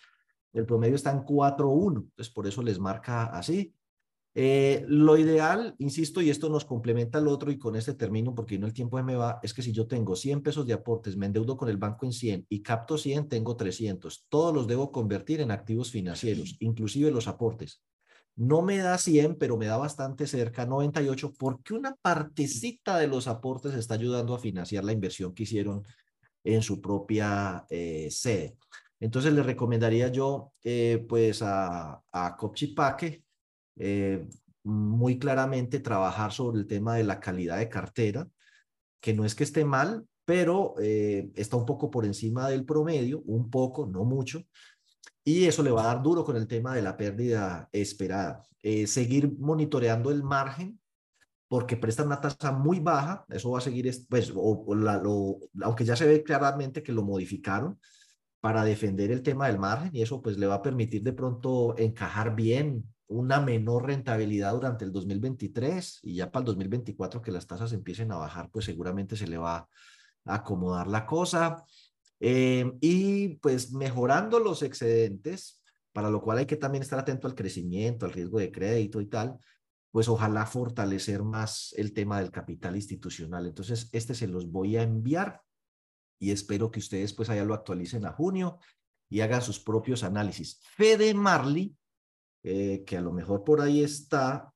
El 0.55 0.64
promedio 0.64 0.97
está 0.97 1.11
en 1.11 1.19
4.1, 1.19 1.97
entonces 2.05 2.33
por 2.33 2.47
eso 2.47 2.62
les 2.62 2.79
marca 2.79 3.25
así. 3.26 3.75
Eh, 4.34 4.84
lo 4.88 5.18
ideal, 5.18 5.74
insisto, 5.78 6.22
y 6.22 6.30
esto 6.30 6.48
nos 6.48 6.64
complementa 6.64 7.18
al 7.18 7.28
otro 7.28 7.50
y 7.50 7.58
con 7.58 7.76
este 7.76 7.92
término, 7.92 8.34
porque 8.34 8.58
no 8.58 8.66
el 8.66 8.72
tiempo 8.72 9.02
me 9.02 9.14
va, 9.14 9.38
es 9.42 9.52
que 9.52 9.60
si 9.60 9.72
yo 9.72 9.86
tengo 9.86 10.16
100 10.16 10.42
pesos 10.42 10.66
de 10.66 10.72
aportes, 10.72 11.16
me 11.16 11.26
endeudo 11.26 11.56
con 11.58 11.68
el 11.68 11.76
banco 11.76 12.06
en 12.06 12.12
100 12.12 12.46
y 12.48 12.62
capto 12.62 12.96
100, 12.96 13.28
tengo 13.28 13.56
300. 13.56 14.26
Todos 14.30 14.54
los 14.54 14.66
debo 14.66 14.90
convertir 14.90 15.42
en 15.42 15.50
activos 15.50 15.90
financieros, 15.90 16.56
inclusive 16.60 17.10
los 17.10 17.28
aportes. 17.28 17.82
No 18.34 18.62
me 18.62 18.78
da 18.78 18.96
100, 18.96 19.36
pero 19.36 19.58
me 19.58 19.66
da 19.66 19.76
bastante 19.76 20.26
cerca, 20.26 20.64
98, 20.64 21.34
porque 21.38 21.74
una 21.74 21.94
partecita 22.00 22.98
de 22.98 23.08
los 23.08 23.28
aportes 23.28 23.74
está 23.74 23.94
ayudando 23.94 24.34
a 24.34 24.38
financiar 24.38 24.84
la 24.84 24.92
inversión 24.92 25.34
que 25.34 25.42
hicieron 25.42 25.82
en 26.42 26.62
su 26.62 26.80
propia 26.80 27.66
eh, 27.68 28.08
sede. 28.10 28.56
Entonces 28.98 29.34
le 29.34 29.42
recomendaría 29.42 30.08
yo 30.08 30.52
eh, 30.64 31.04
pues 31.06 31.42
a, 31.42 32.00
a 32.10 32.36
Copchipaque 32.36 33.24
eh, 33.76 34.29
muy 34.62 35.19
claramente 35.19 35.80
trabajar 35.80 36.32
sobre 36.32 36.61
el 36.61 36.67
tema 36.67 36.97
de 36.97 37.04
la 37.04 37.21
calidad 37.21 37.58
de 37.58 37.69
cartera, 37.69 38.28
que 39.00 39.15
no 39.15 39.25
es 39.25 39.35
que 39.35 39.45
esté 39.45 39.65
mal, 39.65 40.06
pero 40.25 40.75
está 40.78 41.56
un 41.56 41.67
poco 41.67 41.91
por 41.91 42.04
encima 42.06 42.49
del 42.49 42.65
promedio, 42.65 43.23
un 43.26 43.50
poco, 43.50 43.87
no 43.87 44.04
mucho, 44.04 44.45
y 45.25 45.45
eso 45.45 45.63
le 45.63 45.71
va 45.71 45.82
a 45.82 45.95
dar 45.95 46.02
duro 46.02 46.25
con 46.25 46.37
el 46.37 46.49
tema 46.49 46.75
de 46.75 46.82
la 46.82 46.97
pérdida 46.97 47.69
esperada. 47.73 48.43
Eh, 48.63 48.87
seguir 48.87 49.32
monitoreando 49.39 50.11
el 50.11 50.23
margen 50.23 50.80
porque 51.49 51.76
prestan 51.76 52.06
una 52.06 52.21
tasa 52.21 52.50
muy 52.50 52.80
baja, 52.80 53.25
eso 53.28 53.50
va 53.50 53.58
a 53.58 53.63
seguir, 53.63 53.91
pues, 54.08 54.32
aunque 55.63 55.85
ya 55.85 55.97
se 55.97 56.06
ve 56.06 56.23
claramente 56.23 56.82
que 56.82 56.93
lo 56.93 57.02
modificaron 57.02 57.78
para 58.41 58.65
defender 58.65 59.11
el 59.11 59.23
tema 59.23 59.47
del 59.47 59.58
margen 59.58 59.91
y 59.93 60.02
eso 60.02 60.23
pues 60.23 60.39
le 60.39 60.47
va 60.47 60.54
a 60.54 60.63
permitir 60.63 61.02
de 61.02 61.13
pronto 61.13 61.76
encajar 61.76 62.35
bien 62.35 62.85
una 63.12 63.40
menor 63.40 63.86
rentabilidad 63.86 64.52
durante 64.52 64.84
el 64.84 64.92
2023 64.92 66.00
y 66.02 66.16
ya 66.16 66.30
para 66.30 66.42
el 66.42 66.46
2024 66.46 67.22
que 67.22 67.32
las 67.32 67.46
tasas 67.46 67.72
empiecen 67.72 68.12
a 68.12 68.16
bajar, 68.16 68.50
pues 68.50 68.64
seguramente 68.64 69.16
se 69.16 69.26
le 69.26 69.38
va 69.38 69.68
a 70.25 70.34
acomodar 70.34 70.86
la 70.88 71.06
cosa. 71.06 71.64
Eh, 72.20 72.72
y 72.80 73.36
pues 73.36 73.72
mejorando 73.72 74.38
los 74.38 74.62
excedentes, 74.62 75.62
para 75.92 76.10
lo 76.10 76.22
cual 76.22 76.38
hay 76.38 76.46
que 76.46 76.56
también 76.56 76.82
estar 76.82 76.98
atento 76.98 77.26
al 77.26 77.34
crecimiento, 77.34 78.06
al 78.06 78.12
riesgo 78.12 78.38
de 78.38 78.52
crédito 78.52 79.00
y 79.00 79.06
tal, 79.06 79.38
pues 79.90 80.08
ojalá 80.08 80.46
fortalecer 80.46 81.22
más 81.22 81.75
el 81.76 81.92
tema 81.92 82.18
del 82.20 82.30
capital 82.30 82.76
institucional. 82.76 83.46
Entonces, 83.46 83.90
este 83.92 84.14
se 84.14 84.26
los 84.26 84.50
voy 84.50 84.76
a 84.76 84.82
enviar 84.82 85.42
y 86.18 86.30
espero 86.30 86.70
que 86.70 86.78
ustedes 86.78 87.12
pues 87.12 87.28
allá 87.28 87.44
lo 87.44 87.52
actualicen 87.52 88.06
a 88.06 88.12
junio 88.12 88.58
y 89.10 89.20
hagan 89.20 89.42
sus 89.42 89.60
propios 89.60 90.04
análisis. 90.04 90.60
Fede 90.62 91.12
Marley, 91.12 91.76
eh, 92.43 92.85
que 92.87 92.97
a 92.97 93.00
lo 93.00 93.13
mejor 93.13 93.45
por 93.45 93.61
ahí 93.61 93.83
está, 93.83 94.52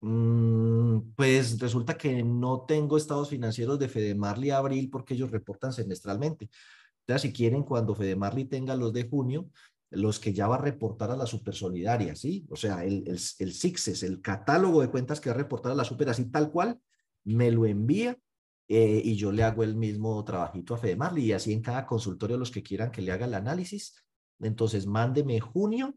mm, 0.00 1.12
pues 1.16 1.58
resulta 1.58 1.96
que 1.96 2.22
no 2.22 2.64
tengo 2.66 2.96
estados 2.96 3.30
financieros 3.30 3.78
de 3.78 3.88
Fede 3.88 4.14
Marley 4.14 4.50
abril 4.50 4.90
porque 4.90 5.14
ellos 5.14 5.30
reportan 5.30 5.72
semestralmente. 5.72 6.48
Entonces, 7.06 7.30
si 7.30 7.32
quieren, 7.32 7.62
cuando 7.64 7.94
Fedemarli 7.94 8.46
tenga 8.46 8.74
los 8.74 8.92
de 8.92 9.08
junio, 9.08 9.50
los 9.90 10.18
que 10.18 10.32
ya 10.32 10.48
va 10.48 10.56
a 10.56 10.62
reportar 10.62 11.10
a 11.10 11.16
la 11.16 11.26
Super 11.26 11.54
Solidaria, 11.54 12.16
¿sí? 12.16 12.46
O 12.50 12.56
sea, 12.56 12.84
el, 12.84 13.04
el, 13.06 13.18
el 13.38 13.52
SIXES, 13.52 14.02
el 14.02 14.20
catálogo 14.20 14.80
de 14.80 14.90
cuentas 14.90 15.20
que 15.20 15.28
va 15.28 15.34
a 15.34 15.38
reportar 15.38 15.72
a 15.72 15.74
la 15.74 15.84
Super, 15.84 16.08
así 16.08 16.30
tal 16.30 16.50
cual, 16.50 16.80
me 17.24 17.50
lo 17.50 17.66
envía 17.66 18.18
eh, 18.68 19.02
y 19.04 19.16
yo 19.16 19.32
le 19.32 19.42
hago 19.42 19.62
el 19.62 19.76
mismo 19.76 20.22
trabajito 20.24 20.74
a 20.74 20.78
Fedemarli 20.78 21.26
y 21.26 21.32
así 21.32 21.52
en 21.52 21.60
cada 21.60 21.86
consultorio 21.86 22.38
los 22.38 22.50
que 22.50 22.62
quieran 22.62 22.90
que 22.90 23.02
le 23.02 23.12
haga 23.12 23.26
el 23.26 23.34
análisis. 23.34 23.94
Entonces, 24.40 24.86
mándeme 24.86 25.40
junio. 25.40 25.94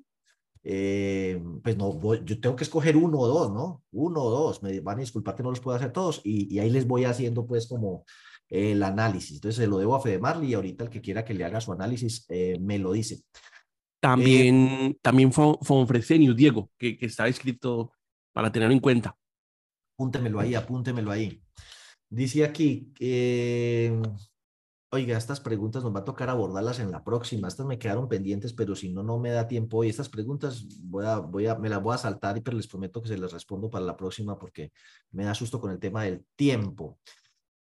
Eh, 0.64 1.42
pues 1.64 1.78
no, 1.78 2.00
yo 2.24 2.40
tengo 2.40 2.56
que 2.56 2.64
escoger 2.64 2.98
uno 2.98 3.20
o 3.20 3.28
dos, 3.28 3.52
¿no? 3.52 3.84
Uno 3.92 4.22
o 4.24 4.30
dos. 4.30 4.64
Me 4.64 4.80
van 4.80 4.98
a 4.98 5.02
disculpar 5.02 5.36
que 5.36 5.44
no 5.44 5.50
los 5.50 5.60
puedo 5.60 5.78
hacer 5.78 5.92
todos 5.92 6.22
y, 6.24 6.54
y 6.54 6.60
ahí 6.60 6.70
les 6.70 6.88
voy 6.88 7.06
haciendo 7.06 7.46
pues 7.46 7.68
como 7.68 8.06
el 8.50 8.84
análisis. 8.84 9.36
Entonces 9.36 9.64
se 9.64 9.68
lo 9.68 9.78
debo 9.78 9.96
a 9.96 10.02
Fede 10.02 10.20
Marley 10.20 10.52
y 10.52 10.54
ahorita 10.54 10.86
el 10.86 10.90
que 10.90 11.02
quiera 11.02 11.26
que 11.26 11.34
le 11.34 11.44
haga 11.44 11.62
su 11.62 11.72
análisis 11.72 12.26
eh, 12.30 12.58
me 12.60 12.80
lo 12.80 12.92
dice. 12.92 13.24
También, 14.00 14.68
eh, 14.68 14.98
también 15.02 15.32
fue, 15.34 15.58
Diego, 16.36 16.70
que, 16.78 16.98
que 16.98 17.08
está 17.08 17.28
escrito 17.28 17.92
para 18.34 18.52
tenerlo 18.52 18.74
en 18.74 18.80
cuenta. 18.80 19.18
Apúntemelo 19.96 20.40
ahí, 20.40 20.54
apúntemelo 20.54 21.12
ahí. 21.12 21.42
Dice 22.10 22.46
aquí, 22.46 22.94
eh, 23.00 24.00
oiga, 24.90 25.18
estas 25.18 25.40
preguntas 25.40 25.84
nos 25.84 25.94
va 25.94 26.00
a 26.00 26.06
tocar 26.06 26.30
abordarlas 26.30 26.80
en 26.80 26.92
la 26.92 27.04
próxima. 27.04 27.48
Estas 27.48 27.66
me 27.66 27.78
quedaron 27.78 28.08
pendientes, 28.08 28.54
pero 28.54 28.76
si 28.76 28.90
no, 28.90 29.04
no 29.04 29.20
me 29.20 29.32
da 29.32 29.48
tiempo 29.48 29.78
hoy. 29.78 29.90
Estas 29.90 30.10
preguntas 30.10 30.66
voy 30.82 31.06
a, 31.06 31.20
voy 31.20 31.48
a, 31.48 31.56
me 31.56 31.70
las 31.70 31.82
voy 31.82 31.96
a 31.96 31.98
saltar, 31.98 32.42
pero 32.42 32.58
les 32.58 32.68
prometo 32.68 33.02
que 33.02 33.10
se 33.10 33.18
las 33.18 33.34
respondo 33.34 33.70
para 33.70 33.86
la 33.86 33.98
próxima 33.98 34.38
porque 34.38 34.72
me 35.12 35.26
da 35.26 35.34
susto 35.34 35.60
con 35.60 35.72
el 35.72 35.80
tema 35.80 36.04
del 36.04 36.26
tiempo. 36.36 37.00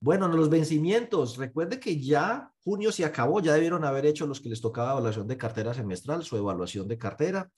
Bueno, 0.00 0.28
los 0.28 0.50
vencimientos, 0.50 1.38
recuerde 1.38 1.80
que 1.80 1.98
ya 1.98 2.52
junio 2.62 2.92
se 2.92 3.06
acabó, 3.06 3.40
ya 3.40 3.54
debieron 3.54 3.86
haber 3.86 4.04
hecho 4.04 4.26
los 4.26 4.38
que 4.38 4.50
les 4.50 4.60
tocaba 4.60 4.92
evaluación 4.92 5.26
de 5.26 5.38
cartera 5.38 5.72
semestral, 5.72 6.24
su 6.24 6.36
evaluación 6.36 6.86
de 6.88 6.98
cartera. 6.98 7.50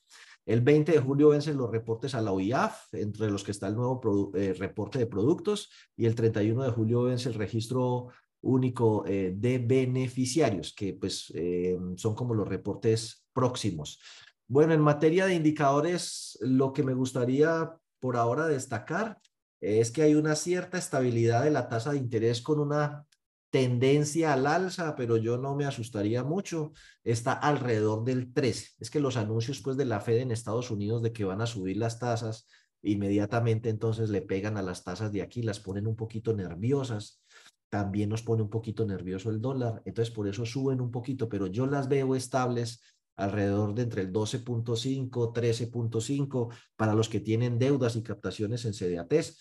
El 0.45 0.61
20 0.61 0.93
de 0.93 1.01
julio 1.01 1.31
vencen 1.31 1.57
los 1.57 1.73
reportes 1.73 2.15
a 2.15 2.21
la 2.21 2.31
OIAF, 2.31 2.95
entre 2.95 3.33
los 3.33 3.43
que 3.43 3.51
está 3.51 3.67
el 3.67 3.75
nuevo 3.75 4.31
eh, 4.37 4.55
reporte 4.57 5.01
de 5.01 5.09
productos, 5.09 5.73
y 5.97 6.07
el 6.07 6.15
31 6.15 6.63
de 6.63 6.71
julio 6.71 7.03
vence 7.03 7.31
el 7.31 7.35
registro 7.35 8.11
único 8.47 9.05
eh, 9.07 9.35
de 9.37 9.59
beneficiarios, 9.59 10.73
que 10.75 10.95
pues 10.95 11.33
eh, 11.35 11.79
son 11.97 12.15
como 12.15 12.35
los 12.35 12.49
reportes 12.49 13.27
próximos. 13.33 14.01
Bueno, 14.49 14.73
en 14.73 14.81
materia 14.81 15.27
de 15.27 15.35
indicadores, 15.35 16.39
lo 16.41 16.73
que 16.73 16.83
me 16.83 16.95
gustaría 16.95 17.73
por 17.99 18.17
ahora 18.17 18.47
destacar 18.47 19.19
es 19.61 19.91
que 19.91 20.03
hay 20.03 20.15
una 20.15 20.37
cierta 20.37 20.79
estabilidad 20.79 21.45
de 21.45 21.51
la 21.51 21.69
tasa 21.69 21.93
de 21.93 21.99
interés 21.99 22.41
con 22.41 22.61
una 22.61 23.07
tendencia 23.51 24.33
al 24.33 24.47
alza, 24.47 24.95
pero 24.97 25.17
yo 25.17 25.39
no 25.39 25.55
me 25.55 25.65
asustaría 25.65 26.23
mucho, 26.23 26.73
está 27.03 27.33
alrededor 27.33 28.05
del 28.05 28.33
13. 28.33 28.75
Es 28.79 28.91
que 28.91 29.01
los 29.01 29.17
anuncios 29.17 29.61
pues 29.63 29.77
de 29.77 29.85
la 29.85 30.01
Fed 30.01 30.19
en 30.19 30.31
Estados 30.31 30.71
Unidos 30.71 31.03
de 31.03 31.13
que 31.13 31.25
van 31.25 31.41
a 31.41 31.47
subir 31.47 31.77
las 31.77 31.99
tasas, 31.99 32.47
inmediatamente 32.83 33.69
entonces 33.69 34.11
le 34.11 34.23
pegan 34.23 34.57
a 34.57 34.63
las 34.63 34.85
tasas 34.85 35.11
de 35.13 35.23
aquí, 35.23 35.43
las 35.43 35.61
ponen 35.61 35.87
un 35.87 35.97
poquito 35.97 36.35
nerviosas. 36.35 37.23
También 37.69 38.09
nos 38.09 38.23
pone 38.23 38.43
un 38.43 38.51
poquito 38.51 38.87
nervioso 38.87 39.31
el 39.31 39.41
dólar, 39.41 39.83
entonces 39.85 40.15
por 40.15 40.29
eso 40.29 40.47
suben 40.47 40.81
un 40.81 40.91
poquito, 40.91 41.29
pero 41.29 41.47
yo 41.47 41.67
las 41.67 41.89
veo 41.89 42.15
estables 42.15 42.83
alrededor 43.17 43.75
de 43.75 43.83
entre 43.83 44.03
el 44.03 44.13
12.5, 44.13 45.33
13.5 45.33 46.55
para 46.77 46.95
los 46.95 47.09
que 47.09 47.21
tienen 47.21 47.59
deudas 47.59 47.97
y 47.97 48.03
captaciones 48.03 48.65
en 48.65 48.75
CDATs. 48.75 49.39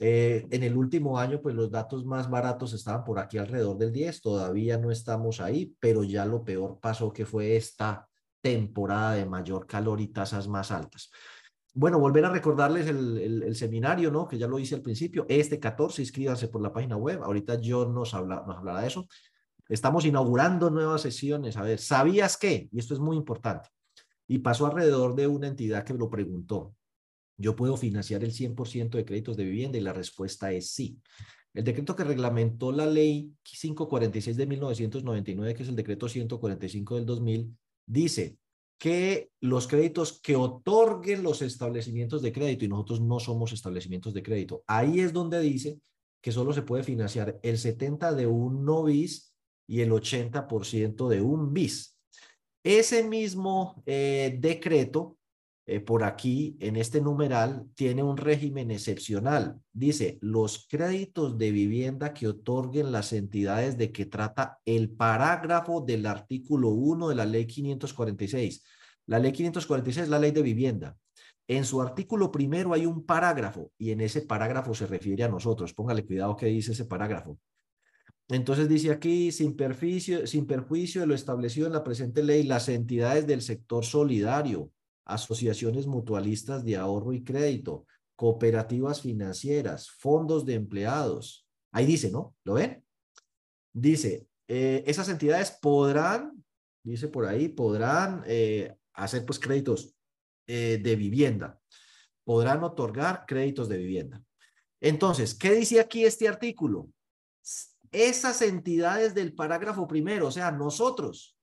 Eh, 0.00 0.46
en 0.50 0.62
el 0.62 0.76
último 0.76 1.18
año, 1.18 1.40
pues 1.40 1.54
los 1.54 1.70
datos 1.70 2.04
más 2.04 2.28
baratos 2.28 2.72
estaban 2.72 3.04
por 3.04 3.18
aquí 3.18 3.38
alrededor 3.38 3.78
del 3.78 3.92
10, 3.92 4.20
todavía 4.20 4.78
no 4.78 4.90
estamos 4.90 5.40
ahí, 5.40 5.76
pero 5.78 6.02
ya 6.02 6.24
lo 6.24 6.44
peor 6.44 6.80
pasó 6.80 7.12
que 7.12 7.26
fue 7.26 7.56
esta 7.56 8.08
temporada 8.40 9.14
de 9.14 9.26
mayor 9.26 9.66
calor 9.66 10.00
y 10.00 10.08
tasas 10.08 10.48
más 10.48 10.72
altas. 10.72 11.10
Bueno, 11.74 11.98
volver 11.98 12.24
a 12.26 12.30
recordarles 12.30 12.86
el, 12.86 13.56
seminario, 13.56 14.10
¿no? 14.10 14.28
Que 14.28 14.36
ya 14.36 14.46
lo 14.46 14.58
hice 14.58 14.74
al 14.74 14.82
principio. 14.82 15.24
Este 15.28 15.58
14, 15.58 16.02
inscríbanse 16.02 16.48
por 16.48 16.60
la 16.60 16.72
página 16.72 16.96
web. 16.96 17.22
Ahorita 17.22 17.58
yo 17.60 17.86
nos, 17.86 18.12
habla, 18.12 18.44
nos 18.46 18.58
hablará 18.58 18.82
de 18.82 18.88
eso. 18.88 19.06
Estamos 19.68 20.04
inaugurando 20.04 20.68
nuevas 20.68 21.00
sesiones. 21.00 21.56
A 21.56 21.62
ver, 21.62 21.78
¿sabías 21.78 22.36
qué? 22.36 22.68
Y 22.70 22.78
esto 22.78 22.92
es 22.92 23.00
muy 23.00 23.16
importante. 23.16 23.70
Y 24.28 24.40
pasó 24.40 24.66
alrededor 24.66 25.14
de 25.14 25.26
una 25.26 25.48
entidad 25.48 25.84
que 25.84 25.94
me 25.94 25.98
lo 25.98 26.10
preguntó. 26.10 26.74
¿Yo 27.38 27.56
puedo 27.56 27.78
financiar 27.78 28.22
el 28.22 28.32
100% 28.32 28.90
de 28.90 29.04
créditos 29.06 29.36
de 29.38 29.44
vivienda? 29.44 29.78
Y 29.78 29.80
la 29.80 29.94
respuesta 29.94 30.52
es 30.52 30.70
sí. 30.72 31.00
El 31.54 31.64
decreto 31.64 31.96
que 31.96 32.04
reglamentó 32.04 32.70
la 32.70 32.86
ley 32.86 33.32
546 33.42 34.36
de 34.36 34.46
1999, 34.46 35.54
que 35.54 35.62
es 35.62 35.68
el 35.68 35.76
decreto 35.76 36.08
145 36.08 36.96
del 36.96 37.06
2000, 37.06 37.56
dice, 37.86 38.38
que 38.82 39.30
los 39.38 39.68
créditos 39.68 40.20
que 40.20 40.34
otorguen 40.34 41.22
los 41.22 41.40
establecimientos 41.40 42.20
de 42.20 42.32
crédito, 42.32 42.64
y 42.64 42.68
nosotros 42.68 43.00
no 43.00 43.20
somos 43.20 43.52
establecimientos 43.52 44.12
de 44.12 44.24
crédito, 44.24 44.64
ahí 44.66 44.98
es 44.98 45.12
donde 45.12 45.38
dice 45.38 45.78
que 46.20 46.32
solo 46.32 46.52
se 46.52 46.62
puede 46.62 46.82
financiar 46.82 47.38
el 47.44 47.58
70 47.58 48.12
de 48.12 48.26
un 48.26 48.64
no 48.64 48.82
bis 48.82 49.36
y 49.68 49.82
el 49.82 49.92
80% 49.92 51.06
de 51.06 51.22
un 51.22 51.52
bis. 51.54 51.96
Ese 52.64 53.04
mismo 53.04 53.84
eh, 53.86 54.36
decreto, 54.40 55.16
eh, 55.76 55.80
por 55.80 56.04
aquí, 56.04 56.56
en 56.60 56.76
este 56.76 57.00
numeral, 57.00 57.66
tiene 57.74 58.02
un 58.02 58.16
régimen 58.16 58.70
excepcional. 58.70 59.60
Dice, 59.72 60.18
los 60.20 60.66
créditos 60.68 61.38
de 61.38 61.50
vivienda 61.50 62.12
que 62.12 62.28
otorguen 62.28 62.92
las 62.92 63.12
entidades 63.12 63.78
de 63.78 63.92
que 63.92 64.06
trata 64.06 64.58
el 64.64 64.90
parágrafo 64.90 65.80
del 65.80 66.06
artículo 66.06 66.70
1 66.70 67.08
de 67.08 67.14
la 67.14 67.26
ley 67.26 67.46
546 67.46 68.62
la 69.06 69.18
ley 69.18 69.32
546 69.32 70.04
es 70.04 70.08
la 70.08 70.18
ley 70.18 70.30
de 70.30 70.42
vivienda. 70.42 70.96
En 71.48 71.64
su 71.64 71.82
artículo 71.82 72.30
primero 72.30 72.72
hay 72.72 72.86
un 72.86 73.04
parágrafo 73.04 73.72
y 73.76 73.90
en 73.90 74.00
ese 74.00 74.22
parágrafo 74.22 74.74
se 74.74 74.86
refiere 74.86 75.24
a 75.24 75.28
nosotros. 75.28 75.74
Póngale 75.74 76.06
cuidado 76.06 76.36
que 76.36 76.46
dice 76.46 76.72
ese 76.72 76.84
parágrafo. 76.84 77.38
Entonces 78.28 78.68
dice 78.68 78.90
aquí, 78.90 79.32
sin, 79.32 79.56
sin 80.24 80.46
perjuicio 80.46 81.00
de 81.00 81.06
lo 81.06 81.14
establecido 81.14 81.66
en 81.66 81.72
la 81.72 81.84
presente 81.84 82.22
ley, 82.22 82.44
las 82.44 82.68
entidades 82.68 83.26
del 83.26 83.42
sector 83.42 83.84
solidario, 83.84 84.70
asociaciones 85.04 85.86
mutualistas 85.86 86.64
de 86.64 86.76
ahorro 86.76 87.12
y 87.12 87.24
crédito, 87.24 87.86
cooperativas 88.16 89.00
financieras, 89.00 89.90
fondos 89.90 90.44
de 90.46 90.54
empleados. 90.54 91.46
Ahí 91.72 91.86
dice, 91.86 92.10
¿no? 92.10 92.34
¿Lo 92.44 92.54
ven? 92.54 92.84
Dice, 93.72 94.28
eh, 94.48 94.84
esas 94.86 95.08
entidades 95.08 95.50
podrán, 95.50 96.44
dice 96.84 97.08
por 97.08 97.26
ahí, 97.26 97.48
podrán 97.48 98.22
eh, 98.26 98.76
hacer 98.92 99.24
pues 99.24 99.38
créditos 99.38 99.94
eh, 100.46 100.78
de 100.82 100.96
vivienda. 100.96 101.58
Podrán 102.24 102.62
otorgar 102.62 103.24
créditos 103.26 103.68
de 103.68 103.78
vivienda. 103.78 104.22
Entonces, 104.80 105.34
¿qué 105.34 105.52
dice 105.52 105.80
aquí 105.80 106.04
este 106.04 106.28
artículo? 106.28 106.88
Esas 107.90 108.42
entidades 108.42 109.14
del 109.14 109.34
parágrafo 109.34 109.86
primero, 109.86 110.28
o 110.28 110.30
sea, 110.30 110.50
nosotros, 110.50 111.36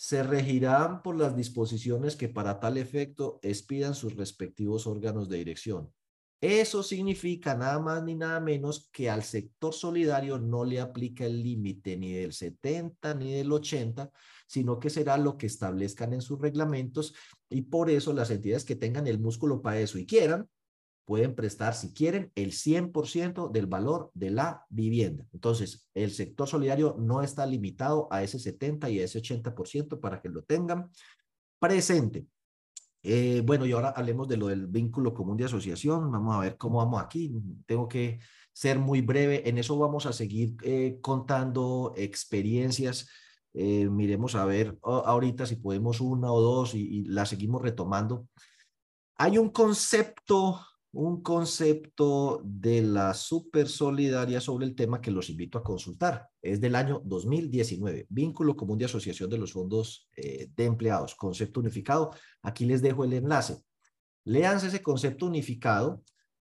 se 0.00 0.22
regirán 0.22 1.02
por 1.02 1.14
las 1.18 1.36
disposiciones 1.36 2.16
que 2.16 2.30
para 2.30 2.58
tal 2.58 2.78
efecto 2.78 3.38
expidan 3.42 3.94
sus 3.94 4.16
respectivos 4.16 4.86
órganos 4.86 5.28
de 5.28 5.36
dirección. 5.36 5.92
Eso 6.40 6.82
significa 6.82 7.54
nada 7.54 7.78
más 7.80 8.02
ni 8.02 8.14
nada 8.14 8.40
menos 8.40 8.88
que 8.94 9.10
al 9.10 9.22
sector 9.22 9.74
solidario 9.74 10.38
no 10.38 10.64
le 10.64 10.80
aplica 10.80 11.26
el 11.26 11.42
límite 11.42 11.98
ni 11.98 12.14
del 12.14 12.32
70 12.32 13.12
ni 13.12 13.34
del 13.34 13.52
80, 13.52 14.10
sino 14.46 14.80
que 14.80 14.88
será 14.88 15.18
lo 15.18 15.36
que 15.36 15.44
establezcan 15.44 16.14
en 16.14 16.22
sus 16.22 16.40
reglamentos 16.40 17.12
y 17.50 17.60
por 17.60 17.90
eso 17.90 18.14
las 18.14 18.30
entidades 18.30 18.64
que 18.64 18.76
tengan 18.76 19.06
el 19.06 19.18
músculo 19.18 19.60
para 19.60 19.80
eso 19.80 19.98
y 19.98 20.06
quieran, 20.06 20.48
pueden 21.10 21.34
prestar, 21.34 21.74
si 21.74 21.92
quieren, 21.92 22.30
el 22.36 22.52
100% 22.52 23.50
del 23.50 23.66
valor 23.66 24.12
de 24.14 24.30
la 24.30 24.64
vivienda. 24.68 25.26
Entonces, 25.32 25.90
el 25.92 26.12
sector 26.12 26.46
solidario 26.46 26.94
no 27.00 27.20
está 27.20 27.44
limitado 27.46 28.06
a 28.12 28.22
ese 28.22 28.38
70 28.38 28.88
y 28.90 29.00
a 29.00 29.04
ese 29.06 29.20
80% 29.20 29.98
para 29.98 30.20
que 30.20 30.28
lo 30.28 30.44
tengan 30.44 30.88
presente. 31.58 32.28
Eh, 33.02 33.42
bueno, 33.44 33.66
y 33.66 33.72
ahora 33.72 33.88
hablemos 33.88 34.28
de 34.28 34.36
lo 34.36 34.46
del 34.46 34.68
vínculo 34.68 35.12
común 35.12 35.36
de 35.36 35.46
asociación. 35.46 36.12
Vamos 36.12 36.36
a 36.36 36.38
ver 36.38 36.56
cómo 36.56 36.78
vamos 36.78 37.02
aquí. 37.02 37.34
Tengo 37.66 37.88
que 37.88 38.20
ser 38.52 38.78
muy 38.78 39.00
breve. 39.00 39.48
En 39.48 39.58
eso 39.58 39.76
vamos 39.76 40.06
a 40.06 40.12
seguir 40.12 40.54
eh, 40.62 40.98
contando 41.02 41.92
experiencias. 41.96 43.08
Eh, 43.52 43.88
miremos 43.90 44.36
a 44.36 44.44
ver 44.44 44.78
ahorita 44.84 45.44
si 45.44 45.56
podemos 45.56 46.00
una 46.00 46.30
o 46.30 46.40
dos 46.40 46.76
y, 46.76 46.82
y 46.82 47.04
la 47.06 47.26
seguimos 47.26 47.62
retomando. 47.62 48.28
Hay 49.16 49.38
un 49.38 49.50
concepto 49.50 50.60
un 50.92 51.22
concepto 51.22 52.40
de 52.44 52.82
la 52.82 53.14
super 53.14 53.68
solidaria 53.68 54.40
sobre 54.40 54.66
el 54.66 54.74
tema 54.74 55.00
que 55.00 55.10
los 55.10 55.30
invito 55.30 55.58
a 55.58 55.62
consultar. 55.62 56.28
Es 56.42 56.60
del 56.60 56.74
año 56.74 57.00
2019, 57.04 58.06
vínculo 58.08 58.56
común 58.56 58.78
de 58.78 58.86
asociación 58.86 59.30
de 59.30 59.38
los 59.38 59.52
fondos 59.52 60.08
eh, 60.16 60.48
de 60.54 60.64
empleados, 60.64 61.14
concepto 61.14 61.60
unificado. 61.60 62.10
Aquí 62.42 62.64
les 62.64 62.82
dejo 62.82 63.04
el 63.04 63.12
enlace. 63.12 63.62
Léanse 64.24 64.66
ese 64.66 64.82
concepto 64.82 65.26
unificado 65.26 66.02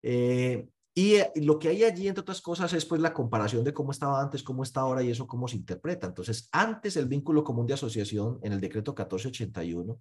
eh, 0.03 0.67
y 0.93 1.15
eh, 1.15 1.31
lo 1.35 1.57
que 1.57 1.69
hay 1.69 1.83
allí, 1.83 2.07
entre 2.07 2.21
otras 2.21 2.41
cosas, 2.41 2.73
es 2.73 2.85
pues 2.85 3.01
la 3.01 3.13
comparación 3.13 3.63
de 3.63 3.73
cómo 3.73 3.91
estaba 3.91 4.21
antes, 4.21 4.43
cómo 4.43 4.63
está 4.63 4.81
ahora 4.81 5.01
y 5.01 5.11
eso 5.11 5.27
cómo 5.27 5.47
se 5.47 5.57
interpreta. 5.57 6.07
Entonces, 6.07 6.49
antes 6.51 6.95
el 6.97 7.05
vínculo 7.05 7.43
común 7.43 7.67
de 7.67 7.73
asociación 7.73 8.39
en 8.43 8.53
el 8.53 8.61
decreto 8.61 8.91
1481 8.91 9.99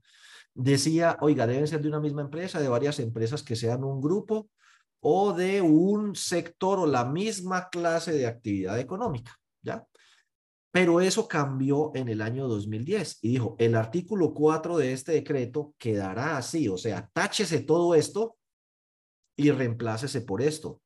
decía, 0.55 1.19
oiga, 1.21 1.47
deben 1.47 1.67
ser 1.67 1.83
de 1.83 1.89
una 1.89 2.01
misma 2.01 2.23
empresa, 2.23 2.61
de 2.61 2.69
varias 2.69 3.01
empresas 3.01 3.43
que 3.43 3.57
sean 3.57 3.85
un 3.85 4.01
grupo 4.01 4.49
o 5.01 5.33
de 5.35 5.61
un 5.61 6.15
sector 6.17 6.79
o 6.79 6.87
la 6.87 7.05
misma 7.05 7.69
clase 7.69 8.13
de 8.13 8.27
actividad 8.27 8.79
económica, 8.79 9.37
¿ya? 9.63 9.87
Pero 10.71 11.01
eso 11.01 11.29
cambió 11.29 11.93
en 11.95 12.09
el 12.09 12.21
año 12.21 12.49
2010 12.49 13.19
y 13.23 13.29
dijo, 13.29 13.55
el 13.59 13.75
artículo 13.75 14.33
4 14.33 14.79
de 14.79 14.93
este 14.93 15.13
decreto 15.13 15.75
quedará 15.79 16.37
así, 16.37 16.69
o 16.69 16.77
sea, 16.77 17.09
táchese 17.13 17.61
todo 17.61 17.95
esto 17.95 18.37
y 19.37 19.51
reemplácese 19.51 20.23
por 20.23 20.43
esto. 20.43 20.81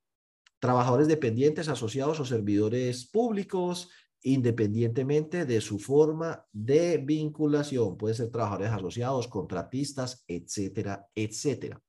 Trabajadores 0.58 1.08
dependientes, 1.08 1.68
asociados 1.68 2.18
o 2.20 2.24
servidores 2.24 3.08
públicos, 3.08 3.90
independientemente 4.22 5.44
de 5.44 5.60
su 5.60 5.78
forma 5.78 6.44
de 6.52 6.98
vinculación. 6.98 7.96
Pueden 7.96 8.16
ser 8.16 8.30
trabajadores 8.30 8.72
asociados, 8.72 9.28
contratistas, 9.28 10.24
etcétera, 10.26 11.06
etcétera. 11.14 11.80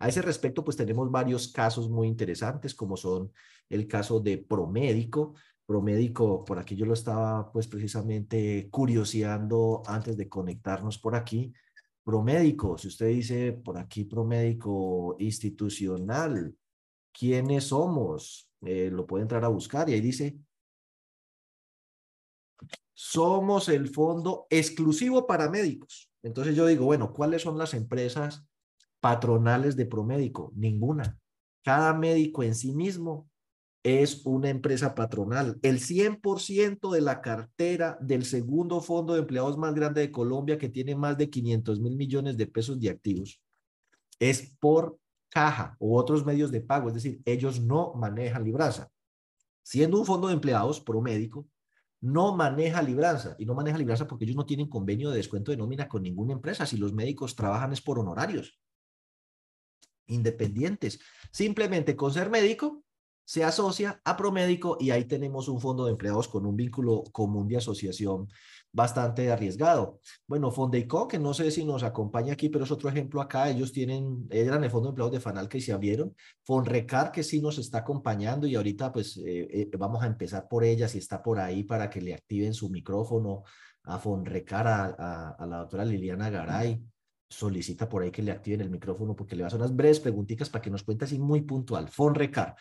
A 0.00 0.08
ese 0.08 0.22
respecto, 0.22 0.64
pues 0.64 0.76
tenemos 0.76 1.10
varios 1.10 1.48
casos 1.48 1.88
muy 1.90 2.06
interesantes, 2.06 2.74
como 2.74 2.96
son 2.96 3.32
el 3.68 3.86
caso 3.88 4.20
de 4.20 4.38
Promédico. 4.38 5.34
Promédico, 5.66 6.44
por 6.44 6.58
aquí 6.58 6.76
yo 6.76 6.86
lo 6.86 6.94
estaba 6.94 7.50
pues 7.52 7.66
precisamente 7.66 8.68
curioseando 8.70 9.82
antes 9.86 10.16
de 10.16 10.28
conectarnos 10.28 10.98
por 10.98 11.14
aquí. 11.14 11.52
Promédico, 12.04 12.78
si 12.78 12.88
usted 12.88 13.08
dice 13.08 13.52
por 13.52 13.76
aquí 13.76 14.04
Promédico 14.04 15.16
institucional, 15.18 16.54
¿quiénes 17.12 17.64
somos? 17.64 18.50
Eh, 18.62 18.90
lo 18.90 19.06
puede 19.06 19.22
entrar 19.22 19.44
a 19.44 19.48
buscar 19.48 19.90
y 19.90 19.92
ahí 19.92 20.00
dice 20.00 20.38
somos 22.94 23.68
el 23.68 23.88
fondo 23.88 24.46
exclusivo 24.50 25.26
para 25.26 25.48
médicos. 25.48 26.10
Entonces 26.22 26.56
yo 26.56 26.66
digo, 26.66 26.84
bueno, 26.84 27.12
¿cuáles 27.12 27.42
son 27.42 27.56
las 27.56 27.74
empresas 27.74 28.44
patronales 29.00 29.76
de 29.76 29.86
Promédico? 29.86 30.52
Ninguna. 30.56 31.18
Cada 31.62 31.94
médico 31.94 32.42
en 32.42 32.54
sí 32.54 32.72
mismo 32.72 33.28
es 33.82 34.26
una 34.26 34.50
empresa 34.50 34.94
patronal. 34.94 35.58
El 35.62 35.80
100% 35.80 36.90
de 36.90 37.00
la 37.00 37.20
cartera 37.20 37.96
del 38.00 38.24
segundo 38.24 38.80
fondo 38.80 39.14
de 39.14 39.20
empleados 39.20 39.56
más 39.56 39.74
grande 39.74 40.00
de 40.00 40.12
Colombia, 40.12 40.58
que 40.58 40.68
tiene 40.68 40.94
más 40.94 41.16
de 41.16 41.30
500 41.30 41.80
mil 41.80 41.96
millones 41.96 42.36
de 42.36 42.46
pesos 42.46 42.80
de 42.80 42.90
activos, 42.90 43.40
es 44.18 44.56
por 44.58 44.98
caja 45.30 45.76
u 45.78 45.96
otros 45.96 46.26
medios 46.26 46.50
de 46.50 46.60
pago. 46.60 46.88
Es 46.88 46.94
decir, 46.94 47.20
ellos 47.24 47.60
no 47.60 47.94
manejan 47.94 48.44
libranza. 48.44 48.90
Siendo 49.62 49.98
un 49.98 50.06
fondo 50.06 50.28
de 50.28 50.34
empleados 50.34 50.80
Promédico, 50.80 51.46
no 52.00 52.34
maneja 52.34 52.82
libranza 52.82 53.34
y 53.38 53.46
no 53.46 53.54
maneja 53.54 53.78
libranza 53.78 54.06
porque 54.06 54.24
ellos 54.24 54.36
no 54.36 54.46
tienen 54.46 54.68
convenio 54.68 55.10
de 55.10 55.16
descuento 55.16 55.50
de 55.50 55.56
nómina 55.56 55.88
con 55.88 56.02
ninguna 56.02 56.32
empresa. 56.32 56.66
Si 56.66 56.76
los 56.76 56.92
médicos 56.92 57.34
trabajan 57.34 57.72
es 57.72 57.80
por 57.80 57.98
honorarios 57.98 58.58
independientes. 60.06 61.00
Simplemente 61.30 61.96
con 61.96 62.12
ser 62.12 62.30
médico 62.30 62.84
se 63.24 63.44
asocia 63.44 64.00
a 64.04 64.16
Promédico 64.16 64.78
y 64.80 64.90
ahí 64.90 65.04
tenemos 65.04 65.48
un 65.48 65.60
fondo 65.60 65.84
de 65.84 65.92
empleados 65.92 66.28
con 66.28 66.46
un 66.46 66.56
vínculo 66.56 67.04
común 67.12 67.46
de 67.46 67.58
asociación 67.58 68.26
bastante 68.72 69.30
arriesgado. 69.30 70.00
Bueno, 70.26 70.50
Fondeico, 70.50 71.08
que 71.08 71.18
no 71.18 71.34
sé 71.34 71.50
si 71.50 71.64
nos 71.64 71.82
acompaña 71.82 72.32
aquí, 72.34 72.48
pero 72.48 72.64
es 72.64 72.70
otro 72.70 72.88
ejemplo 72.88 73.20
acá. 73.20 73.48
Ellos 73.50 73.72
tienen, 73.72 74.26
eran 74.30 74.64
el 74.64 74.70
fondo 74.70 74.88
de 74.88 74.90
empleados 74.90 75.12
de 75.12 75.20
Fanalca 75.20 75.58
y 75.58 75.60
se 75.60 75.72
abrieron. 75.72 76.14
Fonrecar, 76.44 77.10
que 77.12 77.22
sí 77.22 77.40
nos 77.40 77.58
está 77.58 77.78
acompañando 77.78 78.46
y 78.46 78.54
ahorita 78.54 78.92
pues 78.92 79.16
eh, 79.18 79.48
eh, 79.50 79.70
vamos 79.78 80.02
a 80.02 80.06
empezar 80.06 80.48
por 80.48 80.64
ella, 80.64 80.88
si 80.88 80.98
está 80.98 81.22
por 81.22 81.38
ahí 81.38 81.64
para 81.64 81.88
que 81.90 82.00
le 82.00 82.14
activen 82.14 82.54
su 82.54 82.70
micrófono 82.70 83.42
a 83.84 83.98
Fonrecar, 83.98 84.66
a, 84.66 85.30
a 85.30 85.46
la 85.46 85.58
doctora 85.58 85.84
Liliana 85.84 86.30
Garay 86.30 86.82
solicita 87.28 87.88
por 87.88 88.02
ahí 88.02 88.10
que 88.10 88.22
le 88.22 88.32
activen 88.32 88.62
el 88.62 88.70
micrófono 88.70 89.14
porque 89.14 89.36
le 89.36 89.42
va 89.42 89.46
a 89.46 89.48
hacer 89.48 89.60
unas 89.60 89.74
breves 89.74 90.00
preguntitas 90.00 90.48
para 90.48 90.62
que 90.62 90.70
nos 90.70 90.82
cuente 90.82 91.04
así 91.04 91.18
muy 91.18 91.42
puntual. 91.42 91.88
Fonrecar. 91.88 92.56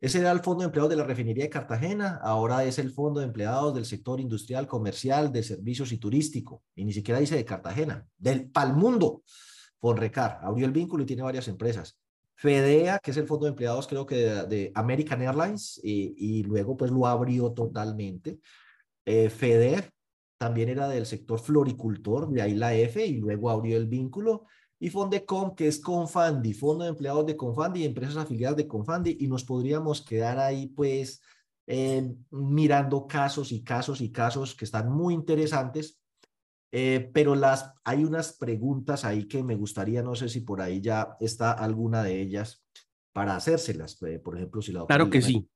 Ese 0.00 0.20
era 0.20 0.30
el 0.30 0.40
Fondo 0.40 0.60
de 0.60 0.66
Empleados 0.66 0.90
de 0.90 0.96
la 0.96 1.02
Refinería 1.02 1.44
de 1.44 1.50
Cartagena, 1.50 2.20
ahora 2.22 2.64
es 2.64 2.78
el 2.78 2.92
Fondo 2.92 3.18
de 3.18 3.26
Empleados 3.26 3.74
del 3.74 3.84
sector 3.84 4.20
industrial, 4.20 4.68
comercial, 4.68 5.32
de 5.32 5.42
servicios 5.42 5.90
y 5.90 5.98
turístico. 5.98 6.62
Y 6.76 6.84
ni 6.84 6.92
siquiera 6.92 7.18
dice 7.18 7.34
de 7.34 7.44
Cartagena, 7.44 8.06
del 8.16 8.48
Palmundo. 8.48 9.22
Fonrecar 9.80 10.38
abrió 10.42 10.66
el 10.66 10.72
vínculo 10.72 11.02
y 11.02 11.06
tiene 11.06 11.22
varias 11.22 11.48
empresas. 11.48 11.98
Fedea, 12.36 13.00
que 13.00 13.10
es 13.10 13.16
el 13.16 13.26
fondo 13.26 13.46
de 13.46 13.50
empleados, 13.50 13.88
creo 13.88 14.06
que 14.06 14.16
de, 14.16 14.70
American 14.76 15.20
Airlines, 15.20 15.80
y, 15.82 16.44
luego 16.44 16.76
pues 16.76 16.92
lo 16.92 17.04
abrió 17.04 17.50
totalmente. 17.50 18.38
Eh, 19.04 19.30
FEDER 19.30 19.90
también 20.38 20.68
era 20.68 20.88
del 20.88 21.06
sector 21.06 21.40
floricultor, 21.40 22.30
de 22.30 22.42
ahí 22.42 22.54
la 22.54 22.72
F, 22.74 23.04
y 23.04 23.16
luego 23.16 23.50
abrió 23.50 23.76
el 23.76 23.88
vínculo 23.88 24.46
y 24.80 24.90
Fondecom, 24.90 25.54
que 25.54 25.66
es 25.66 25.80
Confandi, 25.80 26.54
Fondo 26.54 26.84
de 26.84 26.90
Empleados 26.90 27.26
de 27.26 27.36
Confandi 27.36 27.82
y 27.82 27.84
empresas 27.84 28.16
afiliadas 28.16 28.56
de 28.56 28.68
Confandi, 28.68 29.16
y 29.20 29.26
nos 29.26 29.44
podríamos 29.44 30.02
quedar 30.02 30.38
ahí 30.38 30.68
pues 30.68 31.20
eh, 31.66 32.14
mirando 32.30 33.06
casos 33.06 33.52
y 33.52 33.62
casos 33.62 34.00
y 34.00 34.12
casos 34.12 34.54
que 34.54 34.64
están 34.64 34.90
muy 34.90 35.14
interesantes, 35.14 36.00
eh, 36.70 37.10
pero 37.12 37.34
las, 37.34 37.72
hay 37.82 38.04
unas 38.04 38.34
preguntas 38.34 39.04
ahí 39.04 39.26
que 39.26 39.42
me 39.42 39.56
gustaría, 39.56 40.02
no 40.02 40.14
sé 40.14 40.28
si 40.28 40.42
por 40.42 40.60
ahí 40.60 40.80
ya 40.80 41.16
está 41.20 41.52
alguna 41.52 42.02
de 42.02 42.20
ellas 42.20 42.64
para 43.12 43.34
hacérselas, 43.34 44.00
eh, 44.02 44.20
por 44.20 44.36
ejemplo, 44.36 44.62
si 44.62 44.72
la 44.72 44.86
Claro 44.86 45.10
que 45.10 45.22
sí. 45.22 45.48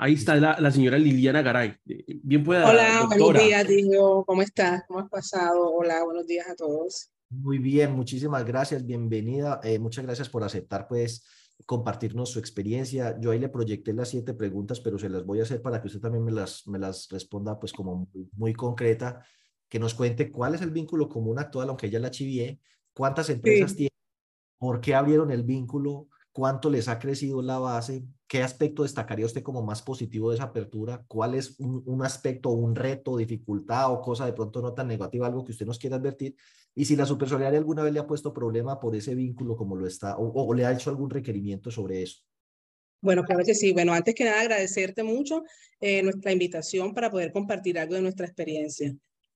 Ahí 0.00 0.14
está 0.14 0.36
la, 0.36 0.60
la, 0.60 0.70
señora 0.70 0.96
Liliana 0.96 1.42
Garay. 1.42 1.74
Bien 1.84 2.44
pueda. 2.44 2.70
Hola, 2.70 3.04
buenos 3.08 3.42
días, 3.42 3.66
Diego. 3.66 4.24
¿Cómo 4.24 4.42
estás? 4.42 4.84
¿Cómo 4.86 5.00
has 5.00 5.08
pasado? 5.08 5.72
Hola, 5.72 6.04
buenos 6.04 6.24
días 6.24 6.48
a 6.48 6.54
todos. 6.54 7.10
Muy 7.30 7.58
bien, 7.58 7.92
muchísimas 7.92 8.44
gracias, 8.46 8.86
bienvenida. 8.86 9.60
Eh, 9.62 9.78
muchas 9.78 10.04
gracias 10.04 10.30
por 10.30 10.44
aceptar, 10.44 10.88
pues, 10.88 11.26
compartirnos 11.66 12.30
su 12.30 12.38
experiencia. 12.38 13.18
Yo 13.20 13.30
ahí 13.32 13.38
le 13.38 13.50
proyecté 13.50 13.92
las 13.92 14.08
siete 14.08 14.32
preguntas, 14.32 14.80
pero 14.80 14.98
se 14.98 15.10
las 15.10 15.26
voy 15.26 15.40
a 15.40 15.42
hacer 15.42 15.60
para 15.60 15.80
que 15.80 15.88
usted 15.88 16.00
también 16.00 16.24
me 16.24 16.32
las, 16.32 16.66
me 16.66 16.78
las 16.78 17.08
responda, 17.10 17.58
pues, 17.60 17.74
como 17.74 18.08
muy, 18.32 18.54
concreta, 18.54 19.26
que 19.68 19.78
nos 19.78 19.92
cuente 19.92 20.32
cuál 20.32 20.54
es 20.54 20.62
el 20.62 20.70
vínculo 20.70 21.08
común 21.08 21.38
actual, 21.38 21.68
aunque 21.68 21.90
ya 21.90 21.98
la 21.98 22.10
chivié, 22.10 22.60
cuántas 22.94 23.28
empresas 23.28 23.76
tiene, 23.76 23.92
por 24.58 24.80
qué 24.80 24.94
abrieron 24.94 25.30
el 25.30 25.42
vínculo, 25.42 26.08
cuánto 26.32 26.70
les 26.70 26.88
ha 26.88 26.98
crecido 26.98 27.42
la 27.42 27.58
base, 27.58 28.04
qué 28.28 28.42
aspecto 28.42 28.84
destacaría 28.84 29.26
usted 29.26 29.42
como 29.42 29.62
más 29.62 29.82
positivo 29.82 30.30
de 30.30 30.36
esa 30.36 30.44
apertura, 30.44 31.04
cuál 31.08 31.34
es 31.34 31.58
un, 31.58 32.04
aspecto, 32.04 32.50
un 32.50 32.76
reto, 32.76 33.16
dificultad 33.16 33.92
o 33.92 34.00
cosa 34.00 34.24
de 34.24 34.34
pronto 34.34 34.62
no 34.62 34.72
tan 34.72 34.86
negativa, 34.86 35.26
algo 35.26 35.44
que 35.44 35.52
usted 35.52 35.66
nos 35.66 35.78
quiera 35.78 35.96
advertir, 35.96 36.36
y 36.78 36.84
si 36.84 36.94
la 36.94 37.06
supersolidaria 37.06 37.58
alguna 37.58 37.82
vez 37.82 37.92
le 37.92 37.98
ha 37.98 38.06
puesto 38.06 38.32
problema 38.32 38.78
por 38.78 38.94
ese 38.94 39.12
vínculo 39.16 39.56
como 39.56 39.74
lo 39.74 39.84
está, 39.84 40.16
o, 40.16 40.54
le 40.54 40.64
ha 40.64 40.72
hecho 40.72 40.90
algún 40.90 41.10
requerimiento 41.10 41.72
sobre 41.72 42.04
eso. 42.04 42.20
Bueno, 43.00 43.24
claro 43.24 43.42
que 43.44 43.52
sí. 43.52 43.72
Bueno, 43.72 43.92
antes 43.92 44.14
que 44.14 44.22
nada 44.22 44.42
agradecerte 44.42 45.02
mucho 45.02 45.42
eh, 45.80 46.04
nuestra 46.04 46.30
invitación 46.30 46.94
para 46.94 47.10
poder 47.10 47.32
compartir 47.32 47.80
algo 47.80 47.96
de 47.96 48.02
nuestra 48.02 48.26
experiencia. 48.26 48.94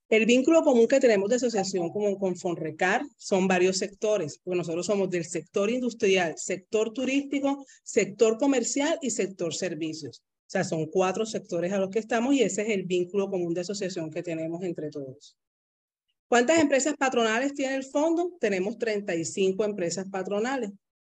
El 0.08 0.24
vínculo 0.24 0.62
común 0.62 0.86
que 0.86 1.00
tenemos 1.00 1.28
de 1.30 1.34
asociación 1.34 1.90
como 1.90 2.16
con 2.16 2.36
Fonrecar 2.36 3.02
son 3.16 3.48
varios 3.48 3.76
sectores, 3.76 4.38
porque 4.44 4.58
nosotros 4.58 4.86
somos 4.86 5.10
del 5.10 5.24
sector 5.24 5.68
industrial, 5.68 6.34
sector 6.36 6.92
turístico, 6.92 7.66
sector 7.82 8.38
comercial 8.38 9.00
y 9.02 9.10
sector 9.10 9.52
servicios. 9.52 10.22
O 10.46 10.50
sea, 10.52 10.62
son 10.62 10.86
cuatro 10.86 11.26
sectores 11.26 11.72
a 11.72 11.78
los 11.78 11.90
que 11.90 11.98
estamos 11.98 12.34
y 12.34 12.42
ese 12.42 12.62
es 12.62 12.68
el 12.68 12.84
vínculo 12.84 13.28
común 13.28 13.52
de 13.52 13.62
asociación 13.62 14.12
que 14.12 14.22
tenemos 14.22 14.62
entre 14.62 14.90
todos. 14.90 15.36
¿Cuántas 16.32 16.60
empresas 16.60 16.94
patronales 16.96 17.52
tiene 17.52 17.74
el 17.74 17.84
fondo? 17.84 18.32
Tenemos 18.40 18.78
35 18.78 19.66
empresas 19.66 20.08
patronales. 20.08 20.70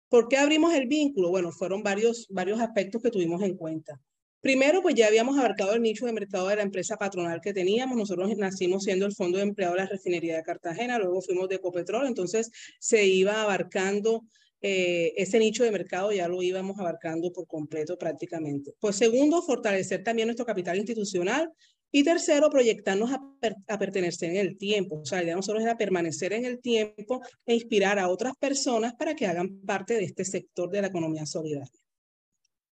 ¿Por 0.08 0.28
qué 0.28 0.38
abrimos 0.38 0.72
el 0.72 0.86
vínculo? 0.86 1.28
Bueno, 1.28 1.52
fueron 1.52 1.82
varios, 1.82 2.26
varios 2.30 2.58
aspectos 2.58 3.02
que 3.02 3.10
tuvimos 3.10 3.42
en 3.42 3.54
cuenta. 3.54 4.00
Primero, 4.40 4.80
pues 4.80 4.94
ya 4.94 5.08
habíamos 5.08 5.38
abarcado 5.38 5.74
el 5.74 5.82
nicho 5.82 6.06
de 6.06 6.14
mercado 6.14 6.48
de 6.48 6.56
la 6.56 6.62
empresa 6.62 6.96
patronal 6.96 7.42
que 7.42 7.52
teníamos. 7.52 7.98
Nosotros 7.98 8.34
nacimos 8.38 8.84
siendo 8.84 9.04
el 9.04 9.12
Fondo 9.12 9.36
de 9.36 9.44
Empleado 9.44 9.74
de 9.74 9.80
la 9.80 9.88
Refinería 9.88 10.36
de 10.36 10.42
Cartagena, 10.42 10.98
luego 10.98 11.20
fuimos 11.20 11.50
de 11.50 11.56
Ecopetrol, 11.56 12.06
entonces 12.06 12.50
se 12.78 13.04
iba 13.04 13.42
abarcando 13.42 14.24
eh, 14.62 15.12
ese 15.18 15.38
nicho 15.38 15.64
de 15.64 15.70
mercado, 15.70 16.12
ya 16.12 16.28
lo 16.28 16.42
íbamos 16.42 16.78
abarcando 16.78 17.30
por 17.30 17.46
completo 17.46 17.98
prácticamente. 17.98 18.72
Pues 18.80 18.96
segundo, 18.96 19.42
fortalecer 19.42 20.02
también 20.02 20.28
nuestro 20.28 20.46
capital 20.46 20.78
institucional. 20.78 21.52
Y 21.92 22.04
tercero, 22.04 22.50
proyectarnos 22.50 23.10
a, 23.12 23.78
pertenecer 23.78 24.30
en 24.30 24.36
el 24.36 24.56
tiempo. 24.56 25.00
O 25.00 25.04
sea, 25.04 25.18
la 25.18 25.24
idea 25.24 25.34
de 25.34 25.38
nosotros 25.38 25.62
era 25.64 25.76
permanecer 25.76 26.32
en 26.32 26.44
el 26.44 26.60
tiempo 26.60 27.20
e 27.44 27.54
inspirar 27.54 27.98
a 27.98 28.08
otras 28.08 28.34
personas 28.38 28.94
para 28.94 29.14
que 29.14 29.26
hagan 29.26 29.60
parte 29.66 29.94
de 29.94 30.04
este 30.04 30.24
sector 30.24 30.70
de 30.70 30.82
la 30.82 30.88
economía 30.88 31.26
solidaria. 31.26 31.70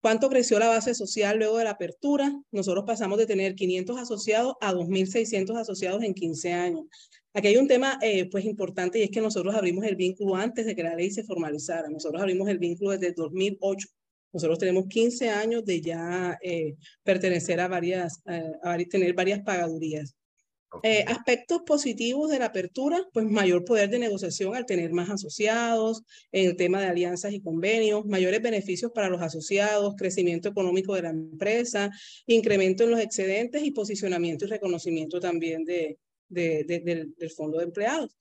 ¿Cuánto 0.02 0.30
creció 0.30 0.58
la 0.58 0.67
base 0.67 0.95
social 0.95 1.38
luego 1.38 1.60
de 1.60 1.65
la 1.65 1.71
apertura? 1.71 2.34
Nosotros 2.52 2.86
pasamos 2.88 3.19
de 3.19 3.28
tener 3.28 3.54
500 3.54 4.00
asociados 4.00 4.56
a 4.60 4.74
2.600 4.74 5.56
asociados 5.60 6.02
en 6.02 6.15
15 6.15 6.54
años. 6.54 6.86
Aquí 7.34 7.50
hay 7.50 7.58
un 7.58 7.67
tema 7.67 8.00
eh, 8.02 8.28
pues 8.30 8.45
importante 8.45 8.97
y 8.97 9.04
es 9.04 9.12
que 9.12 9.21
nosotros 9.21 9.54
abrimos 9.54 9.86
el 9.86 9.95
vínculo 9.95 10.36
antes 10.36 10.65
de 10.65 10.76
que 10.76 10.82
la 10.82 10.95
ley 10.95 11.12
se 11.12 11.24
formalizara. 11.24 11.88
Nosotros 11.89 12.19
abrimos 12.19 12.50
el 12.50 12.58
vínculo 12.58 12.91
desde 12.91 13.13
2008. 13.13 13.88
Nosotros 14.34 14.60
tenemos 14.60 14.88
15 14.88 15.30
años 15.30 15.65
de 15.65 15.82
ya 15.82 16.38
eh, 16.41 16.76
pertenecer 17.04 17.60
a 17.60 17.67
varias, 17.67 18.22
eh, 18.26 18.52
a 18.63 18.78
tener 18.89 19.13
varias 19.13 19.41
pagadurías. 19.41 20.15
Eh, 20.84 21.04
aspectos 21.06 21.63
positivos 21.65 22.32
de 22.32 22.39
la 22.39 22.46
apertura, 22.46 23.04
pues 23.12 23.26
mayor 23.26 23.65
poder 23.65 23.89
de 23.89 24.00
negociación 24.00 24.56
al 24.56 24.65
tener 24.65 24.94
más 24.94 25.10
asociados, 25.10 26.04
en 26.32 26.50
el 26.50 26.56
tema 26.56 26.80
de 26.80 26.88
alianzas 26.88 27.34
y 27.34 27.41
convenios, 27.41 28.06
mayores 28.06 28.41
beneficios 28.41 28.89
para 28.94 29.10
los 29.10 29.22
asociados, 29.22 29.96
crecimiento 29.98 30.48
económico 30.48 30.96
de 30.96 31.02
la 31.02 31.10
empresa, 31.10 31.91
incremento 32.26 32.86
en 32.86 32.91
los 32.91 33.02
excedentes 33.02 33.63
y 33.63 33.72
posicionamiento 33.72 34.46
y 34.46 34.48
reconocimiento 34.48 35.20
también 35.20 35.65
de, 35.65 35.98
del, 36.30 37.13
del 37.17 37.32
fondo 37.32 37.58
de 37.58 37.65
empleados. 37.65 38.15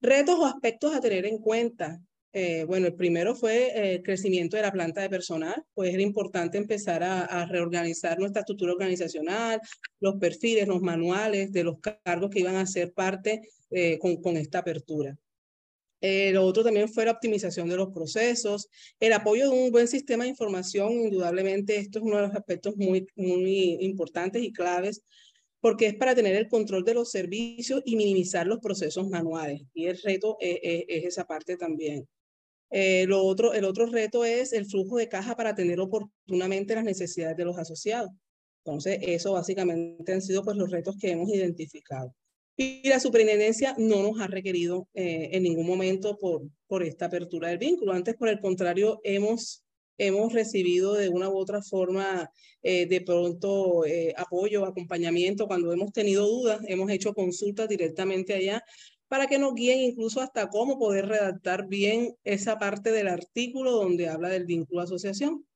Retos 0.00 0.40
o 0.40 0.44
aspectos 0.44 0.92
a 0.92 1.00
tener 1.00 1.24
en 1.24 1.38
cuenta. 1.38 2.00
Eh, 2.38 2.64
bueno, 2.64 2.86
el 2.86 2.94
primero 2.94 3.34
fue 3.34 3.68
eh, 3.68 3.94
el 3.94 4.02
crecimiento 4.02 4.58
de 4.58 4.62
la 4.62 4.72
planta 4.72 5.00
de 5.00 5.08
personal, 5.08 5.64
pues 5.72 5.94
era 5.94 6.02
importante 6.02 6.58
empezar 6.58 7.02
a, 7.02 7.46
reorganizar 7.46 8.18
nuestra 8.18 8.40
estructura 8.40 8.72
organizacional, 8.72 9.58
los 10.00 10.16
perfiles, 10.16 10.68
los 10.68 10.82
manuales 10.82 11.50
de 11.50 11.64
los 11.64 11.76
cargos 12.04 12.28
que 12.30 12.40
iban 12.40 12.56
a 12.56 12.66
ser 12.66 12.92
parte 12.92 13.40
eh, 13.70 13.98
con, 13.98 14.20
con, 14.20 14.36
esta 14.36 14.58
apertura. 14.58 15.16
lo 16.02 16.44
otro 16.44 16.62
también 16.62 16.90
fue 16.90 17.06
la 17.06 17.12
optimización 17.12 17.70
de 17.70 17.76
los 17.76 17.88
procesos, 17.88 18.68
el 19.00 19.14
apoyo 19.14 19.50
de 19.50 19.56
un 19.56 19.72
buen 19.72 19.88
sistema 19.88 20.24
de 20.24 20.30
información, 20.30 20.92
indudablemente 20.92 21.78
esto 21.78 22.00
es 22.00 22.04
uno 22.04 22.16
de 22.16 22.26
los 22.26 22.36
aspectos 22.36 22.76
muy, 22.76 23.06
muy 23.16 23.78
importantes 23.80 24.42
y 24.42 24.52
claves 24.52 25.02
porque 25.60 25.86
es 25.86 25.94
para 25.96 26.14
tener 26.14 26.36
el 26.36 26.48
control 26.48 26.84
de 26.84 26.94
los 26.94 27.10
servicios 27.10 27.80
y 27.86 27.96
minimizar 27.96 28.46
los 28.46 28.60
procesos 28.60 29.08
manuales. 29.08 29.62
Y 29.72 29.86
el 29.86 29.98
reto 30.02 30.36
es 30.38 30.84
esa 30.86 31.24
parte 31.26 31.56
también. 31.56 32.06
Eh, 32.70 33.06
lo 33.06 33.22
otro, 33.24 33.52
el 33.54 33.64
otro 33.64 33.86
reto 33.86 34.24
es 34.24 34.52
el 34.52 34.66
flujo 34.66 34.96
de 34.96 35.08
caja 35.08 35.36
para 35.36 35.50
atender 35.50 35.80
oportunamente 35.80 36.74
las 36.74 36.84
necesidades 36.84 37.36
de 37.36 37.44
los 37.44 37.58
asociados. 37.58 38.10
Entonces, 38.64 38.98
eso 39.02 39.32
básicamente 39.32 40.12
han 40.12 40.22
sido 40.22 40.42
pues, 40.42 40.56
los 40.56 40.70
retos 40.70 40.96
que 41.00 41.10
hemos 41.10 41.28
identificado. 41.28 42.14
Y 42.56 42.88
la 42.88 42.98
superintendencia 42.98 43.74
no 43.78 44.02
nos 44.02 44.20
ha 44.20 44.26
requerido 44.26 44.88
eh, 44.94 45.28
en 45.32 45.42
ningún 45.42 45.66
momento 45.66 46.16
por, 46.16 46.42
por 46.66 46.82
esta 46.82 47.06
apertura 47.06 47.48
del 47.48 47.58
vínculo. 47.58 47.92
Antes, 47.92 48.16
por 48.16 48.28
el 48.28 48.40
contrario, 48.40 48.98
hemos, 49.04 49.62
hemos 49.98 50.32
recibido 50.32 50.94
de 50.94 51.10
una 51.10 51.28
u 51.28 51.36
otra 51.36 51.62
forma 51.62 52.30
eh, 52.62 52.86
de 52.86 53.00
pronto 53.02 53.82
apoyo, 54.16 54.64
acompañamiento. 54.64 55.46
Cuando 55.46 55.72
hemos 55.72 55.92
tenido 55.92 56.26
dudas, 56.26 56.60
hemos 56.66 56.90
hecho 56.90 57.12
consultas 57.12 57.68
directamente 57.68 58.34
allá 58.34 58.64
para 59.08 59.26
que 59.26 59.38
nos 59.38 59.54
guíen 59.54 59.78
incluso 59.80 60.20
hasta 60.20 60.48
cómo 60.48 60.78
poder 60.78 61.06
redactar 61.06 61.68
bien 61.68 62.14
esa 62.24 62.58
parte 62.58 62.90
del 62.90 63.08
artículo 63.08 63.72
donde 63.72 64.08
habla 64.08 64.28
del 64.28 64.46
vínculo 64.46 64.82
asociación. 64.82 65.46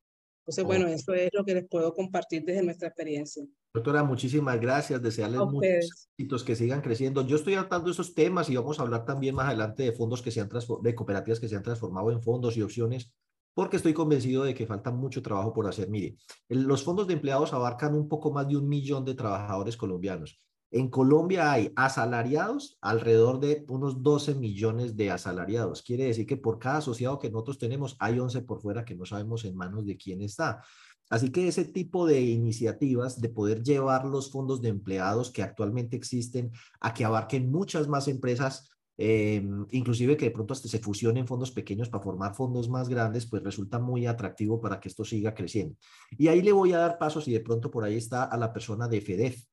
Entonces, 0.40 0.64
bueno, 0.64 0.88
eso 0.88 1.14
es 1.14 1.30
lo 1.32 1.44
que 1.44 1.54
les 1.54 1.68
puedo 1.68 1.92
compartir 1.94 2.44
desde 2.44 2.62
nuestra 2.62 2.88
experiencia. 2.88 3.44
Doctora, 3.72 4.02
muchísimas 4.02 4.60
gracias. 4.60 5.00
Desearles 5.00 5.40
muchos 5.40 6.08
éxitos 6.18 6.42
que 6.42 6.56
sigan 6.56 6.80
creciendo. 6.80 7.24
Yo 7.24 7.36
estoy 7.36 7.54
tratando 7.54 7.90
esos 7.90 8.14
temas 8.14 8.50
y 8.50 8.56
vamos 8.56 8.80
a 8.80 8.82
hablar 8.82 9.04
también 9.04 9.34
más 9.34 9.46
adelante 9.46 9.84
de 9.84 9.92
fondos 9.92 10.22
que 10.22 10.30
se 10.30 10.40
han 10.40 10.48
de 10.82 10.94
cooperativas 10.94 11.38
que 11.38 11.48
se 11.48 11.56
han 11.56 11.62
transformado 11.62 12.10
en 12.10 12.22
fondos 12.22 12.56
y 12.56 12.62
opciones 12.62 13.12
porque 13.54 13.76
estoy 13.76 13.92
convencido 13.92 14.44
de 14.44 14.54
que 14.54 14.66
falta 14.66 14.90
mucho 14.90 15.22
trabajo 15.22 15.52
por 15.52 15.66
hacer. 15.66 15.88
Mire, 15.88 16.16
los 16.48 16.84
fondos 16.84 17.06
de 17.06 17.14
empleados 17.14 17.52
abarcan 17.52 17.94
un 17.94 18.08
poco 18.08 18.32
más 18.32 18.48
de 18.48 18.56
un 18.56 18.68
millón 18.68 19.04
de 19.04 19.14
trabajadores 19.14 19.76
colombianos. 19.76 20.40
En 20.72 20.88
Colombia 20.88 21.50
hay 21.50 21.72
asalariados 21.74 22.78
alrededor 22.80 23.40
de 23.40 23.64
unos 23.68 24.02
12 24.02 24.36
millones 24.36 24.96
de 24.96 25.10
asalariados. 25.10 25.82
Quiere 25.82 26.04
decir 26.04 26.26
que 26.26 26.36
por 26.36 26.60
cada 26.60 26.78
asociado 26.78 27.18
que 27.18 27.28
nosotros 27.28 27.58
tenemos 27.58 27.96
hay 27.98 28.20
11 28.20 28.42
por 28.42 28.60
fuera 28.60 28.84
que 28.84 28.94
no 28.94 29.04
sabemos 29.04 29.44
en 29.44 29.56
manos 29.56 29.84
de 29.84 29.96
quién 29.96 30.22
está. 30.22 30.62
Así 31.08 31.30
que 31.32 31.48
ese 31.48 31.64
tipo 31.64 32.06
de 32.06 32.20
iniciativas 32.20 33.20
de 33.20 33.30
poder 33.30 33.64
llevar 33.64 34.04
los 34.04 34.30
fondos 34.30 34.62
de 34.62 34.68
empleados 34.68 35.32
que 35.32 35.42
actualmente 35.42 35.96
existen 35.96 36.52
a 36.80 36.94
que 36.94 37.04
abarquen 37.04 37.50
muchas 37.50 37.88
más 37.88 38.06
empresas, 38.06 38.70
eh, 38.96 39.44
inclusive 39.72 40.16
que 40.16 40.26
de 40.26 40.30
pronto 40.30 40.52
hasta 40.52 40.68
se 40.68 40.78
fusionen 40.78 41.26
fondos 41.26 41.50
pequeños 41.50 41.88
para 41.88 42.04
formar 42.04 42.36
fondos 42.36 42.68
más 42.68 42.88
grandes, 42.88 43.26
pues 43.26 43.42
resulta 43.42 43.80
muy 43.80 44.06
atractivo 44.06 44.60
para 44.60 44.78
que 44.78 44.88
esto 44.88 45.04
siga 45.04 45.34
creciendo. 45.34 45.74
Y 46.16 46.28
ahí 46.28 46.42
le 46.42 46.52
voy 46.52 46.74
a 46.74 46.78
dar 46.78 46.96
pasos 46.96 47.26
y 47.26 47.32
de 47.32 47.40
pronto 47.40 47.72
por 47.72 47.82
ahí 47.82 47.96
está 47.96 48.22
a 48.22 48.36
la 48.36 48.52
persona 48.52 48.86
de 48.86 49.00
FEDEF, 49.00 49.49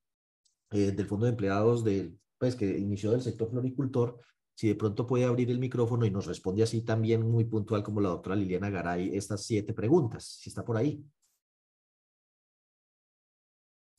eh, 0.72 0.92
del 0.92 1.08
Fondo 1.08 1.26
de 1.26 1.32
Empleados 1.32 1.84
del, 1.84 2.18
pues, 2.38 2.56
que 2.56 2.78
inició 2.78 3.12
del 3.12 3.22
sector 3.22 3.50
floricultor, 3.50 4.20
si 4.56 4.68
de 4.68 4.76
pronto 4.76 5.06
puede 5.06 5.26
abrir 5.26 5.52
el 5.52 5.60
micrófono 5.60 6.06
y 6.06 6.12
nos 6.12 6.26
responde 6.26 6.64
así 6.64 6.82
también 6.82 7.22
muy 7.22 7.46
puntual 7.46 7.84
como 7.84 8.02
la 8.02 8.10
doctora 8.10 8.36
Liliana 8.36 8.70
Garay 8.70 9.16
estas 9.16 9.46
siete 9.46 9.74
preguntas, 9.74 10.24
si 10.24 10.50
está 10.50 10.66
por 10.66 10.78
ahí. 10.78 11.04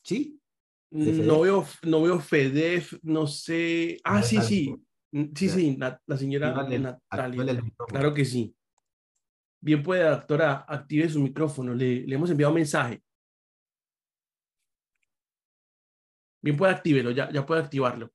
¿Sí? 0.02 0.40
No 0.90 1.40
veo, 1.40 1.66
no 1.83 2.02
veo 2.02 2.18
FEDEF, 2.18 2.98
no 3.02 3.26
sé. 3.26 3.98
Ah, 4.02 4.22
sí, 4.22 4.40
sí. 4.40 4.74
Mm, 5.12 5.24
sí, 5.35 5.48
sí, 5.48 5.76
la 5.78 6.16
señora 6.16 6.52
Natalia. 6.54 6.98
Claro 7.88 8.14
que 8.14 8.24
sí. 8.24 8.54
Bien 9.61 9.83
puede, 9.83 10.09
doctora, 10.09 10.64
active 10.68 11.09
su 11.09 11.20
micrófono. 11.20 11.74
Le, 11.74 12.07
le 12.07 12.14
hemos 12.14 12.31
enviado 12.31 12.52
un 12.52 12.57
mensaje. 12.57 13.02
Bien 16.40 16.57
puede 16.57 16.72
activarlo, 16.72 17.11
ya, 17.11 17.31
ya 17.31 17.44
puede 17.44 17.62
activarlo. 17.62 18.11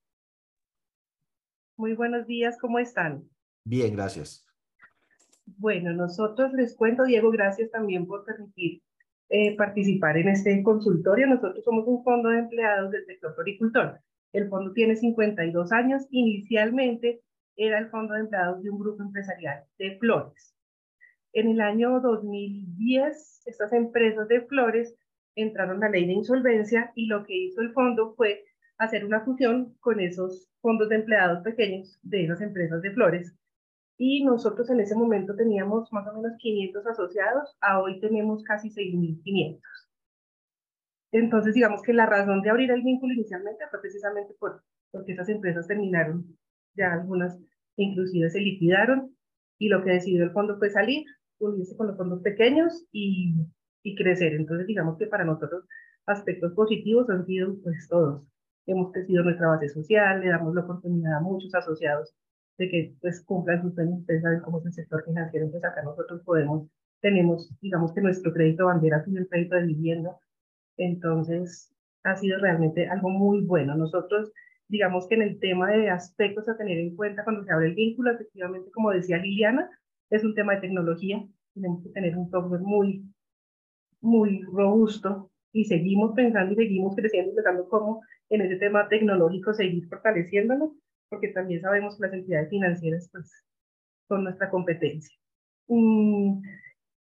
Muy 1.76 1.94
buenos 1.94 2.26
días, 2.26 2.56
¿cómo 2.60 2.78
están? 2.78 3.28
Bien, 3.64 3.94
gracias. 3.94 4.46
Bueno, 5.46 5.92
nosotros 5.92 6.52
les 6.52 6.74
cuento, 6.74 7.04
Diego, 7.04 7.30
gracias 7.30 7.70
también 7.70 8.06
por 8.06 8.24
permitir 8.24 8.82
eh, 9.28 9.56
participar 9.56 10.16
en 10.16 10.28
este 10.28 10.62
consultorio. 10.62 11.26
Nosotros 11.26 11.64
somos 11.64 11.86
un 11.86 12.02
fondo 12.02 12.30
de 12.30 12.38
empleados 12.38 12.90
del 12.90 13.04
sector 13.04 13.34
floricultor. 13.34 14.00
El 14.32 14.48
fondo 14.48 14.72
tiene 14.72 14.96
52 14.96 15.72
años. 15.72 16.06
Inicialmente 16.10 17.22
era 17.56 17.78
el 17.78 17.90
fondo 17.90 18.14
de 18.14 18.20
empleados 18.20 18.62
de 18.62 18.70
un 18.70 18.78
grupo 18.78 19.02
empresarial 19.02 19.64
de 19.78 19.98
flores. 19.98 20.54
En 21.32 21.48
el 21.48 21.60
año 21.60 22.00
2010, 22.00 23.42
estas 23.46 23.72
empresas 23.72 24.28
de 24.28 24.42
flores 24.42 24.94
entraron 25.36 25.80
la 25.80 25.88
ley 25.88 26.06
de 26.06 26.12
insolvencia 26.12 26.92
y 26.94 27.06
lo 27.06 27.24
que 27.24 27.36
hizo 27.36 27.60
el 27.60 27.72
fondo 27.72 28.14
fue 28.14 28.44
hacer 28.78 29.04
una 29.04 29.24
fusión 29.24 29.74
con 29.80 30.00
esos 30.00 30.48
fondos 30.60 30.88
de 30.88 30.96
empleados 30.96 31.42
pequeños 31.42 31.98
de 32.02 32.24
esas 32.24 32.40
empresas 32.40 32.82
de 32.82 32.92
flores. 32.92 33.34
Y 33.96 34.24
nosotros 34.24 34.68
en 34.70 34.80
ese 34.80 34.96
momento 34.96 35.36
teníamos 35.36 35.92
más 35.92 36.06
o 36.08 36.14
menos 36.14 36.36
500 36.38 36.86
asociados, 36.86 37.56
a 37.60 37.80
hoy 37.80 38.00
tenemos 38.00 38.42
casi 38.42 38.68
6.500. 38.70 39.60
Entonces, 41.12 41.54
digamos 41.54 41.80
que 41.82 41.92
la 41.92 42.06
razón 42.06 42.42
de 42.42 42.50
abrir 42.50 42.72
el 42.72 42.82
vínculo 42.82 43.14
inicialmente 43.14 43.64
fue 43.70 43.80
precisamente 43.80 44.34
por, 44.40 44.64
porque 44.90 45.12
esas 45.12 45.28
empresas 45.28 45.68
terminaron, 45.68 46.36
ya 46.74 46.92
algunas 46.92 47.38
inclusive 47.76 48.30
se 48.30 48.40
liquidaron, 48.40 49.16
y 49.58 49.68
lo 49.68 49.84
que 49.84 49.90
decidió 49.90 50.24
el 50.24 50.32
fondo 50.32 50.58
fue 50.58 50.70
salir, 50.70 51.04
unirse 51.38 51.76
con 51.76 51.86
los 51.86 51.96
fondos 51.96 52.20
pequeños 52.22 52.84
y 52.90 53.34
y 53.84 53.94
crecer. 53.94 54.32
Entonces, 54.34 54.66
digamos 54.66 54.98
que 54.98 55.06
para 55.06 55.24
nosotros 55.24 55.64
aspectos 56.06 56.52
positivos 56.54 57.08
han 57.10 57.24
sido 57.26 57.54
pues 57.62 57.86
todos. 57.88 58.24
Hemos 58.66 58.92
crecido 58.92 59.22
nuestra 59.22 59.48
base 59.48 59.68
social, 59.68 60.20
le 60.20 60.30
damos 60.30 60.54
la 60.54 60.62
oportunidad 60.62 61.18
a 61.18 61.20
muchos 61.20 61.54
asociados 61.54 62.12
de 62.58 62.68
que 62.68 62.94
pues 63.00 63.22
cumplan 63.24 63.62
sus 63.62 63.74
sueños. 63.74 64.00
Ustedes 64.00 64.22
saben 64.22 64.40
cómo 64.40 64.58
es 64.60 64.66
el 64.66 64.72
sector 64.72 65.04
financiero, 65.04 65.46
entonces 65.46 65.70
acá 65.70 65.82
nosotros 65.82 66.22
podemos, 66.24 66.68
tenemos, 67.00 67.50
digamos 67.60 67.92
que 67.92 68.00
nuestro 68.00 68.32
crédito 68.32 68.66
bandera 68.66 68.98
es 68.98 69.14
el 69.14 69.28
crédito 69.28 69.56
de 69.56 69.66
vivienda. 69.66 70.16
Entonces, 70.76 71.70
ha 72.04 72.16
sido 72.16 72.38
realmente 72.38 72.88
algo 72.88 73.10
muy 73.10 73.42
bueno. 73.44 73.76
Nosotros, 73.76 74.32
digamos 74.68 75.06
que 75.08 75.16
en 75.16 75.22
el 75.22 75.38
tema 75.40 75.70
de 75.70 75.90
aspectos 75.90 76.48
a 76.48 76.56
tener 76.56 76.78
en 76.78 76.96
cuenta 76.96 77.24
cuando 77.24 77.44
se 77.44 77.52
abre 77.52 77.68
el 77.68 77.74
vínculo, 77.74 78.12
efectivamente, 78.12 78.70
como 78.72 78.90
decía 78.90 79.18
Liliana, 79.18 79.70
es 80.10 80.24
un 80.24 80.34
tema 80.34 80.54
de 80.54 80.62
tecnología. 80.62 81.22
Tenemos 81.54 81.82
que 81.82 81.90
tener 81.90 82.16
un 82.16 82.30
software 82.30 82.60
muy 82.60 83.04
muy 84.04 84.42
robusto 84.42 85.30
y 85.52 85.64
seguimos 85.64 86.14
pensando 86.14 86.52
y 86.52 86.56
seguimos 86.56 86.94
creciendo 86.94 87.32
y 87.32 87.34
pensando 87.36 87.68
cómo 87.68 88.02
en 88.28 88.42
ese 88.42 88.56
tema 88.56 88.88
tecnológico 88.88 89.54
seguir 89.54 89.88
fortaleciéndolo, 89.88 90.74
porque 91.08 91.28
también 91.28 91.60
sabemos 91.60 91.96
que 91.96 92.06
las 92.06 92.12
entidades 92.12 92.50
financieras 92.50 93.08
pues, 93.12 93.32
son 94.08 94.24
nuestra 94.24 94.50
competencia. 94.50 95.16
Mm, 95.68 96.42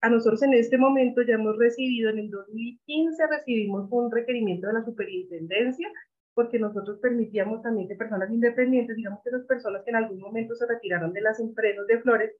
a 0.01 0.09
nosotros 0.09 0.41
en 0.43 0.53
este 0.53 0.77
momento 0.77 1.21
ya 1.21 1.35
hemos 1.35 1.57
recibido, 1.57 2.09
en 2.09 2.19
el 2.19 2.29
2015 2.29 3.27
recibimos 3.27 3.87
un 3.91 4.11
requerimiento 4.11 4.67
de 4.67 4.73
la 4.73 4.85
superintendencia, 4.85 5.89
porque 6.33 6.59
nosotros 6.59 6.99
permitíamos 6.99 7.61
también 7.61 7.87
que 7.87 7.95
personas 7.95 8.31
independientes, 8.31 8.95
digamos 8.95 9.19
que 9.23 9.31
las 9.31 9.45
personas 9.45 9.83
que 9.83 9.89
en 9.91 9.97
algún 9.97 10.19
momento 10.19 10.55
se 10.55 10.65
retiraron 10.65 11.13
de 11.13 11.21
las 11.21 11.39
empresas 11.39 11.85
de 11.87 11.99
flores, 11.99 12.35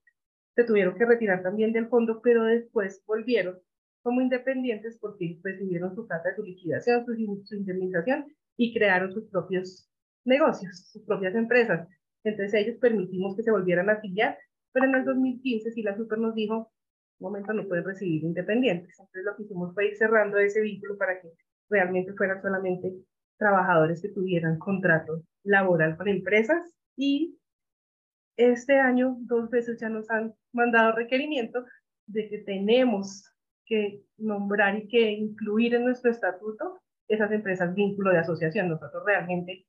se 0.56 0.64
tuvieron 0.64 0.96
que 0.98 1.06
retirar 1.06 1.44
también 1.44 1.72
del 1.72 1.88
fondo, 1.88 2.22
pero 2.22 2.44
después 2.44 3.04
volvieron 3.06 3.60
como 4.02 4.22
independientes 4.22 4.98
porque 5.00 5.40
recibieron 5.44 5.96
su 5.96 6.08
plata 6.08 6.30
de 6.30 6.36
su 6.36 6.44
liquidación, 6.44 7.06
su, 7.06 7.14
su 7.46 7.56
indemnización 7.56 8.26
y 8.58 8.74
crearon 8.74 9.12
sus 9.12 9.30
propios 9.30 9.90
negocios, 10.26 10.90
sus 10.92 11.04
propias 11.04 11.36
empresas. 11.36 11.88
Entonces 12.24 12.54
ellos 12.54 12.78
permitimos 12.80 13.36
que 13.36 13.44
se 13.44 13.52
volvieran 13.52 13.90
a 13.90 13.94
afiliar, 13.94 14.38
pero 14.72 14.86
en 14.86 14.96
el 14.96 15.06
2015 15.06 15.72
sí 15.72 15.84
la 15.84 15.96
Super 15.96 16.20
nos 16.20 16.36
dijo, 16.36 16.72
un 17.20 17.32
momento 17.32 17.54
no 17.54 17.68
pueden 17.68 17.86
recibir 17.86 18.24
independientes. 18.24 19.00
Entonces 19.00 19.24
lo 19.26 19.36
que 19.36 19.44
hicimos 19.44 19.74
fue 19.74 19.88
ir 19.88 19.98
cerrando 19.98 20.38
ese 20.38 20.62
vínculo 20.62 20.98
para 20.98 21.20
que 21.22 21.30
realmente 21.70 22.14
fueran 22.14 22.42
solamente 22.42 22.94
trabajadores 23.38 24.02
que 24.02 24.10
tuvieran 24.10 24.60
contrato 24.60 25.24
laboral 25.44 25.96
con 25.98 26.08
empresas 26.08 26.74
y 26.98 27.38
este 28.36 28.80
año 28.80 29.18
dos 29.22 29.50
veces 29.50 29.80
ya 29.80 29.90
nos 29.90 30.10
han 30.10 30.34
mandado 30.54 30.94
requerimiento 30.94 31.66
de 32.08 32.30
que 32.30 32.40
tenemos 32.40 33.26
que 33.70 34.04
nombrar 34.18 34.78
y 34.78 34.88
que 34.88 35.12
incluir 35.12 35.76
en 35.76 35.86
nuestro 35.86 36.12
estatuto 36.12 36.80
esas 37.08 37.32
empresas 37.32 37.74
vínculo 37.74 38.12
de 38.12 38.18
asociación. 38.18 38.68
Nosotros 38.70 39.04
realmente 39.06 39.66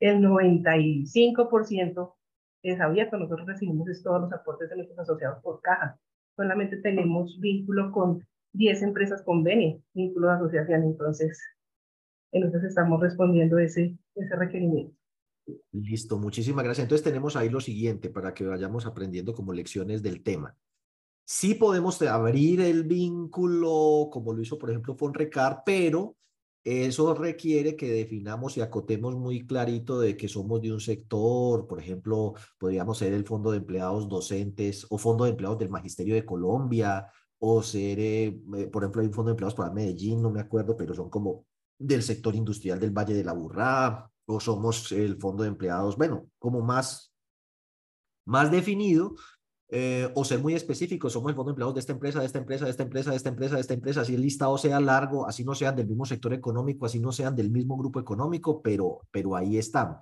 el 0.00 0.20
95% 0.20 2.14
es 2.62 2.80
abierto, 2.80 3.18
nosotros 3.18 3.46
recibimos 3.46 3.88
todos 4.02 4.22
los 4.22 4.32
aportes 4.32 4.70
de 4.70 4.76
nuestros 4.76 4.98
asociados 5.00 5.42
por 5.42 5.60
caja. 5.60 5.98
Solamente 6.36 6.78
tenemos 6.78 7.38
vínculo 7.40 7.92
con 7.92 8.26
10 8.54 8.82
empresas 8.82 9.22
convenio, 9.22 9.82
vínculo 9.92 10.28
de 10.28 10.34
asociación, 10.34 10.84
entonces 10.84 11.40
entonces 12.32 12.64
estamos 12.64 13.00
respondiendo 13.00 13.58
ese, 13.58 13.96
ese 14.14 14.36
requerimiento. 14.36 14.96
Listo, 15.72 16.18
muchísimas 16.18 16.64
gracias. 16.64 16.84
Entonces 16.84 17.04
tenemos 17.04 17.36
ahí 17.36 17.50
lo 17.50 17.60
siguiente 17.60 18.08
para 18.08 18.32
que 18.32 18.46
vayamos 18.46 18.86
aprendiendo 18.86 19.34
como 19.34 19.52
lecciones 19.52 20.02
del 20.02 20.22
tema. 20.22 20.56
Sí 21.24 21.54
podemos 21.54 22.00
abrir 22.02 22.60
el 22.60 22.84
vínculo, 22.84 24.08
como 24.10 24.32
lo 24.32 24.42
hizo, 24.42 24.58
por 24.58 24.70
ejemplo, 24.70 24.96
Fonrecar, 24.96 25.62
pero 25.64 26.16
eso 26.64 27.12
requiere 27.14 27.74
que 27.74 27.90
definamos 27.90 28.56
y 28.56 28.60
acotemos 28.60 29.16
muy 29.16 29.46
clarito 29.46 29.98
de 29.98 30.16
que 30.16 30.28
somos 30.28 30.60
de 30.62 30.72
un 30.72 30.80
sector, 30.80 31.66
por 31.66 31.80
ejemplo, 31.80 32.34
podríamos 32.56 32.98
ser 32.98 33.12
el 33.14 33.24
Fondo 33.24 33.50
de 33.50 33.58
Empleados 33.58 34.08
Docentes 34.08 34.86
o 34.88 34.96
Fondo 34.98 35.24
de 35.24 35.30
Empleados 35.30 35.58
del 35.58 35.70
Magisterio 35.70 36.14
de 36.14 36.24
Colombia, 36.24 37.08
o 37.40 37.60
ser, 37.62 37.98
eh, 37.98 38.26
eh, 38.56 38.66
por 38.68 38.84
ejemplo, 38.84 39.00
hay 39.00 39.08
un 39.08 39.12
Fondo 39.12 39.30
de 39.30 39.32
Empleados 39.32 39.54
para 39.56 39.72
Medellín, 39.72 40.22
no 40.22 40.30
me 40.30 40.40
acuerdo, 40.40 40.76
pero 40.76 40.94
son 40.94 41.10
como 41.10 41.46
del 41.76 42.04
sector 42.04 42.36
industrial 42.36 42.78
del 42.78 42.96
Valle 42.96 43.14
de 43.14 43.24
la 43.24 43.32
Burrá, 43.32 44.08
o 44.26 44.38
somos 44.38 44.92
el 44.92 45.16
Fondo 45.16 45.42
de 45.42 45.48
Empleados, 45.48 45.96
bueno, 45.96 46.28
como 46.38 46.60
más, 46.60 47.12
más 48.24 48.52
definido, 48.52 49.16
eh, 49.74 50.10
o 50.14 50.22
ser 50.22 50.38
muy 50.38 50.52
específicos, 50.52 51.14
somos 51.14 51.30
el 51.30 51.34
fondo 51.34 51.48
de 51.48 51.52
empleados 51.52 51.72
de 51.72 51.80
esta 51.80 51.92
empresa, 51.92 52.20
de 52.20 52.26
esta 52.26 52.38
empresa, 52.38 52.66
de 52.66 52.70
esta 52.70 52.82
empresa, 52.82 53.10
de 53.10 53.16
esta 53.16 53.30
empresa, 53.30 53.54
de 53.54 53.60
esta 53.62 53.72
empresa, 53.72 54.00
así 54.02 54.14
el 54.14 54.20
listado 54.20 54.58
sea 54.58 54.78
largo, 54.80 55.26
así 55.26 55.44
no 55.44 55.54
sean 55.54 55.74
del 55.74 55.86
mismo 55.86 56.04
sector 56.04 56.34
económico, 56.34 56.84
así 56.84 57.00
no 57.00 57.10
sean 57.10 57.34
del 57.34 57.50
mismo 57.50 57.78
grupo 57.78 57.98
económico, 57.98 58.60
pero, 58.60 59.00
pero 59.10 59.34
ahí 59.34 59.56
están. 59.56 59.96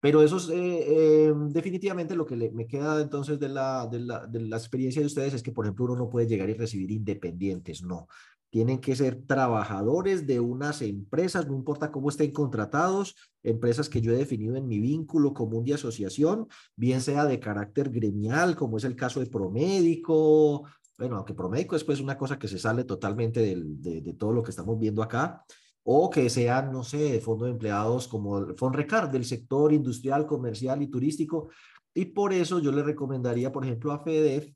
Pero 0.00 0.20
eso 0.20 0.38
es 0.38 0.48
eh, 0.48 1.28
eh, 1.28 1.32
definitivamente 1.50 2.16
lo 2.16 2.26
que 2.26 2.34
me 2.50 2.66
queda 2.66 3.00
entonces 3.00 3.38
de 3.38 3.48
la, 3.50 3.86
de, 3.86 4.00
la, 4.00 4.26
de 4.26 4.40
la 4.40 4.56
experiencia 4.56 5.00
de 5.00 5.06
ustedes 5.06 5.32
es 5.34 5.44
que, 5.44 5.52
por 5.52 5.64
ejemplo, 5.64 5.84
uno 5.84 5.94
no 5.94 6.10
puede 6.10 6.26
llegar 6.26 6.50
y 6.50 6.54
recibir 6.54 6.90
independientes, 6.90 7.84
no 7.84 8.08
tienen 8.54 8.78
que 8.78 8.94
ser 8.94 9.20
trabajadores 9.26 10.28
de 10.28 10.38
unas 10.38 10.80
empresas, 10.80 11.48
no 11.48 11.56
importa 11.56 11.90
cómo 11.90 12.08
estén 12.08 12.30
contratados, 12.30 13.16
empresas 13.42 13.88
que 13.88 14.00
yo 14.00 14.12
he 14.12 14.16
definido 14.16 14.54
en 14.54 14.68
mi 14.68 14.78
vínculo 14.78 15.34
común 15.34 15.64
de 15.64 15.74
asociación, 15.74 16.46
bien 16.76 17.00
sea 17.00 17.24
de 17.24 17.40
carácter 17.40 17.90
gremial, 17.90 18.54
como 18.54 18.76
es 18.76 18.84
el 18.84 18.94
caso 18.94 19.18
de 19.18 19.26
Promédico, 19.26 20.68
bueno, 20.96 21.16
aunque 21.16 21.34
Promédico 21.34 21.74
es 21.74 21.82
pues 21.82 22.00
una 22.00 22.16
cosa 22.16 22.38
que 22.38 22.46
se 22.46 22.60
sale 22.60 22.84
totalmente 22.84 23.40
del, 23.40 23.82
de, 23.82 24.00
de, 24.00 24.12
todo 24.14 24.30
lo 24.30 24.44
que 24.44 24.50
estamos 24.50 24.78
viendo 24.78 25.02
acá, 25.02 25.44
o 25.82 26.08
que 26.08 26.30
sean, 26.30 26.70
no 26.70 26.84
sé, 26.84 27.20
fondos 27.20 27.46
de 27.46 27.54
empleados 27.54 28.06
como 28.06 28.38
el 28.38 28.54
Fonrecar 28.54 29.10
del 29.10 29.24
sector 29.24 29.72
industrial, 29.72 30.28
comercial 30.28 30.80
y 30.80 30.86
turístico. 30.86 31.48
Y 31.92 32.04
por 32.04 32.32
eso 32.32 32.60
yo 32.60 32.70
le 32.70 32.84
recomendaría, 32.84 33.50
por 33.50 33.64
ejemplo, 33.64 33.90
a 33.90 34.04
FEDEF 34.04 34.54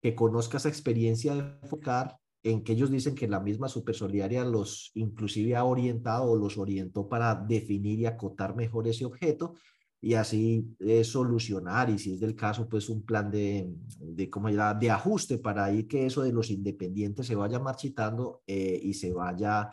que 0.00 0.14
conozca 0.14 0.58
esa 0.58 0.68
experiencia 0.68 1.34
de 1.34 1.40
enfocar 1.60 2.16
en 2.42 2.62
que 2.64 2.72
ellos 2.72 2.90
dicen 2.90 3.14
que 3.14 3.28
la 3.28 3.40
misma 3.40 3.68
supersolidaria 3.68 4.44
los 4.44 4.90
inclusive 4.94 5.56
ha 5.56 5.64
orientado 5.64 6.30
o 6.30 6.36
los 6.36 6.56
orientó 6.56 7.08
para 7.08 7.34
definir 7.34 8.00
y 8.00 8.06
acotar 8.06 8.56
mejor 8.56 8.88
ese 8.88 9.04
objeto 9.04 9.54
y 10.02 10.14
así 10.14 10.74
eh, 10.78 11.04
solucionar 11.04 11.90
y 11.90 11.98
si 11.98 12.14
es 12.14 12.20
del 12.20 12.34
caso 12.34 12.66
pues 12.68 12.88
un 12.88 13.04
plan 13.04 13.30
de, 13.30 13.70
de, 13.98 14.30
¿cómo 14.30 14.48
de 14.48 14.90
ajuste 14.90 15.38
para 15.38 15.66
ahí 15.66 15.84
que 15.84 16.06
eso 16.06 16.22
de 16.22 16.32
los 16.32 16.50
independientes 16.50 17.26
se 17.26 17.34
vaya 17.34 17.58
marchitando 17.58 18.42
eh, 18.46 18.80
y 18.82 18.94
se 18.94 19.12
vaya 19.12 19.68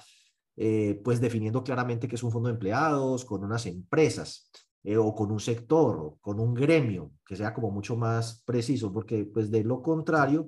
eh, 0.58 1.00
pues 1.04 1.22
definiendo 1.22 1.64
claramente 1.64 2.08
que 2.08 2.16
es 2.16 2.24
un 2.24 2.32
fondo 2.32 2.50
de 2.50 2.56
empleados 2.56 3.24
con 3.24 3.44
unas 3.44 3.66
empresas 3.66 4.52
o 4.98 5.14
con 5.14 5.32
un 5.32 5.40
sector 5.40 5.98
o 5.98 6.18
con 6.22 6.40
un 6.40 6.54
gremio 6.54 7.12
que 7.26 7.36
sea 7.36 7.54
como 7.54 7.72
mucho 7.72 7.98
más 7.98 8.42
preciso 8.46 8.92
porque 8.92 9.26
pues 9.26 9.52
de 9.52 9.64
lo 9.64 9.82
contrario 9.82 10.48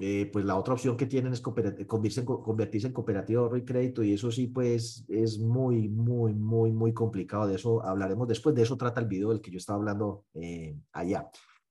eh, 0.00 0.30
pues 0.32 0.44
la 0.44 0.56
otra 0.56 0.74
opción 0.74 0.96
que 0.96 1.06
tienen 1.06 1.32
es 1.32 1.40
convertirse 1.40 2.20
en, 2.20 2.92
cooperativa 2.92 3.40
de 3.40 3.44
ahorro 3.44 3.56
y 3.56 3.64
crédito 3.64 4.04
y 4.04 4.12
eso 4.12 4.30
sí 4.30 4.46
pues 4.46 5.04
es 5.08 5.40
muy, 5.40 5.88
muy, 5.88 6.34
muy, 6.34 6.70
muy 6.70 6.92
complicado. 6.94 7.48
De 7.48 7.56
eso 7.56 7.84
hablaremos 7.84 8.28
después. 8.28 8.54
De 8.54 8.62
eso 8.62 8.76
trata 8.76 9.00
el 9.00 9.08
video 9.08 9.30
del 9.30 9.40
que 9.40 9.50
yo 9.50 9.58
estaba 9.58 9.78
hablando 9.78 10.24
eh, 10.34 10.78
allá. 10.92 11.28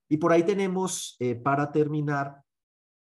Y 0.10 0.18
por 0.18 0.34
ahí 0.34 0.44
tenemos, 0.44 1.16
eh, 1.20 1.36
para 1.36 1.72
terminar 1.72 2.42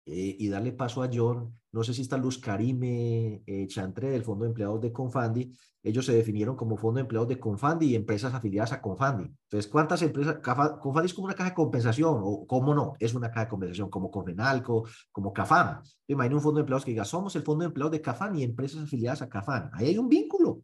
y 0.07 0.47
darle 0.49 0.71
paso 0.71 1.01
a 1.01 1.09
John, 1.11 1.57
no 1.75 1.83
sé 1.83 1.93
si 1.93 2.03
está 2.03 2.17
Luz 2.17 2.39
Karime 2.39 3.43
Chantre 3.67 4.09
del 4.09 4.23
Fondo 4.23 4.45
de 4.45 4.51
Empleados 4.51 4.79
de 4.79 4.93
Confandi, 4.93 5.51
ellos 5.83 6.05
se 6.05 6.13
definieron 6.13 6.55
como 6.55 6.77
fondo 6.77 6.99
de 6.99 7.01
empleados 7.01 7.27
de 7.27 7.37
Confandi 7.37 7.87
y 7.87 7.95
empresas 7.95 8.33
afiliadas 8.33 8.71
a 8.71 8.81
Confandi. 8.81 9.25
Entonces, 9.25 9.69
¿cuántas 9.69 10.01
empresas? 10.01 10.37
Confandi 10.41 11.07
es 11.07 11.13
como 11.13 11.25
una 11.25 11.35
caja 11.35 11.49
de 11.49 11.55
compensación, 11.55 12.21
o 12.23 12.47
cómo 12.47 12.73
no, 12.73 12.93
es 12.97 13.13
una 13.13 13.29
caja 13.29 13.41
de 13.41 13.49
compensación, 13.49 13.89
como 13.89 14.09
Confenalco, 14.09 14.87
como 15.11 15.33
Cafán. 15.33 15.81
Imagina 16.07 16.37
un 16.37 16.41
fondo 16.41 16.59
de 16.59 16.61
empleados 16.61 16.85
que 16.85 16.91
diga, 16.91 17.03
somos 17.03 17.35
el 17.35 17.43
fondo 17.43 17.63
de 17.63 17.67
empleados 17.67 17.91
de 17.91 18.01
Cafán 18.01 18.37
y 18.37 18.43
empresas 18.43 18.81
afiliadas 18.81 19.21
a 19.21 19.27
Cafán. 19.27 19.69
Ahí 19.73 19.87
hay 19.87 19.97
un 19.97 20.07
vínculo 20.07 20.61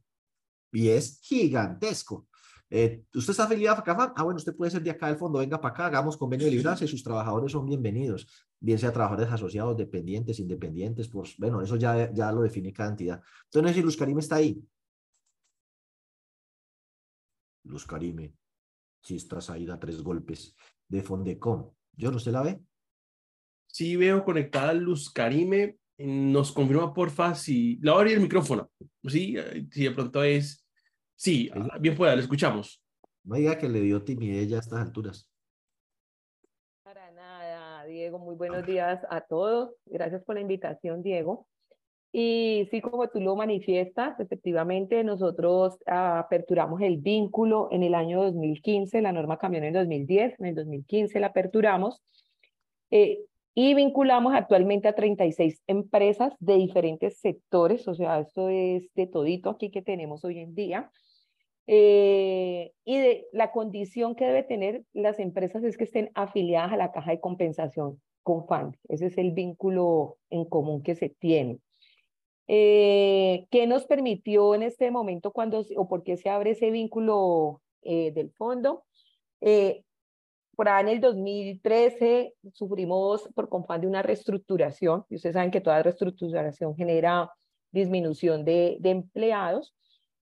y 0.72 0.88
es 0.88 1.20
gigantesco. 1.22 2.26
Eh, 2.70 3.03
¿Usted 3.14 3.32
está 3.32 3.43
afiliado 3.43 3.80
a 3.80 3.84
Cafán? 3.84 4.14
Ah, 4.16 4.24
bueno, 4.24 4.38
usted 4.38 4.55
puede 4.55 4.72
ser 4.72 4.82
de 4.82 4.91
acá 4.91 5.07
del 5.07 5.18
fondo, 5.18 5.39
venga 5.39 5.59
para 5.59 5.74
acá, 5.74 5.86
hagamos 5.88 6.16
convenio 6.16 6.45
de 6.45 6.51
librancia 6.55 6.86
y 6.86 6.88
sus 6.88 7.03
trabajadores 7.03 7.51
son 7.51 7.66
bienvenidos, 7.66 8.26
bien 8.62 8.80
sea 8.80 8.93
trabajadores 8.93 9.34
asociados, 9.34 9.76
dependientes, 9.76 10.39
independientes, 10.39 11.09
pues 11.09 11.36
bueno, 11.38 11.62
eso 11.62 11.76
ya, 11.76 12.12
ya 12.14 12.32
lo 12.32 12.43
define 12.43 12.72
cada 12.72 12.91
entidad. 12.91 13.22
Entonces, 13.45 13.76
si 13.76 13.82
Luz 13.82 13.99
está 14.20 14.36
ahí, 14.38 14.64
Luz 17.64 17.86
Karime, 17.86 18.34
estás 19.16 19.49
ahí 19.49 19.70
a 19.70 19.80
tres 19.80 20.01
golpes 20.01 20.55
de 20.88 21.01
Fondecom. 21.01 21.72
¿Yo 21.93 22.12
no 22.12 22.20
se 22.20 22.32
la 22.32 22.41
ve? 22.41 22.62
Sí, 23.68 23.95
veo 23.95 24.24
conectada 24.24 24.74
Luz 24.74 25.12
Karime. 25.12 25.78
Nos 25.97 26.51
confirma, 26.51 26.93
porfa, 26.93 27.36
si... 27.36 27.78
La 27.82 27.93
abrir 27.93 28.16
el 28.16 28.22
micrófono. 28.22 28.72
Sí, 29.07 29.36
si 29.72 29.84
de 29.84 29.91
pronto 29.91 30.24
es... 30.24 30.66
Sí, 31.16 31.49
ah, 31.53 31.78
bien 31.80 31.95
pueda, 31.95 32.16
le 32.16 32.24
escuchamos. 32.24 32.84
No 33.24 33.36
diga 33.36 33.57
que 33.57 33.70
le 33.70 33.82
dio 33.82 34.03
timidez 34.03 34.49
ya 34.49 34.57
a 34.57 34.62
estas 34.62 34.80
alturas. 34.80 35.30
Para 36.84 37.12
nada, 37.12 37.86
Diego. 37.86 38.18
Muy 38.32 38.38
buenos 38.38 38.65
días 38.65 39.05
a 39.09 39.19
todos. 39.19 39.75
Gracias 39.88 40.23
por 40.23 40.36
la 40.36 40.41
invitación, 40.41 41.03
Diego. 41.03 41.47
Y 42.13 42.65
sí, 42.71 42.79
como 42.79 43.09
tú 43.09 43.19
lo 43.19 43.36
manifiestas, 43.36 44.17
efectivamente 44.21 45.03
nosotros 45.03 45.77
aperturamos 45.86 46.79
el 46.79 46.95
vínculo 46.99 47.67
en 47.71 47.84
el 47.84 47.93
año 47.93 48.23
2015, 48.23 49.01
la 49.01 49.11
norma 49.11 49.38
cambió 49.38 49.57
en 49.57 49.65
el 49.65 49.73
2010, 49.73 50.39
en 50.39 50.45
el 50.45 50.55
2015 50.55 51.19
la 51.19 51.27
aperturamos 51.27 52.01
eh, 52.89 53.19
y 53.53 53.73
vinculamos 53.73 54.34
actualmente 54.34 54.88
a 54.88 54.95
36 54.95 55.61
empresas 55.67 56.34
de 56.39 56.55
diferentes 56.55 57.19
sectores, 57.19 57.86
o 57.89 57.95
sea, 57.95 58.21
esto 58.21 58.47
es 58.47 58.88
de 58.93 59.07
todito 59.07 59.49
aquí 59.49 59.71
que 59.71 59.82
tenemos 59.82 60.23
hoy 60.23 60.39
en 60.39 60.55
día. 60.55 60.89
Eh, 61.67 62.71
y 62.86 63.25
la 63.34 63.51
condición 63.51 64.15
que 64.15 64.25
debe 64.25 64.43
tener 64.43 64.84
las 64.93 65.19
empresas 65.19 65.65
es 65.65 65.75
que 65.75 65.84
estén 65.84 66.11
afiliadas 66.15 66.71
a 66.71 66.77
la 66.77 66.93
caja 66.93 67.11
de 67.11 67.19
compensación 67.19 67.99
con. 68.24 68.78
Ese 68.88 69.07
es 69.07 69.17
el 69.17 69.32
vínculo 69.32 70.17
en 70.30 70.45
común 70.45 70.84
que 70.84 70.95
se 70.95 71.09
tiene. 71.09 71.59
Eh, 72.53 73.47
¿Qué 73.49 73.65
nos 73.65 73.86
permitió 73.86 74.55
en 74.55 74.63
este 74.63 74.91
momento 74.91 75.32
cuando, 75.32 75.63
o 75.78 75.88
por 75.88 76.03
qué 76.03 76.17
se 76.17 76.30
abre 76.30 76.51
ese 76.51 76.69
vínculo 76.69 77.61
eh, 77.82 78.11
del 78.11 78.32
fondo? 78.32 78.84
Eh, 79.39 79.84
por 80.57 80.67
ahí 80.67 80.82
en 80.82 80.89
el 80.89 80.99
2013 80.99 82.36
sufrimos 82.51 83.30
por 83.34 83.49
de 83.80 83.88
una 83.88 84.01
reestructuración, 84.01 85.05
y 85.09 85.15
ustedes 85.15 85.36
saben 85.36 85.49
que 85.49 85.61
toda 85.61 85.82
reestructuración 85.82 86.76
genera 86.76 87.32
disminución 87.72 88.43
de, 88.43 88.78
empleados, 88.84 89.74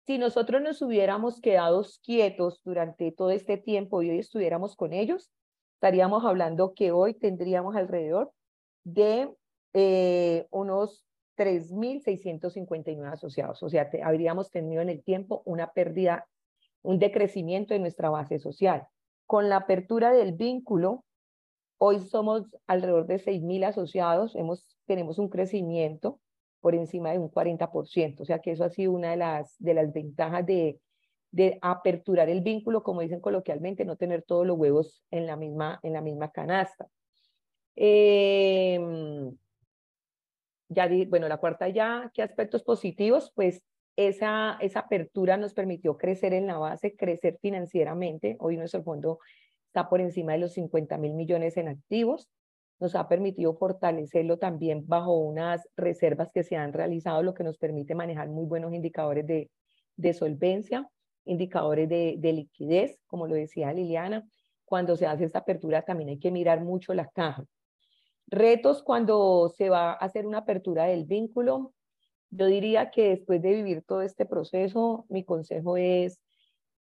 Si 0.09 0.19
nosotros 0.19 0.61
nos 0.61 0.83
hubiéramos 0.83 1.41
quedado 1.41 1.87
quietos 2.03 2.61
durante 2.65 3.13
todo 3.13 3.31
este 3.31 3.59
tiempo 3.59 4.03
y 4.03 4.11
hoy 4.11 4.19
estuviéramos 4.19 4.75
con 4.75 4.93
ellos, 4.93 5.31
estaríamos 5.79 6.25
hablando 6.25 6.75
que 6.75 6.91
hoy 6.91 7.15
tendríamos 7.15 7.77
alrededor 7.77 8.33
de 8.83 9.33
eh, 9.75 10.49
unos 10.51 11.05
3.659 11.37 13.13
asociados. 13.13 13.63
O 13.63 13.69
sea, 13.69 13.89
habríamos 14.03 14.51
tenido 14.51 14.83
en 14.83 14.89
el 14.89 15.05
tiempo 15.05 15.43
una 15.45 15.71
pérdida, 15.73 16.27
un 16.83 16.99
decrecimiento 16.99 17.75
de 17.75 17.81
nuestra 17.81 18.11
base 18.11 18.41
social. 18.41 18.89
Con 19.25 19.49
la 19.49 19.59
apertura 19.59 20.11
del 20.11 20.33
vínculo, 20.33 21.05
hoy 21.79 22.01
somos 22.01 22.43
alrededor 22.67 23.07
de 23.07 23.21
6.000 23.21 23.67
asociados, 23.67 24.37
tenemos 24.85 25.21
un 25.21 25.29
crecimiento 25.29 26.19
por 26.61 26.75
encima 26.75 27.13
de 27.13 27.21
un 27.21 27.31
40%. 27.31 28.21
O 28.21 28.25
sea 28.25 28.41
que 28.41 28.51
eso 28.51 28.65
ha 28.65 28.71
sido 28.71 28.91
una 28.91 29.13
de 29.13 29.17
las, 29.19 29.55
de 29.61 29.75
las 29.75 29.93
ventajas 29.93 30.45
de, 30.45 30.81
de 31.31 31.59
aperturar 31.61 32.29
el 32.29 32.41
vínculo, 32.41 32.83
como 32.83 33.03
dicen 33.03 33.21
coloquialmente, 33.21 33.85
no 33.85 33.97
tener 33.97 34.23
todos 34.23 34.47
los 34.47 34.59
huevos 34.59 35.03
en 35.11 35.27
la 35.27 35.37
misma, 35.37 35.79
en 35.83 35.93
la 35.93 36.01
misma 36.01 36.31
canasta. 36.31 36.89
Em, 37.77 39.37
ya 40.69 40.89
bueno, 41.09 41.29
la 41.29 41.39
cuarta 41.39 41.69
ya, 41.69 42.11
¿qué 42.15 42.23
aspectos 42.23 42.63
positivos? 42.63 43.33
Pues 43.35 43.63
esa, 43.97 44.59
esa 44.61 44.81
apertura 44.81 45.37
nos 45.37 45.55
permitió 45.55 45.97
crecer 45.97 46.33
en 46.33 46.47
la 46.47 46.59
base, 46.59 46.97
crecer 46.97 47.39
financieramente. 47.41 48.37
Hoy 48.41 48.57
nuestro 48.57 48.83
fondo 48.83 49.19
está 49.67 49.89
por 49.89 50.01
encima 50.01 50.33
de 50.33 50.39
los 50.39 50.55
50 50.55 50.99
mil 50.99 51.15
millones 51.15 51.57
en 51.57 51.69
activos. 51.69 52.29
Nos 52.81 52.95
ha 52.95 53.09
permitido 53.09 53.55
fortalecerlo 53.57 54.39
también 54.39 54.87
bajo 54.87 55.19
unas 55.19 55.69
reservas 55.77 56.31
que 56.33 56.45
se 56.45 56.57
han 56.57 56.73
realizado, 56.73 57.23
lo 57.23 57.35
que 57.35 57.45
nos 57.45 57.59
permite 57.59 57.95
manejar 57.95 58.29
muy 58.29 58.47
buenos 58.47 58.73
indicadores 58.73 59.27
de, 59.27 59.51
de 59.97 60.15
solvencia 60.15 60.89
indicadores 61.29 61.89
de, 61.89 62.17
de 62.19 62.33
liquidez, 62.33 62.99
como 63.07 63.27
lo 63.27 63.35
decía 63.35 63.73
Liliana. 63.73 64.29
Cuando 64.65 64.97
se 64.97 65.07
hace 65.07 65.25
esta 65.25 65.41
apertura 65.41 65.83
también 65.83 66.11
hay 66.11 66.19
que 66.19 66.31
mirar 66.31 66.63
mucho 66.63 66.93
la 66.95 67.09
caja. 67.09 67.45
Retos 68.27 68.83
cuando 68.83 69.49
se 69.57 69.71
va 69.71 69.93
a 69.93 69.95
hacer 69.95 70.27
una 70.27 70.39
apertura 70.39 70.85
del 70.85 71.05
vínculo. 71.05 71.73
Yo 72.31 72.47
diría 72.47 72.91
que 72.91 73.11
después 73.11 73.41
de 73.41 73.55
vivir 73.55 73.83
todo 73.87 74.03
este 74.03 74.27
proceso, 74.27 75.07
mi 75.09 75.25
consejo 75.25 75.79
es, 75.79 76.21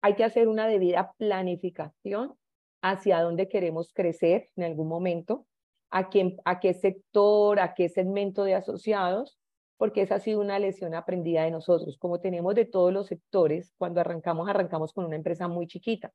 hay 0.01 0.15
que 0.15 0.23
hacer 0.23 0.47
una 0.47 0.67
debida 0.67 1.13
planificación 1.17 2.33
hacia 2.81 3.21
dónde 3.21 3.47
queremos 3.47 3.93
crecer 3.93 4.49
en 4.55 4.63
algún 4.63 4.87
momento, 4.87 5.45
a 5.89 6.09
qué 6.09 6.73
sector, 6.73 7.59
a 7.59 7.73
qué 7.75 7.89
segmento 7.89 8.43
de 8.43 8.55
asociados, 8.55 9.36
porque 9.77 10.07
ha 10.09 10.19
sido 10.19 10.41
una 10.41 10.59
lesión 10.59 10.93
aprendida 10.95 11.43
de 11.43 11.51
nosotros. 11.51 11.97
Como 11.97 12.19
tenemos 12.19 12.55
de 12.55 12.65
todos 12.65 12.91
los 12.91 13.07
sectores, 13.07 13.73
cuando 13.77 14.01
arrancamos, 14.01 14.49
arrancamos 14.49 14.93
con 14.93 15.05
una 15.05 15.15
empresa 15.15 15.47
muy 15.47 15.67
chiquita. 15.67 16.11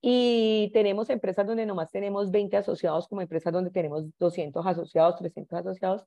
Y 0.00 0.70
tenemos 0.72 1.10
empresas 1.10 1.46
donde 1.46 1.66
nomás 1.66 1.90
tenemos 1.90 2.30
20 2.30 2.56
asociados, 2.56 3.06
como 3.06 3.20
empresas 3.20 3.52
donde 3.52 3.70
tenemos 3.70 4.06
200 4.18 4.66
asociados, 4.66 5.16
300 5.16 5.60
asociados, 5.60 6.06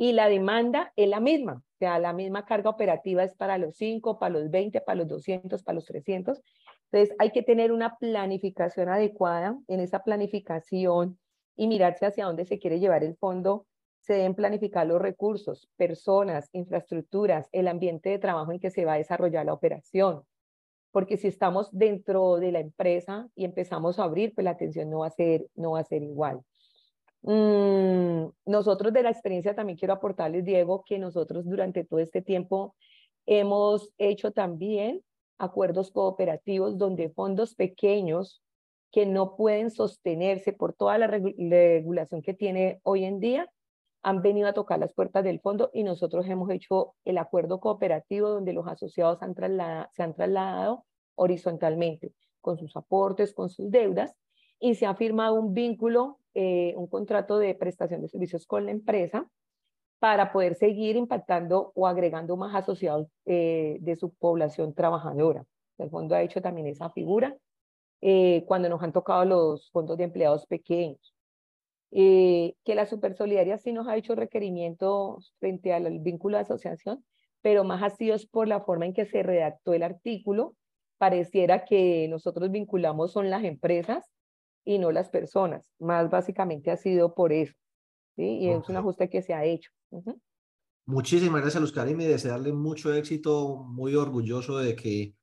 y 0.00 0.12
la 0.12 0.28
demanda 0.28 0.92
es 0.94 1.08
la 1.08 1.18
misma, 1.18 1.54
o 1.54 1.76
sea, 1.76 1.98
la 1.98 2.12
misma 2.12 2.46
carga 2.46 2.70
operativa 2.70 3.24
es 3.24 3.34
para 3.34 3.58
los 3.58 3.74
5, 3.76 4.20
para 4.20 4.38
los 4.38 4.48
20, 4.48 4.80
para 4.80 4.94
los 4.94 5.08
200, 5.08 5.62
para 5.64 5.74
los 5.74 5.86
300. 5.86 6.40
Entonces 6.90 7.16
hay 7.18 7.32
que 7.32 7.42
tener 7.42 7.72
una 7.72 7.96
planificación 7.96 8.88
adecuada. 8.88 9.58
En 9.66 9.80
esa 9.80 10.04
planificación 10.04 11.18
y 11.56 11.66
mirarse 11.66 12.06
hacia 12.06 12.26
dónde 12.26 12.44
se 12.44 12.60
quiere 12.60 12.78
llevar 12.78 13.02
el 13.02 13.16
fondo, 13.16 13.66
se 14.08 14.14
deben 14.14 14.34
planificar 14.34 14.86
los 14.86 15.02
recursos, 15.02 15.68
personas, 15.76 16.48
infraestructuras, 16.52 17.46
el 17.52 17.68
ambiente 17.68 18.08
de 18.08 18.18
trabajo 18.18 18.50
en 18.52 18.58
que 18.58 18.70
se 18.70 18.86
va 18.86 18.94
a 18.94 18.96
desarrollar 18.96 19.44
la 19.44 19.52
operación. 19.52 20.22
Porque 20.92 21.18
si 21.18 21.28
estamos 21.28 21.68
dentro 21.72 22.36
de 22.36 22.50
la 22.50 22.60
empresa 22.60 23.28
y 23.34 23.44
empezamos 23.44 23.98
a 23.98 24.04
abrir, 24.04 24.34
pues 24.34 24.46
la 24.46 24.52
atención 24.52 24.88
no 24.88 25.00
va 25.00 25.08
a 25.08 25.10
ser, 25.10 25.46
no 25.56 25.72
va 25.72 25.80
a 25.80 25.84
ser 25.84 26.02
igual. 26.02 26.40
Mm, 27.20 28.30
nosotros 28.46 28.94
de 28.94 29.02
la 29.02 29.10
experiencia 29.10 29.54
también 29.54 29.76
quiero 29.76 29.92
aportarles, 29.92 30.42
Diego, 30.42 30.84
que 30.86 30.98
nosotros 30.98 31.44
durante 31.44 31.84
todo 31.84 32.00
este 32.00 32.22
tiempo 32.22 32.74
hemos 33.26 33.92
hecho 33.98 34.32
también 34.32 35.02
acuerdos 35.36 35.90
cooperativos 35.90 36.78
donde 36.78 37.10
fondos 37.10 37.54
pequeños 37.54 38.42
que 38.90 39.04
no 39.04 39.36
pueden 39.36 39.70
sostenerse 39.70 40.54
por 40.54 40.72
toda 40.72 40.96
la 40.96 41.08
regulación 41.08 42.22
que 42.22 42.32
tiene 42.32 42.80
hoy 42.84 43.04
en 43.04 43.20
día, 43.20 43.50
han 44.02 44.22
venido 44.22 44.48
a 44.48 44.52
tocar 44.52 44.78
las 44.78 44.92
puertas 44.92 45.24
del 45.24 45.40
fondo 45.40 45.70
y 45.72 45.82
nosotros 45.82 46.26
hemos 46.28 46.50
hecho 46.50 46.94
el 47.04 47.18
acuerdo 47.18 47.60
cooperativo 47.60 48.28
donde 48.28 48.52
los 48.52 48.66
asociados 48.66 49.22
han 49.22 49.34
se 49.92 50.02
han 50.02 50.14
trasladado 50.14 50.84
horizontalmente 51.14 52.12
con 52.40 52.58
sus 52.58 52.76
aportes, 52.76 53.34
con 53.34 53.50
sus 53.50 53.70
deudas 53.70 54.14
y 54.60 54.74
se 54.74 54.86
ha 54.86 54.94
firmado 54.94 55.34
un 55.34 55.54
vínculo, 55.54 56.18
eh, 56.34 56.74
un 56.76 56.86
contrato 56.86 57.38
de 57.38 57.54
prestación 57.54 58.00
de 58.02 58.08
servicios 58.08 58.46
con 58.46 58.66
la 58.66 58.70
empresa 58.70 59.28
para 59.98 60.32
poder 60.32 60.54
seguir 60.54 60.96
impactando 60.96 61.72
o 61.74 61.86
agregando 61.86 62.36
más 62.36 62.54
asociados 62.54 63.08
eh, 63.26 63.78
de 63.80 63.96
su 63.96 64.14
población 64.14 64.74
trabajadora. 64.74 65.44
El 65.76 65.90
fondo 65.90 66.14
ha 66.14 66.22
hecho 66.22 66.40
también 66.40 66.66
esa 66.68 66.90
figura 66.90 67.36
eh, 68.00 68.44
cuando 68.46 68.68
nos 68.68 68.82
han 68.82 68.92
tocado 68.92 69.24
los 69.24 69.70
fondos 69.70 69.98
de 69.98 70.04
empleados 70.04 70.46
pequeños. 70.46 71.14
Eh, 71.90 72.54
que 72.64 72.74
la 72.74 72.86
Supersolidaria 72.86 73.56
sí 73.58 73.72
nos 73.72 73.88
ha 73.88 73.96
hecho 73.96 74.14
requerimientos 74.14 75.34
frente 75.38 75.72
al 75.72 75.98
vínculo 76.00 76.36
de 76.36 76.42
asociación, 76.42 77.04
pero 77.40 77.64
más 77.64 77.82
ha 77.82 77.90
sido 77.90 78.16
por 78.30 78.46
la 78.46 78.60
forma 78.60 78.86
en 78.86 78.92
que 78.92 79.06
se 79.06 79.22
redactó 79.22 79.72
el 79.72 79.82
artículo. 79.82 80.54
Pareciera 80.98 81.64
que 81.64 82.06
nosotros 82.08 82.50
vinculamos 82.50 83.12
son 83.12 83.30
las 83.30 83.44
empresas 83.44 84.04
y 84.64 84.78
no 84.78 84.92
las 84.92 85.08
personas. 85.08 85.70
Más 85.78 86.10
básicamente 86.10 86.70
ha 86.70 86.76
sido 86.76 87.14
por 87.14 87.32
eso. 87.32 87.54
¿sí? 88.16 88.38
Y 88.40 88.50
es 88.50 88.68
un 88.68 88.76
ajuste 88.76 89.08
que 89.08 89.22
se 89.22 89.32
ha 89.32 89.44
hecho. 89.44 89.70
Muchísimas 90.84 91.40
gracias, 91.40 91.60
Luz 91.60 91.72
Karim, 91.72 92.00
y 92.00 92.06
desearle 92.06 92.52
mucho 92.52 92.92
éxito. 92.92 93.64
Muy 93.68 93.94
orgulloso 93.94 94.58
de 94.58 94.74
que 94.74 95.14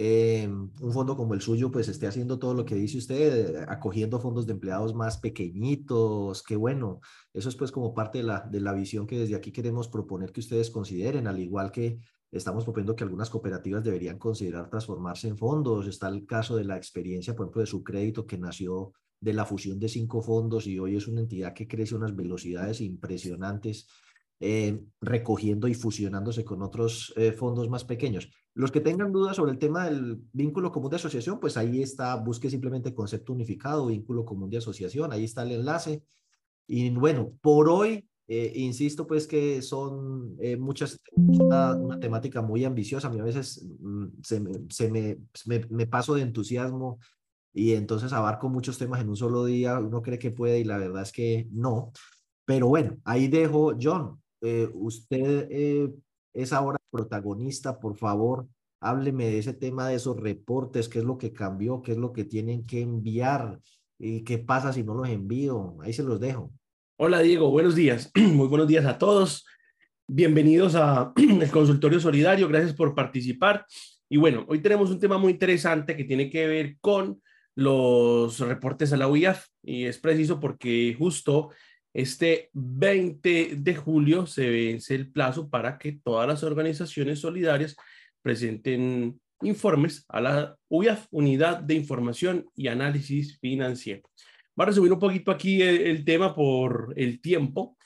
eh, 0.00 0.48
un 0.48 0.92
fondo 0.92 1.16
como 1.16 1.34
el 1.34 1.40
suyo 1.40 1.72
pues 1.72 1.88
esté 1.88 2.06
haciendo 2.06 2.38
todo 2.38 2.54
lo 2.54 2.64
que 2.64 2.76
dice 2.76 2.98
usted, 2.98 3.56
eh, 3.56 3.64
acogiendo 3.66 4.20
fondos 4.20 4.46
de 4.46 4.52
empleados 4.52 4.94
más 4.94 5.18
pequeñitos, 5.18 6.44
que 6.44 6.54
bueno, 6.54 7.00
eso 7.32 7.48
es 7.48 7.56
pues 7.56 7.72
como 7.72 7.92
parte 7.94 8.18
de 8.18 8.24
la, 8.24 8.46
de 8.48 8.60
la 8.60 8.72
visión 8.74 9.08
que 9.08 9.18
desde 9.18 9.34
aquí 9.34 9.50
queremos 9.50 9.88
proponer 9.88 10.30
que 10.30 10.38
ustedes 10.38 10.70
consideren, 10.70 11.26
al 11.26 11.40
igual 11.40 11.72
que 11.72 11.98
estamos 12.30 12.62
proponiendo 12.62 12.94
que 12.94 13.02
algunas 13.02 13.28
cooperativas 13.28 13.82
deberían 13.82 14.18
considerar 14.18 14.70
transformarse 14.70 15.26
en 15.26 15.36
fondos. 15.36 15.88
Está 15.88 16.06
el 16.06 16.24
caso 16.26 16.54
de 16.54 16.62
la 16.62 16.76
experiencia, 16.76 17.34
por 17.34 17.46
ejemplo, 17.46 17.62
de 17.62 17.66
su 17.66 17.82
crédito 17.82 18.24
que 18.24 18.38
nació 18.38 18.92
de 19.20 19.32
la 19.32 19.44
fusión 19.44 19.80
de 19.80 19.88
cinco 19.88 20.22
fondos 20.22 20.68
y 20.68 20.78
hoy 20.78 20.94
es 20.94 21.08
una 21.08 21.22
entidad 21.22 21.54
que 21.54 21.66
crece 21.66 21.96
a 21.96 21.98
unas 21.98 22.14
velocidades 22.14 22.80
impresionantes 22.80 23.88
eh, 24.40 24.80
recogiendo 25.00 25.66
y 25.66 25.74
fusionándose 25.74 26.44
con 26.44 26.62
otros 26.62 27.12
eh, 27.16 27.32
fondos 27.32 27.68
más 27.68 27.84
pequeños. 27.84 28.30
Los 28.54 28.70
que 28.70 28.80
tengan 28.80 29.12
dudas 29.12 29.36
sobre 29.36 29.52
el 29.52 29.58
tema 29.58 29.86
del 29.86 30.20
vínculo 30.32 30.70
común 30.70 30.90
de 30.90 30.96
asociación, 30.96 31.40
pues 31.40 31.56
ahí 31.56 31.82
está, 31.82 32.14
busque 32.14 32.48
simplemente 32.48 32.94
concepto 32.94 33.32
unificado, 33.32 33.86
vínculo 33.86 34.24
común 34.24 34.48
de 34.48 34.58
asociación, 34.58 35.12
ahí 35.12 35.24
está 35.24 35.42
el 35.42 35.52
enlace. 35.52 36.02
Y 36.66 36.90
bueno, 36.90 37.32
por 37.40 37.68
hoy, 37.68 38.08
eh, 38.28 38.52
insisto 38.56 39.06
pues 39.06 39.26
que 39.26 39.60
son 39.62 40.36
muchas, 40.58 41.00
una, 41.16 41.98
temática 41.98 42.40
muy 42.40 42.64
ambiciosa, 42.64 43.08
a 43.08 43.10
mí 43.10 43.18
a 43.18 43.24
veces 43.24 43.66
mm, 43.80 44.06
se, 44.22 44.40
me, 44.40 44.52
se 44.68 44.90
me, 44.90 45.18
me 45.68 45.86
paso 45.86 46.14
de 46.14 46.22
entusiasmo 46.22 47.00
y 47.52 47.72
entonces 47.72 48.12
abarco 48.12 48.48
muchos 48.48 48.78
temas 48.78 49.00
en 49.00 49.08
un 49.08 49.16
solo 49.16 49.44
día, 49.44 49.80
uno 49.80 50.00
cree 50.00 50.18
que 50.18 50.30
puede 50.30 50.60
y 50.60 50.64
la 50.64 50.78
verdad 50.78 51.02
es 51.02 51.10
que 51.10 51.48
no. 51.50 51.92
Pero 52.44 52.68
bueno, 52.68 52.96
ahí 53.04 53.28
dejo, 53.28 53.74
John, 53.80 54.22
eh, 54.40 54.68
usted 54.72 55.48
eh, 55.50 55.92
es 56.32 56.52
ahora 56.52 56.78
protagonista, 56.90 57.78
por 57.80 57.96
favor, 57.96 58.46
hábleme 58.80 59.26
de 59.26 59.38
ese 59.38 59.54
tema 59.54 59.88
de 59.88 59.96
esos 59.96 60.16
reportes, 60.16 60.88
qué 60.88 61.00
es 61.00 61.04
lo 61.04 61.18
que 61.18 61.32
cambió, 61.32 61.82
qué 61.82 61.92
es 61.92 61.98
lo 61.98 62.12
que 62.12 62.24
tienen 62.24 62.64
que 62.66 62.80
enviar 62.80 63.60
y 63.98 64.22
qué 64.22 64.38
pasa 64.38 64.72
si 64.72 64.82
no 64.82 64.94
los 64.94 65.08
envío. 65.08 65.76
Ahí 65.80 65.92
se 65.92 66.02
los 66.02 66.20
dejo. 66.20 66.52
Hola 66.96 67.20
Diego, 67.20 67.50
buenos 67.50 67.74
días. 67.74 68.10
Muy 68.14 68.48
buenos 68.48 68.68
días 68.68 68.86
a 68.86 68.98
todos. 68.98 69.44
Bienvenidos 70.06 70.74
a 70.74 71.12
el 71.16 71.50
consultorio 71.50 72.00
solidario. 72.00 72.48
Gracias 72.48 72.74
por 72.74 72.94
participar. 72.94 73.66
Y 74.08 74.16
bueno, 74.16 74.46
hoy 74.48 74.60
tenemos 74.62 74.90
un 74.90 74.98
tema 74.98 75.18
muy 75.18 75.32
interesante 75.32 75.96
que 75.96 76.04
tiene 76.04 76.30
que 76.30 76.46
ver 76.46 76.76
con 76.80 77.20
los 77.54 78.38
reportes 78.38 78.92
a 78.92 78.96
la 78.96 79.08
UIAF 79.08 79.48
y 79.62 79.84
es 79.84 79.98
preciso 79.98 80.40
porque 80.40 80.94
justo 80.96 81.50
este 81.98 82.48
20 82.52 83.56
de 83.56 83.74
julio 83.74 84.24
se 84.24 84.48
vence 84.48 84.94
el 84.94 85.10
plazo 85.10 85.50
para 85.50 85.78
que 85.78 85.98
todas 86.00 86.28
las 86.28 86.44
organizaciones 86.44 87.18
solidarias 87.18 87.74
presenten 88.22 89.20
informes 89.42 90.04
a 90.08 90.20
la 90.20 90.56
UIAF, 90.68 91.06
Unidad 91.10 91.58
de 91.58 91.74
Información 91.74 92.46
y 92.54 92.68
Análisis 92.68 93.40
Financiero. 93.40 94.08
Voy 94.54 94.62
a 94.62 94.66
resumir 94.66 94.92
un 94.92 95.00
poquito 95.00 95.32
aquí 95.32 95.60
el, 95.60 96.04
tema 96.04 96.36
por 96.36 96.94
el 96.96 97.20
tiempo, 97.20 97.76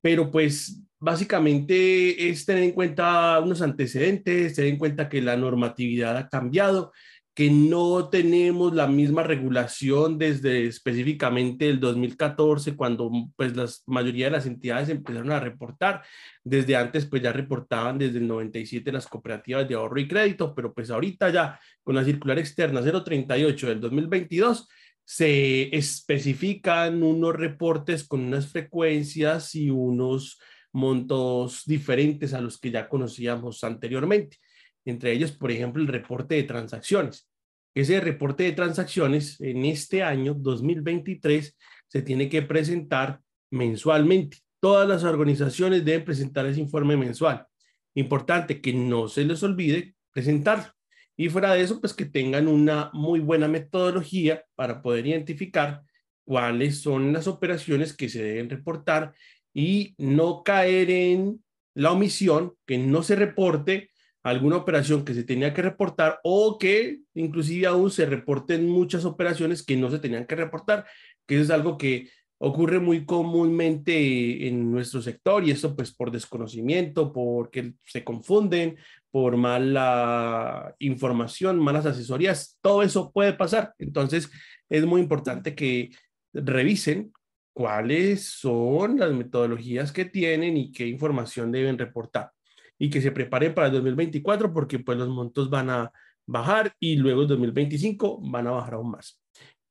pero 0.00 0.30
pues 0.30 0.80
básicamente 1.00 2.28
es 2.28 2.46
tener 2.46 2.62
en 2.62 2.72
cuenta 2.72 3.40
unos 3.40 3.62
antecedentes, 3.62 4.54
tener 4.54 4.70
en 4.70 4.78
cuenta 4.78 5.08
que 5.08 5.20
la 5.20 5.36
normatividad 5.36 6.16
ha 6.16 6.28
cambiado, 6.28 6.92
que 7.36 7.50
no 7.50 8.08
tenemos 8.08 8.74
la 8.74 8.86
misma 8.86 9.22
regulación 9.22 10.16
desde 10.16 10.66
específicamente 10.66 11.68
el 11.68 11.78
2014, 11.78 12.74
cuando 12.74 13.10
pues 13.36 13.54
la 13.54 13.68
mayoría 13.84 14.24
de 14.24 14.30
las 14.30 14.46
entidades 14.46 14.88
empezaron 14.88 15.30
a 15.30 15.38
reportar. 15.38 16.02
Desde 16.42 16.76
antes 16.76 17.04
pues 17.04 17.20
ya 17.22 17.34
reportaban 17.34 17.98
desde 17.98 18.20
el 18.20 18.26
97 18.26 18.90
las 18.90 19.06
cooperativas 19.06 19.68
de 19.68 19.74
ahorro 19.74 20.00
y 20.00 20.08
crédito, 20.08 20.54
pero 20.54 20.72
pues 20.72 20.90
ahorita 20.90 21.28
ya 21.28 21.60
con 21.84 21.94
la 21.94 22.04
circular 22.04 22.38
externa 22.38 22.80
038 22.80 23.68
del 23.68 23.80
2022 23.82 24.66
se 25.04 25.76
especifican 25.76 27.02
unos 27.02 27.36
reportes 27.36 28.08
con 28.08 28.20
unas 28.20 28.46
frecuencias 28.46 29.54
y 29.54 29.68
unos 29.68 30.40
montos 30.72 31.64
diferentes 31.66 32.32
a 32.32 32.40
los 32.40 32.58
que 32.58 32.70
ya 32.70 32.88
conocíamos 32.88 33.62
anteriormente 33.62 34.38
entre 34.86 35.12
ellos, 35.12 35.32
por 35.32 35.50
ejemplo, 35.50 35.82
el 35.82 35.88
reporte 35.88 36.36
de 36.36 36.44
transacciones. 36.44 37.28
Ese 37.74 38.00
reporte 38.00 38.44
de 38.44 38.52
transacciones 38.52 39.38
en 39.40 39.64
este 39.66 40.02
año 40.02 40.32
2023 40.34 41.56
se 41.88 42.02
tiene 42.02 42.28
que 42.28 42.40
presentar 42.42 43.20
mensualmente. 43.50 44.38
Todas 44.60 44.88
las 44.88 45.04
organizaciones 45.04 45.84
deben 45.84 46.04
presentar 46.04 46.46
ese 46.46 46.60
informe 46.60 46.96
mensual. 46.96 47.46
Importante 47.94 48.60
que 48.60 48.72
no 48.72 49.08
se 49.08 49.24
les 49.24 49.42
olvide 49.42 49.94
presentarlo. 50.12 50.72
Y 51.16 51.28
fuera 51.28 51.52
de 51.52 51.62
eso, 51.62 51.80
pues 51.80 51.94
que 51.94 52.06
tengan 52.06 52.48
una 52.48 52.90
muy 52.92 53.20
buena 53.20 53.48
metodología 53.48 54.44
para 54.54 54.82
poder 54.82 55.06
identificar 55.06 55.82
cuáles 56.24 56.80
son 56.80 57.12
las 57.12 57.26
operaciones 57.26 57.94
que 57.94 58.08
se 58.08 58.22
deben 58.22 58.50
reportar 58.50 59.14
y 59.54 59.94
no 59.98 60.42
caer 60.42 60.90
en 60.90 61.42
la 61.74 61.92
omisión, 61.92 62.54
que 62.66 62.78
no 62.78 63.02
se 63.02 63.16
reporte 63.16 63.90
alguna 64.26 64.56
operación 64.56 65.04
que 65.04 65.14
se 65.14 65.22
tenía 65.22 65.54
que 65.54 65.62
reportar 65.62 66.18
o 66.24 66.58
que 66.58 66.98
inclusive 67.14 67.68
aún 67.68 67.92
se 67.92 68.06
reporten 68.06 68.68
muchas 68.68 69.04
operaciones 69.04 69.64
que 69.64 69.76
no 69.76 69.88
se 69.88 70.00
tenían 70.00 70.26
que 70.26 70.34
reportar, 70.34 70.84
que 71.26 71.36
eso 71.36 71.44
es 71.44 71.50
algo 71.50 71.78
que 71.78 72.10
ocurre 72.38 72.80
muy 72.80 73.06
comúnmente 73.06 74.48
en 74.48 74.72
nuestro 74.72 75.00
sector 75.00 75.44
y 75.44 75.52
eso 75.52 75.76
pues 75.76 75.94
por 75.94 76.10
desconocimiento, 76.10 77.12
porque 77.12 77.74
se 77.84 78.02
confunden, 78.02 78.76
por 79.12 79.36
mala 79.36 80.74
información, 80.80 81.60
malas 81.60 81.86
asesorías, 81.86 82.58
todo 82.60 82.82
eso 82.82 83.12
puede 83.12 83.32
pasar. 83.32 83.74
Entonces 83.78 84.28
es 84.68 84.84
muy 84.84 85.02
importante 85.02 85.54
que 85.54 85.90
revisen 86.32 87.12
cuáles 87.52 88.24
son 88.24 88.98
las 88.98 89.12
metodologías 89.12 89.92
que 89.92 90.04
tienen 90.04 90.56
y 90.56 90.72
qué 90.72 90.88
información 90.88 91.52
deben 91.52 91.78
reportar 91.78 92.32
y 92.78 92.90
que 92.90 93.00
se 93.00 93.12
preparen 93.12 93.54
para 93.54 93.68
el 93.68 93.74
2024 93.74 94.52
porque 94.52 94.78
pues 94.78 94.98
los 94.98 95.08
montos 95.08 95.48
van 95.50 95.70
a, 95.70 95.92
bajar 96.26 96.74
y 96.80 96.96
luego 96.96 97.22
en 97.22 97.28
2025 97.28 98.20
van 98.20 98.46
a 98.46 98.52
bajar 98.52 98.74
aún 98.74 98.90
más. 98.90 99.20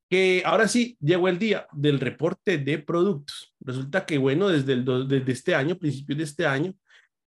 Que 0.10 0.44
ahora 0.46 0.68
sí 0.68 0.98
llegó 1.02 1.28
el 1.28 1.40
día 1.40 1.68
del 1.74 2.00
reporte 2.00 2.58
de 2.58 2.80
productos. 2.80 3.54
Resulta 3.60 4.06
que, 4.06 4.18
bueno, 4.18 4.48
desde, 4.48 4.74
el, 4.74 4.86
desde 5.08 5.32
este 5.32 5.56
año, 5.56 5.78
principios 5.78 6.18
de 6.18 6.24
este 6.24 6.46
año, 6.46 6.74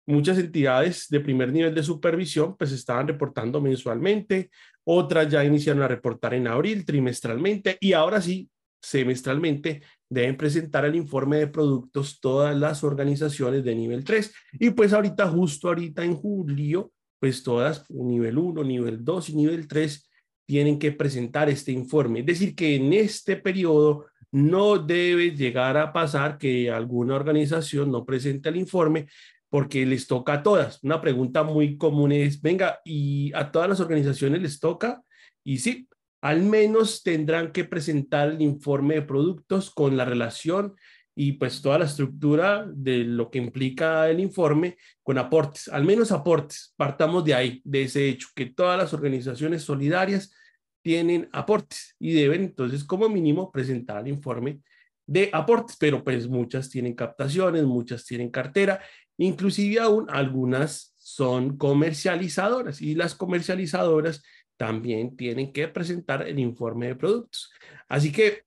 muchas 0.06 0.38
entidades 0.38 1.08
de 1.08 1.20
primer 1.20 1.52
nivel 1.52 1.74
de 1.74 1.82
supervisión 1.82 2.56
pues 2.56 2.72
estaban 2.72 3.06
reportando 3.06 3.60
mensualmente, 3.60 4.50
otras 4.84 5.28
ya 5.28 5.44
iniciaron 5.44 5.82
a 5.82 5.88
reportar 5.88 6.34
en 6.34 6.48
abril, 6.48 6.84
trimestralmente 6.84 7.76
y 7.78 7.92
ahora 7.92 8.20
sí, 8.20 8.48
semestralmente 8.82 9.82
deben 10.10 10.36
presentar 10.36 10.84
el 10.84 10.96
informe 10.96 11.38
de 11.38 11.46
productos 11.46 12.20
todas 12.20 12.54
las 12.56 12.84
organizaciones 12.84 13.64
de 13.64 13.74
nivel 13.74 14.04
3 14.04 14.32
y 14.54 14.70
pues 14.70 14.92
ahorita, 14.92 15.28
justo 15.28 15.68
ahorita 15.68 16.04
en 16.04 16.14
julio, 16.14 16.92
pues 17.20 17.42
todas, 17.42 17.88
nivel 17.88 18.36
1, 18.36 18.64
nivel 18.64 19.04
2 19.04 19.30
y 19.30 19.36
nivel 19.36 19.68
3 19.68 20.10
tienen 20.44 20.78
que 20.78 20.92
presentar 20.92 21.48
este 21.48 21.70
informe. 21.70 22.20
Es 22.20 22.26
decir, 22.26 22.54
que 22.54 22.74
en 22.74 22.92
este 22.92 23.36
periodo 23.36 24.06
no 24.32 24.78
debe 24.78 25.30
llegar 25.30 25.76
a 25.76 25.92
pasar 25.92 26.36
que 26.36 26.70
alguna 26.70 27.14
organización 27.14 27.92
no 27.92 28.04
presente 28.04 28.48
el 28.48 28.56
informe 28.56 29.06
porque 29.48 29.86
les 29.86 30.06
toca 30.06 30.32
a 30.32 30.42
todas. 30.42 30.82
Una 30.82 31.00
pregunta 31.00 31.42
muy 31.42 31.76
común 31.76 32.10
es, 32.10 32.40
venga, 32.40 32.80
¿y 32.84 33.32
a 33.34 33.52
todas 33.52 33.68
las 33.68 33.80
organizaciones 33.80 34.42
les 34.42 34.58
toca? 34.58 35.02
Y 35.44 35.58
sí, 35.58 35.86
al 36.22 36.42
menos 36.42 37.02
tendrán 37.02 37.52
que 37.52 37.64
presentar 37.64 38.30
el 38.30 38.40
informe 38.40 38.94
de 38.94 39.02
productos 39.02 39.70
con 39.70 39.96
la 39.96 40.04
relación 40.04 40.74
y 41.14 41.32
pues 41.32 41.60
toda 41.60 41.78
la 41.78 41.84
estructura 41.84 42.64
de 42.72 42.98
lo 43.04 43.30
que 43.30 43.38
implica 43.38 44.08
el 44.08 44.20
informe 44.20 44.78
con 45.02 45.18
aportes, 45.18 45.68
al 45.68 45.84
menos 45.84 46.10
aportes. 46.10 46.72
Partamos 46.76 47.24
de 47.24 47.34
ahí, 47.34 47.60
de 47.64 47.82
ese 47.82 48.08
hecho, 48.08 48.28
que 48.34 48.46
todas 48.46 48.78
las 48.78 48.94
organizaciones 48.94 49.62
solidarias 49.62 50.32
tienen 50.80 51.28
aportes 51.32 51.96
y 51.98 52.14
deben 52.14 52.44
entonces 52.44 52.84
como 52.84 53.08
mínimo 53.08 53.52
presentar 53.52 54.00
el 54.00 54.08
informe 54.08 54.60
de 55.04 55.28
aportes, 55.32 55.76
pero 55.78 56.02
pues 56.02 56.28
muchas 56.28 56.70
tienen 56.70 56.94
captaciones, 56.94 57.64
muchas 57.64 58.06
tienen 58.06 58.30
cartera 58.30 58.80
Inclusive 59.18 59.80
aún 59.80 60.06
algunas 60.10 60.94
son 60.98 61.56
comercializadoras 61.56 62.80
y 62.80 62.94
las 62.94 63.14
comercializadoras 63.14 64.22
también 64.62 65.16
tienen 65.16 65.52
que 65.52 65.66
presentar 65.66 66.22
el 66.22 66.38
informe 66.38 66.86
de 66.86 66.94
productos. 66.94 67.50
Así 67.88 68.12
que 68.12 68.44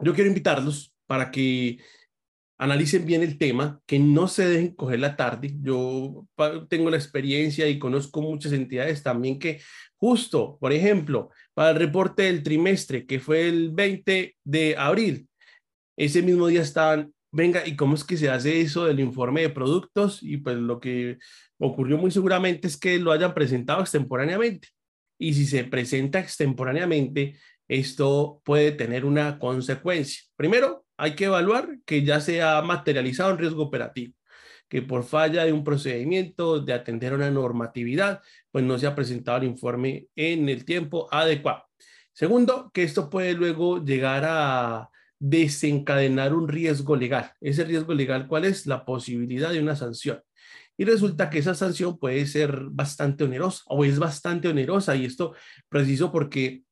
yo 0.00 0.12
quiero 0.12 0.26
invitarlos 0.26 0.92
para 1.06 1.30
que 1.30 1.78
analicen 2.58 3.06
bien 3.06 3.22
el 3.22 3.38
tema, 3.38 3.80
que 3.86 4.00
no 4.00 4.26
se 4.26 4.44
dejen 4.44 4.74
coger 4.74 4.98
la 4.98 5.14
tarde. 5.14 5.54
Yo 5.62 6.26
tengo 6.68 6.90
la 6.90 6.96
experiencia 6.96 7.68
y 7.68 7.78
conozco 7.78 8.22
muchas 8.22 8.54
entidades 8.54 9.04
también 9.04 9.38
que 9.38 9.60
justo, 9.94 10.58
por 10.60 10.72
ejemplo, 10.72 11.30
para 11.54 11.70
el 11.70 11.76
reporte 11.76 12.24
del 12.24 12.42
trimestre, 12.42 13.06
que 13.06 13.20
fue 13.20 13.48
el 13.48 13.70
20 13.70 14.36
de 14.42 14.76
abril, 14.76 15.28
ese 15.96 16.22
mismo 16.22 16.48
día 16.48 16.62
estaban 16.62 17.14
venga, 17.30 17.64
¿y 17.64 17.76
cómo 17.76 17.94
es 17.94 18.02
que 18.02 18.16
se 18.16 18.30
hace 18.30 18.60
eso 18.62 18.86
del 18.86 18.98
informe 18.98 19.42
de 19.42 19.50
productos? 19.50 20.22
Y 20.22 20.38
pues 20.38 20.56
lo 20.56 20.80
que 20.80 21.18
ocurrió 21.58 21.98
muy 21.98 22.10
seguramente 22.10 22.66
es 22.66 22.76
que 22.76 22.98
lo 22.98 23.12
hayan 23.12 23.34
presentado 23.34 23.82
extemporáneamente. 23.82 24.68
Y 25.18 25.34
si 25.34 25.46
se 25.46 25.64
presenta 25.64 26.20
extemporáneamente, 26.20 27.38
esto 27.68 28.40
puede 28.44 28.72
tener 28.72 29.04
una 29.04 29.38
consecuencia. 29.38 30.22
Primero, 30.36 30.84
hay 30.96 31.14
que 31.14 31.26
evaluar 31.26 31.78
que 31.84 32.02
ya 32.04 32.20
se 32.20 32.42
ha 32.42 32.60
materializado 32.62 33.32
un 33.32 33.38
riesgo 33.38 33.62
operativo, 33.62 34.14
que 34.68 34.82
por 34.82 35.04
falla 35.04 35.44
de 35.44 35.52
un 35.52 35.64
procedimiento 35.64 36.60
de 36.60 36.72
atender 36.72 37.12
a 37.12 37.16
una 37.16 37.30
normatividad, 37.30 38.22
pues 38.50 38.64
no 38.64 38.78
se 38.78 38.86
ha 38.86 38.94
presentado 38.94 39.38
el 39.38 39.44
informe 39.44 40.08
en 40.16 40.48
el 40.48 40.64
tiempo 40.64 41.08
adecuado. 41.12 41.64
Segundo, 42.12 42.70
que 42.72 42.82
esto 42.82 43.10
puede 43.10 43.34
luego 43.34 43.84
llegar 43.84 44.24
a 44.26 44.88
desencadenar 45.18 46.34
un 46.34 46.48
riesgo 46.48 46.96
legal. 46.96 47.32
Ese 47.40 47.64
riesgo 47.64 47.94
legal, 47.94 48.26
¿cuál 48.26 48.44
es? 48.44 48.66
La 48.66 48.84
posibilidad 48.84 49.50
de 49.50 49.60
una 49.60 49.76
sanción. 49.76 50.22
Y 50.76 50.84
resulta 50.84 51.30
que 51.30 51.38
esa 51.38 51.54
sanción 51.54 51.98
puede 51.98 52.26
ser 52.26 52.64
bastante 52.70 53.24
onerosa 53.24 53.62
o 53.66 53.84
es 53.84 53.98
bastante 53.98 54.48
onerosa 54.48 54.94
y 54.96 55.04
esto 55.06 55.34
preciso 55.68 56.12
porque 56.12 56.62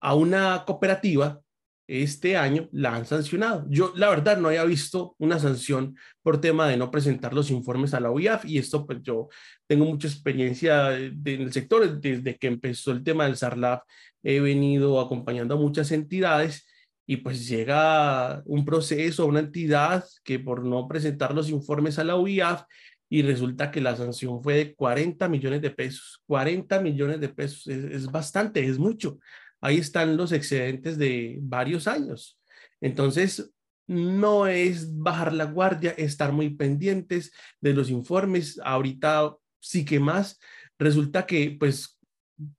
a 0.00 0.14
una 0.14 0.64
cooperativa 0.66 1.40
este 1.88 2.36
año 2.36 2.68
la 2.72 2.94
han 2.94 3.06
sancionado. 3.06 3.64
Yo 3.68 3.92
la 3.94 4.10
verdad 4.10 4.38
no 4.38 4.48
había 4.48 4.64
visto 4.64 5.14
una 5.18 5.38
sanción 5.38 5.96
por 6.22 6.40
tema 6.40 6.68
de 6.68 6.76
no 6.76 6.90
presentar 6.90 7.32
los 7.32 7.50
informes 7.50 7.94
a 7.94 8.00
la 8.00 8.10
UIAF 8.10 8.44
y 8.44 8.58
esto 8.58 8.86
pues 8.86 9.02
yo 9.02 9.28
tengo 9.66 9.84
mucha 9.84 10.08
experiencia 10.08 10.96
en 10.96 11.24
el 11.24 11.52
sector 11.52 12.00
desde 12.00 12.36
que 12.36 12.48
empezó 12.48 12.90
el 12.90 13.04
tema 13.04 13.24
del 13.24 13.36
SARLAF 13.36 13.82
he 14.22 14.40
venido 14.40 15.00
acompañando 15.00 15.54
a 15.54 15.58
muchas 15.58 15.92
entidades 15.92 16.66
y 17.06 17.18
pues 17.18 17.46
llega 17.46 18.42
un 18.46 18.64
proceso, 18.64 19.26
una 19.26 19.38
entidad 19.38 20.04
que 20.24 20.40
por 20.40 20.64
no 20.64 20.88
presentar 20.88 21.32
los 21.32 21.48
informes 21.48 22.00
a 22.00 22.04
la 22.04 22.16
UIAF 22.16 22.64
y 23.08 23.22
resulta 23.22 23.70
que 23.70 23.80
la 23.80 23.96
sanción 23.96 24.42
fue 24.42 24.54
de 24.54 24.74
40 24.74 25.28
millones 25.28 25.62
de 25.62 25.70
pesos. 25.70 26.22
40 26.26 26.80
millones 26.80 27.20
de 27.20 27.28
pesos 27.28 27.66
es, 27.68 28.06
bastante, 28.10 28.64
es 28.66 28.78
mucho. 28.78 29.18
Ahí 29.60 29.78
están 29.78 30.16
los 30.16 30.32
excedentes 30.32 30.98
de 30.98 31.38
varios 31.40 31.86
años. 31.86 32.38
Entonces, 32.80 33.52
no 33.86 34.48
es 34.48 34.96
bajar 34.98 35.32
la 35.32 35.44
guardia, 35.44 35.92
estar 35.92 36.32
muy 36.32 36.50
pendientes 36.50 37.32
de 37.60 37.74
los 37.74 37.90
informes. 37.90 38.60
Ahorita 38.64 39.34
sí 39.60 39.84
que 39.84 40.00
más. 40.00 40.40
Resulta 40.78 41.26
que, 41.26 41.56
pues, 41.58 41.98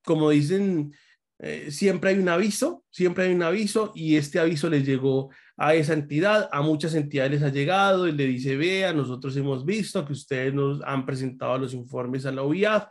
como 0.04 0.30
dicen 0.30 0.94
eh, 1.40 1.70
siempre 1.70 2.12
hay 2.12 2.18
un 2.18 2.30
aviso, 2.30 2.84
siempre 2.90 3.26
hay 3.26 3.34
un 3.34 3.44
aviso 3.44 3.92
y 3.94 4.16
este 4.16 4.40
aviso 4.40 4.70
les 4.70 4.86
llegó 4.86 5.30
a 5.58 5.74
esa 5.74 5.94
entidad, 5.94 6.50
a 6.52 6.62
muchas 6.62 6.94
entidades 6.94 7.32
les 7.32 7.44
ha 7.44 7.50
llegado 7.50 8.08
y 8.08 8.12
le 8.12 8.28
dice, 8.28 8.56
vea, 8.56 8.94
nosotros 8.94 9.36
hemos 9.38 9.66
visto 9.66 10.06
que 10.06 10.14
ustedes 10.14 10.54
nos 10.54 10.82
han 10.84 11.06
presentado 11.06 11.58
los 11.58 11.74
informes 11.74 12.28
a 12.28 12.32
la 12.32 12.44
OIAF, 12.44 12.86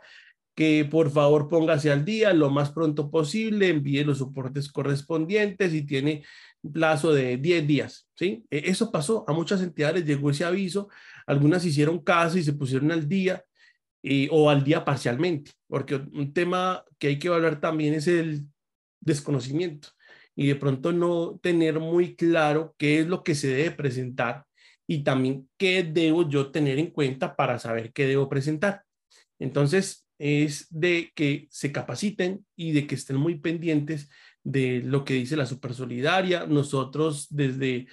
que 0.53 0.85
por 0.89 1.09
favor 1.09 1.47
póngase 1.47 1.91
al 1.91 2.03
día 2.03 2.33
lo 2.33 2.49
más 2.49 2.71
pronto 2.71 3.09
posible, 3.09 3.69
envíe 3.69 4.03
los 4.03 4.17
soportes 4.17 4.69
correspondientes 4.69 5.73
y 5.73 5.83
tiene 5.83 6.25
plazo 6.73 7.13
de 7.13 7.37
10 7.37 7.67
días, 7.67 8.09
¿sí? 8.15 8.43
E, 8.49 8.63
eso 8.65 8.91
pasó, 8.91 9.23
a 9.27 9.33
muchas 9.33 9.61
entidades 9.61 10.03
llegó 10.03 10.29
ese 10.31 10.43
aviso, 10.43 10.89
algunas 11.25 11.63
hicieron 11.63 11.99
caso 11.99 12.37
y 12.37 12.43
se 12.43 12.53
pusieron 12.53 12.91
al 12.91 13.07
día, 13.07 13.43
o 14.31 14.49
al 14.49 14.63
día 14.63 14.85
parcialmente, 14.85 15.51
porque 15.67 15.95
un 15.95 16.33
tema 16.33 16.83
que 16.97 17.07
hay 17.07 17.19
que 17.19 17.27
evaluar 17.27 17.59
también 17.59 17.93
es 17.93 18.07
el 18.07 18.45
desconocimiento 19.01 19.89
y 20.37 20.47
de 20.47 20.55
pronto 20.55 20.93
no 20.93 21.39
tener 21.41 21.79
muy 21.79 22.15
claro 22.15 22.75
qué 22.77 22.99
es 22.99 23.07
lo 23.07 23.23
que 23.23 23.33
se 23.33 23.47
debe 23.47 23.71
presentar 23.71 24.45
y 24.85 25.03
también 25.03 25.49
qué 25.57 25.83
debo 25.83 26.29
yo 26.29 26.51
tener 26.51 26.77
en 26.77 26.91
cuenta 26.91 27.35
para 27.35 27.57
saber 27.57 27.91
qué 27.91 28.05
debo 28.05 28.29
presentar. 28.29 28.83
Entonces, 29.39 30.07
es 30.19 30.67
de 30.69 31.11
que 31.15 31.47
se 31.49 31.71
capaciten 31.71 32.45
y 32.55 32.71
de 32.71 32.85
que 32.85 32.95
estén 32.95 33.17
muy 33.17 33.39
pendientes 33.39 34.09
de 34.43 34.81
lo 34.83 35.03
que 35.03 35.15
dice 35.15 35.35
la 35.35 35.47
Super 35.47 35.73
Solidaria. 35.73 36.45
Nosotros 36.45 37.27
desde 37.31 37.87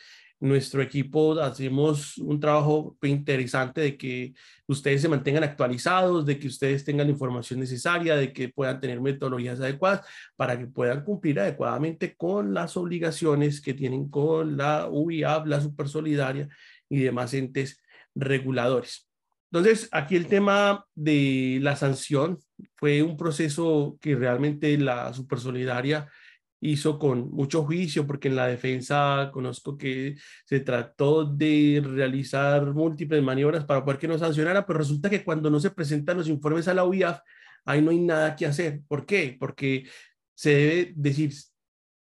nuestro 0.44 0.82
equipo 0.82 1.40
hacemos 1.40 2.18
un 2.18 2.38
trabajo 2.38 2.98
interesante 3.02 3.80
de 3.80 3.96
que 3.96 4.34
ustedes 4.66 5.00
se 5.00 5.08
mantengan 5.08 5.42
actualizados, 5.42 6.26
de 6.26 6.38
que 6.38 6.48
ustedes 6.48 6.84
tengan 6.84 7.06
la 7.06 7.12
información 7.12 7.60
necesaria, 7.60 8.14
de 8.14 8.30
que 8.30 8.50
puedan 8.50 8.78
tener 8.78 9.00
metodologías 9.00 9.58
adecuadas 9.58 10.06
para 10.36 10.58
que 10.58 10.66
puedan 10.66 11.02
cumplir 11.02 11.40
adecuadamente 11.40 12.14
con 12.14 12.52
las 12.52 12.76
obligaciones 12.76 13.62
que 13.62 13.72
tienen 13.72 14.10
con 14.10 14.58
la 14.58 14.86
UIAP, 14.90 15.46
la 15.46 15.62
Super 15.62 15.88
Solidaria 15.88 16.46
y 16.90 16.98
demás 16.98 17.32
entes 17.32 17.82
reguladores. 18.14 19.08
Entonces, 19.50 19.88
aquí 19.92 20.14
el 20.14 20.26
tema 20.26 20.84
de 20.94 21.58
la 21.62 21.76
sanción 21.76 22.38
fue 22.76 23.02
un 23.02 23.16
proceso 23.16 23.96
que 23.98 24.14
realmente 24.14 24.76
la 24.76 25.14
Super 25.14 25.38
Solidaria 25.38 26.06
hizo 26.64 26.98
con 26.98 27.30
mucho 27.30 27.62
juicio, 27.64 28.06
porque 28.06 28.28
en 28.28 28.36
la 28.36 28.46
defensa 28.46 29.30
conozco 29.32 29.76
que 29.76 30.16
se 30.46 30.60
trató 30.60 31.24
de 31.26 31.82
realizar 31.84 32.72
múltiples 32.72 33.22
maniobras 33.22 33.64
para 33.66 33.84
poder 33.84 33.98
que 33.98 34.08
no 34.08 34.18
sancionara, 34.18 34.66
pero 34.66 34.78
resulta 34.78 35.10
que 35.10 35.22
cuando 35.22 35.50
no 35.50 35.60
se 35.60 35.70
presentan 35.70 36.16
los 36.16 36.28
informes 36.28 36.66
a 36.66 36.74
la 36.74 36.84
UIAF, 36.84 37.20
ahí 37.66 37.82
no 37.82 37.90
hay 37.90 38.00
nada 38.00 38.34
que 38.34 38.46
hacer. 38.46 38.80
¿Por 38.88 39.04
qué? 39.04 39.36
Porque 39.38 39.86
se 40.34 40.50
debe 40.50 40.92
decir, 40.96 41.34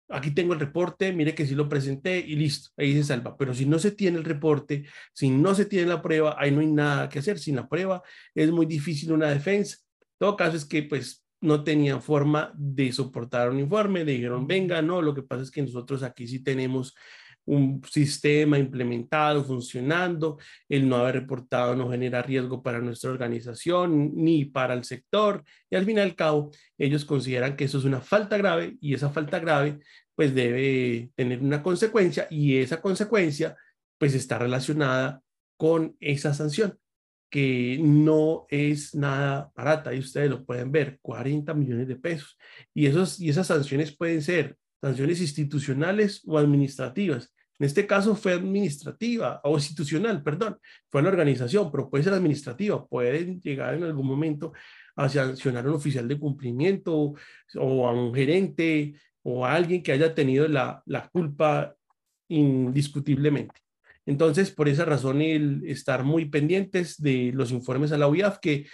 aquí 0.09 0.31
tengo 0.31 0.55
el 0.55 0.61
reporte, 0.61 1.13
mire 1.13 1.35
que 1.35 1.47
sí 1.47 1.57
lo 1.57 1.69
presenté 1.69 2.21
y 2.21 2.37
listo, 2.37 2.71
ahí 2.77 2.95
se 2.95 3.03
salva. 3.03 3.37
Pero 3.37 3.55
si 3.55 3.67
no 3.67 3.81
se 3.81 3.91
tiene 3.91 4.19
el 4.19 4.25
reporte, 4.25 4.85
si 5.13 5.31
no 5.31 5.57
se 5.57 5.65
tiene 5.67 5.89
la 5.89 6.01
prueba, 6.01 6.37
ahí 6.39 6.53
no 6.53 6.61
hay 6.61 6.69
nada 6.69 7.09
que 7.09 7.19
hacer. 7.19 7.41
Sin 7.41 7.57
la 7.57 7.69
prueba 7.69 8.03
es 8.35 8.51
muy 8.53 8.67
difícil 8.67 9.13
una 9.13 9.31
defensa. 9.31 9.79
En 10.01 10.09
todo 10.19 10.37
caso 10.37 10.57
es 10.57 10.65
que 10.65 10.85
pues 10.85 11.24
no 11.45 11.63
tenían 11.63 12.03
forma 12.03 12.53
de 12.57 12.91
soportar 12.91 13.51
un 13.51 13.61
informe, 13.61 14.05
le 14.05 14.13
dijeron, 14.13 14.47
venga, 14.47 14.81
no, 14.83 15.03
lo 15.03 15.15
que 15.15 15.23
pasa 15.23 15.43
es 15.43 15.51
que 15.51 15.63
nosotros 15.63 16.03
aquí 16.03 16.27
sí 16.27 16.43
tenemos 16.43 16.95
un 17.47 17.83
sistema 17.91 18.59
implementado, 18.59 19.45
funcionando, 19.45 20.39
el 20.69 20.89
no 20.89 20.97
haber 20.97 21.17
reportado 21.17 21.77
no 21.77 21.91
genera 21.91 22.23
riesgo 22.23 22.63
para 22.63 22.81
nuestra 22.81 23.11
organización 23.11 24.13
ni 24.15 24.47
para 24.47 24.73
el 24.73 24.85
sector 24.85 25.45
y 25.69 25.77
al 25.77 25.85
fin 25.85 25.99
y 25.99 26.01
al 26.01 26.15
cabo 26.15 26.51
ellos 26.79 27.05
consideran 27.05 27.57
que 27.57 27.65
eso 27.65 27.79
es 27.79 27.85
una 27.85 28.01
falta 28.01 28.39
grave 28.39 28.77
y 28.81 28.95
esa 28.95 29.11
falta 29.11 29.39
grave 29.39 29.81
pues 30.15 30.35
debe 30.35 31.11
tener 31.15 31.43
una 31.43 31.63
consecuencia 31.63 32.27
y 32.31 32.57
esa 32.57 32.81
consecuencia 32.81 33.57
pues 33.99 34.15
está 34.15 34.39
relacionada 34.39 35.21
con 35.59 35.97
esa 36.01 36.33
sanción 36.33 36.79
que 37.31 37.79
no 37.83 38.47
es 38.49 38.95
nada 38.95 39.51
barata 39.57 39.95
y 39.95 39.99
ustedes 39.99 40.31
lo 40.31 40.45
pueden 40.45 40.71
ver, 40.71 40.99
40 41.03 41.53
millones 41.55 41.89
de 41.89 41.97
pesos. 41.97 42.39
Y, 42.73 42.87
esos, 42.87 43.21
y 43.21 43.29
esas 43.29 43.49
sanciones 43.49 43.97
pueden 43.97 44.23
ser 44.23 44.57
sanciones 44.81 45.21
institucionales 45.21 46.23
o 46.27 46.39
administrativas. 46.39 47.35
En 47.59 47.67
este 47.67 47.87
caso 47.87 48.17
fue 48.17 48.33
administrativa 48.33 49.41
o 49.45 49.55
institucional, 49.55 50.23
perdón, 50.23 50.59
fue 50.91 51.03
la 51.03 51.09
organización, 51.09 51.71
pero 51.71 51.89
puede 51.89 52.05
ser 52.05 52.13
administrativa, 52.13 52.85
pueden 52.87 53.41
llegar 53.41 53.75
en 53.75 53.85
algún 53.85 54.07
momento 54.07 54.53
a 54.97 55.09
sancionar 55.09 55.65
a 55.65 55.69
un 55.69 55.77
oficial 55.77 56.07
de 56.07 56.19
cumplimiento 56.19 57.15
o 57.55 57.89
a 57.89 57.93
un 57.93 58.15
gerente 58.15 58.95
o 59.23 59.47
a 59.47 59.55
alguien 59.55 59.83
que 59.83 59.93
haya 59.93 60.15
tenido 60.15 60.47
la, 60.49 60.83
la 60.87 61.09
culpa 61.09 61.75
indiscutiblemente. 62.29 63.64
Entonces, 64.07 64.51
por 64.51 64.69
esa 64.69 64.85
razón, 64.85 65.23
el 65.23 65.63
estar 65.67 66.05
muy 66.05 66.27
pendientes 66.27 67.01
de 67.01 67.33
los 67.35 67.51
informes 67.53 67.93
a 67.93 67.99
la 67.99 68.09
UIAF, 68.09 68.39
que 68.39 68.67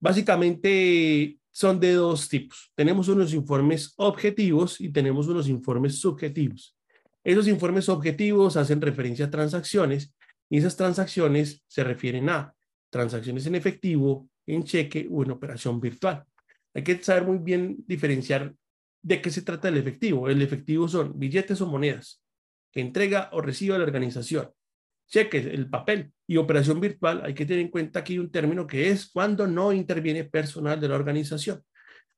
básicamente 0.00 1.38
son 1.50 1.80
de 1.80 1.92
dos 1.92 2.28
tipos. 2.28 2.72
Tenemos 2.74 3.08
unos 3.08 3.32
informes 3.32 3.94
objetivos 3.96 4.80
y 4.80 4.90
tenemos 4.90 5.28
unos 5.28 5.48
informes 5.48 6.00
subjetivos. 6.00 6.76
Esos 7.22 7.48
informes 7.48 7.88
objetivos 7.88 8.56
hacen 8.56 8.82
referencia 8.82 9.26
a 9.26 9.30
transacciones 9.30 10.12
y 10.50 10.58
esas 10.58 10.76
transacciones 10.76 11.62
se 11.66 11.84
refieren 11.84 12.28
a 12.28 12.54
transacciones 12.90 13.46
en 13.46 13.54
efectivo, 13.54 14.28
en 14.46 14.64
cheque 14.64 15.08
o 15.10 15.22
en 15.22 15.30
operación 15.30 15.80
virtual. 15.80 16.24
Hay 16.74 16.82
que 16.82 17.02
saber 17.02 17.24
muy 17.24 17.38
bien 17.38 17.82
diferenciar 17.86 18.54
de 19.00 19.22
qué 19.22 19.30
se 19.30 19.42
trata 19.42 19.68
el 19.68 19.76
efectivo. 19.76 20.28
El 20.28 20.42
efectivo 20.42 20.88
son 20.88 21.18
billetes 21.18 21.60
o 21.60 21.66
monedas 21.66 22.20
que 22.72 22.80
entrega 22.80 23.30
o 23.32 23.40
recibe 23.40 23.78
la 23.78 23.84
organización. 23.84 24.50
Cheques, 25.08 25.46
el 25.46 25.68
papel 25.68 26.12
y 26.26 26.36
operación 26.36 26.80
virtual, 26.80 27.22
hay 27.24 27.34
que 27.34 27.46
tener 27.46 27.60
en 27.60 27.70
cuenta 27.70 28.00
aquí 28.00 28.18
un 28.18 28.30
término 28.30 28.66
que 28.66 28.90
es 28.90 29.06
cuando 29.10 29.46
no 29.46 29.72
interviene 29.72 30.24
personal 30.24 30.80
de 30.80 30.88
la 30.88 30.96
organización. 30.96 31.62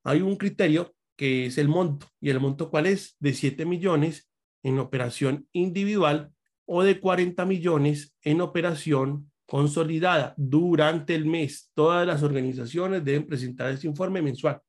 Hay 0.04 0.20
un 0.20 0.36
criterio 0.36 0.94
que 1.16 1.46
es 1.46 1.58
el 1.58 1.68
monto. 1.68 2.06
¿Y 2.20 2.30
el 2.30 2.40
monto 2.40 2.70
cuál 2.70 2.86
es? 2.86 3.16
De 3.18 3.32
7 3.32 3.64
millones 3.64 4.30
en 4.62 4.78
operación 4.78 5.48
individual 5.52 6.30
o 6.66 6.82
de 6.82 7.00
40 7.00 7.44
millones 7.44 8.14
en 8.22 8.40
operación 8.40 9.30
consolidada 9.46 10.34
durante 10.36 11.14
el 11.14 11.26
mes. 11.26 11.70
Todas 11.74 12.06
las 12.06 12.22
organizaciones 12.22 13.04
deben 13.04 13.26
presentar 13.26 13.70
este 13.70 13.86
informe 13.86 14.20
mensual. 14.20 14.60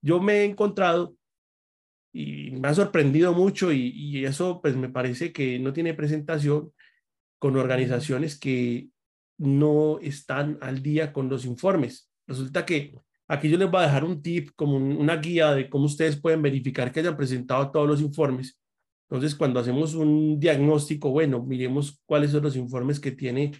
Yo 0.00 0.20
me 0.20 0.38
he 0.38 0.44
encontrado 0.44 1.14
y 2.12 2.50
me 2.52 2.68
ha 2.68 2.74
sorprendido 2.74 3.32
mucho 3.32 3.72
y, 3.72 3.92
y 3.94 4.24
eso 4.24 4.60
pues 4.60 4.76
me 4.76 4.88
parece 4.88 5.32
que 5.32 5.58
no 5.58 5.72
tiene 5.72 5.94
presentación 5.94 6.72
con 7.38 7.56
organizaciones 7.56 8.38
que 8.38 8.88
no 9.38 9.98
están 10.00 10.58
al 10.60 10.82
día 10.82 11.12
con 11.12 11.28
los 11.28 11.44
informes. 11.44 12.10
Resulta 12.26 12.66
que 12.66 12.94
aquí 13.28 13.48
yo 13.48 13.56
les 13.56 13.70
voy 13.70 13.80
a 13.80 13.86
dejar 13.86 14.04
un 14.04 14.22
tip 14.22 14.50
como 14.56 14.76
una 14.76 15.16
guía 15.16 15.54
de 15.54 15.70
cómo 15.70 15.84
ustedes 15.84 16.20
pueden 16.20 16.42
verificar 16.42 16.92
que 16.92 17.00
hayan 17.00 17.16
presentado 17.16 17.70
todos 17.70 17.88
los 17.88 18.00
informes. 18.00 18.58
Entonces, 19.08 19.34
cuando 19.34 19.60
hacemos 19.60 19.94
un 19.94 20.38
diagnóstico, 20.38 21.10
bueno, 21.10 21.42
miremos 21.42 22.02
cuáles 22.04 22.30
son 22.30 22.42
los 22.42 22.56
informes 22.56 23.00
que 23.00 23.12
tiene 23.12 23.52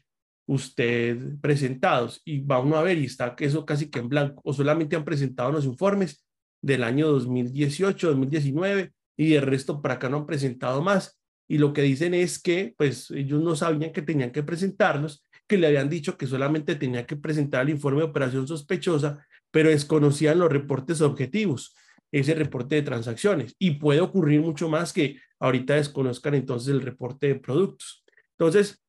usted 0.47 1.39
presentados 1.41 2.23
y 2.25 2.41
va 2.41 2.57
a 2.57 2.83
ver 2.83 2.99
y 2.99 3.05
está 3.05 3.37
eso 3.39 3.65
casi 3.67 3.91
que 3.91 3.99
en 3.99 4.09
blanco 4.09 4.41
o 4.45 4.53
solamente 4.53 4.97
han 4.97 5.05
presentado 5.05 5.53
los 5.53 5.67
informes 5.67 6.25
del 6.63 6.85
año 6.85 7.09
2018, 7.09 8.09
2019 8.09 8.93
y 9.17 9.35
el 9.35 9.43
resto 9.43 9.83
para 9.83 9.95
acá 9.95 10.09
no 10.09 10.19
han 10.19 10.27
presentado 10.27 10.83
más 10.83 11.18
y 11.49 11.59
lo 11.59 11.73
que 11.73 11.83
dicen 11.83 12.13
es 12.15 12.41
que 12.41 12.75
pues 12.77 13.11
ellos 13.11 13.43
no 13.43 13.57
sabían 13.57 13.93
que 13.93 14.03
tenían 14.03 14.31
que 14.31 14.43
presentarlos, 14.43 15.25
que 15.47 15.57
le 15.57 15.67
habían 15.67 15.89
dicho 15.89 16.19
que 16.19 16.27
solamente 16.27 16.77
tenía 16.77 17.07
que 17.07 17.17
presentar 17.17 17.63
el 17.63 17.71
informe 17.71 18.01
de 18.01 18.07
operación 18.07 18.47
sospechosa, 18.47 19.27
pero 19.51 19.71
desconocían 19.71 20.39
los 20.39 20.53
reportes 20.53 21.01
objetivos, 21.01 21.75
ese 22.13 22.35
reporte 22.35 22.77
de 22.77 22.83
transacciones. 22.83 23.57
Y 23.59 23.73
puede 23.73 24.03
ocurrir 24.03 24.43
mucho 24.43 24.69
más 24.69 24.93
que 24.93 25.19
ahorita 25.41 25.75
desconozcan 25.75 26.35
entonces 26.35 26.69
el 26.69 26.83
reporte 26.83 27.29
de 27.29 27.37
productos. 27.37 28.05
Entonces, 28.39 28.83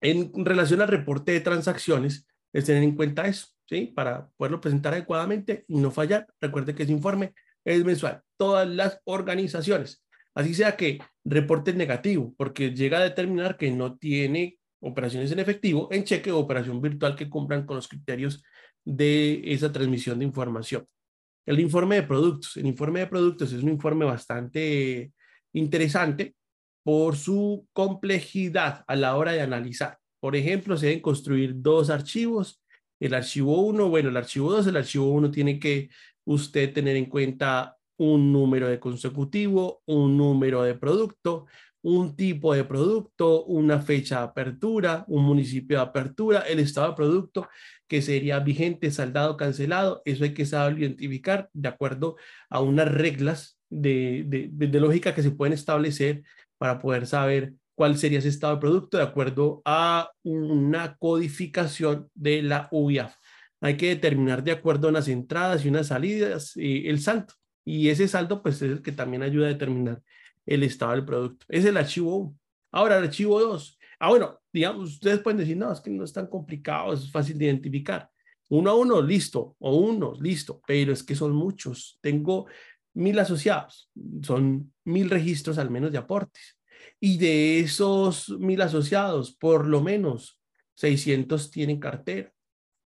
en 0.00 0.32
relación 0.44 0.80
al 0.80 0.88
reporte 0.88 1.32
de 1.32 1.40
transacciones, 1.40 2.26
es 2.52 2.64
tener 2.64 2.82
en 2.82 2.94
cuenta 2.94 3.26
eso, 3.26 3.48
¿sí? 3.68 3.92
Para 3.94 4.28
poderlo 4.36 4.60
presentar 4.60 4.94
adecuadamente 4.94 5.64
y 5.68 5.76
no 5.78 5.90
fallar. 5.90 6.26
Recuerde 6.40 6.74
que 6.74 6.84
ese 6.84 6.92
informe 6.92 7.34
es 7.64 7.84
mensual. 7.84 8.22
Todas 8.36 8.68
las 8.68 9.00
organizaciones 9.04 10.03
Así 10.34 10.54
sea 10.54 10.76
que 10.76 10.98
reporte 11.24 11.72
negativo, 11.72 12.34
porque 12.36 12.74
llega 12.74 12.98
a 12.98 13.04
determinar 13.04 13.56
que 13.56 13.70
no 13.70 13.96
tiene 13.96 14.58
operaciones 14.80 15.30
en 15.32 15.38
efectivo, 15.38 15.88
en 15.90 16.04
cheque 16.04 16.30
o 16.32 16.38
operación 16.38 16.80
virtual 16.80 17.16
que 17.16 17.30
cumplan 17.30 17.64
con 17.64 17.76
los 17.76 17.88
criterios 17.88 18.42
de 18.84 19.40
esa 19.44 19.72
transmisión 19.72 20.18
de 20.18 20.26
información. 20.26 20.86
El 21.46 21.60
informe 21.60 21.96
de 21.96 22.02
productos. 22.02 22.56
El 22.56 22.66
informe 22.66 23.00
de 23.00 23.06
productos 23.06 23.52
es 23.52 23.62
un 23.62 23.70
informe 23.70 24.04
bastante 24.04 25.12
interesante 25.52 26.34
por 26.82 27.16
su 27.16 27.66
complejidad 27.72 28.84
a 28.86 28.96
la 28.96 29.16
hora 29.16 29.32
de 29.32 29.40
analizar. 29.40 29.98
Por 30.20 30.36
ejemplo, 30.36 30.76
se 30.76 30.86
deben 30.86 31.00
construir 31.00 31.54
dos 31.56 31.90
archivos. 31.90 32.62
El 33.00 33.14
archivo 33.14 33.60
1, 33.62 33.88
bueno, 33.88 34.08
el 34.08 34.16
archivo 34.16 34.52
2, 34.52 34.66
el 34.66 34.76
archivo 34.76 35.10
1 35.10 35.30
tiene 35.30 35.58
que 35.58 35.90
usted 36.24 36.72
tener 36.72 36.96
en 36.96 37.06
cuenta 37.06 37.73
un 37.96 38.32
número 38.32 38.68
de 38.68 38.80
consecutivo, 38.80 39.82
un 39.86 40.16
número 40.16 40.62
de 40.62 40.74
producto, 40.74 41.46
un 41.84 42.16
tipo 42.16 42.54
de 42.54 42.64
producto, 42.64 43.44
una 43.44 43.80
fecha 43.80 44.18
de 44.18 44.24
apertura, 44.24 45.04
un 45.06 45.24
municipio 45.24 45.76
de 45.76 45.82
apertura, 45.82 46.40
el 46.40 46.58
estado 46.58 46.88
de 46.88 46.96
producto 46.96 47.48
que 47.86 48.00
sería 48.00 48.40
vigente, 48.40 48.90
saldado, 48.90 49.36
cancelado. 49.36 50.00
Eso 50.06 50.24
hay 50.24 50.32
que 50.32 50.46
saber 50.46 50.78
identificar 50.78 51.50
de 51.52 51.68
acuerdo 51.68 52.16
a 52.48 52.60
unas 52.60 52.90
reglas 52.90 53.58
de, 53.68 54.24
de, 54.50 54.80
lógica 54.80 55.14
que 55.14 55.22
se 55.22 55.30
pueden 55.30 55.52
establecer 55.52 56.22
para 56.56 56.78
poder 56.78 57.06
saber 57.06 57.52
cuál 57.74 57.98
sería 57.98 58.20
ese 58.20 58.28
estado 58.28 58.54
de 58.54 58.60
producto 58.60 58.96
de 58.96 59.02
acuerdo 59.02 59.60
a 59.66 60.10
una 60.22 60.96
codificación 60.96 62.08
de 62.14 62.42
la 62.42 62.68
UIAF. 62.70 63.14
Hay 63.60 63.76
que 63.76 63.88
determinar 63.88 64.42
de 64.42 64.52
acuerdo 64.52 64.86
a 64.88 64.90
unas 64.90 65.08
entradas 65.08 65.64
y 65.64 65.68
unas 65.68 65.88
salidas 65.88 66.56
eh, 66.56 66.84
el 66.86 67.00
salto. 67.00 67.34
Y 67.64 67.88
ese 67.88 68.08
saldo, 68.08 68.42
pues 68.42 68.56
es 68.56 68.70
el 68.70 68.82
que 68.82 68.92
también 68.92 69.22
ayuda 69.22 69.46
a 69.46 69.50
determinar 69.50 70.02
el 70.46 70.62
estado 70.62 70.92
del 70.92 71.04
producto. 71.04 71.46
Es 71.48 71.64
el 71.64 71.76
archivo 71.76 72.16
1. 72.16 72.38
Ahora, 72.72 72.98
el 72.98 73.04
archivo 73.04 73.40
2. 73.40 73.78
Ah, 73.98 74.08
bueno, 74.10 74.40
digamos, 74.52 74.94
ustedes 74.94 75.20
pueden 75.20 75.38
decir, 75.38 75.56
no, 75.56 75.72
es 75.72 75.80
que 75.80 75.90
no 75.90 76.04
es 76.04 76.12
tan 76.12 76.26
complicado, 76.26 76.92
es 76.92 77.10
fácil 77.10 77.38
de 77.38 77.46
identificar. 77.46 78.10
Uno 78.50 78.70
a 78.70 78.74
uno, 78.74 79.00
listo, 79.00 79.56
o 79.58 79.76
uno, 79.76 80.14
listo, 80.20 80.60
pero 80.66 80.92
es 80.92 81.02
que 81.02 81.14
son 81.14 81.32
muchos. 81.32 81.98
Tengo 82.00 82.46
mil 82.92 83.18
asociados, 83.18 83.90
son 84.22 84.72
mil 84.84 85.10
registros 85.10 85.58
al 85.58 85.70
menos 85.70 85.92
de 85.92 85.98
aportes. 85.98 86.58
Y 87.00 87.18
de 87.18 87.60
esos 87.60 88.28
mil 88.38 88.60
asociados, 88.60 89.34
por 89.34 89.66
lo 89.66 89.80
menos 89.80 90.38
600 90.74 91.50
tienen 91.50 91.80
cartera. 91.80 92.32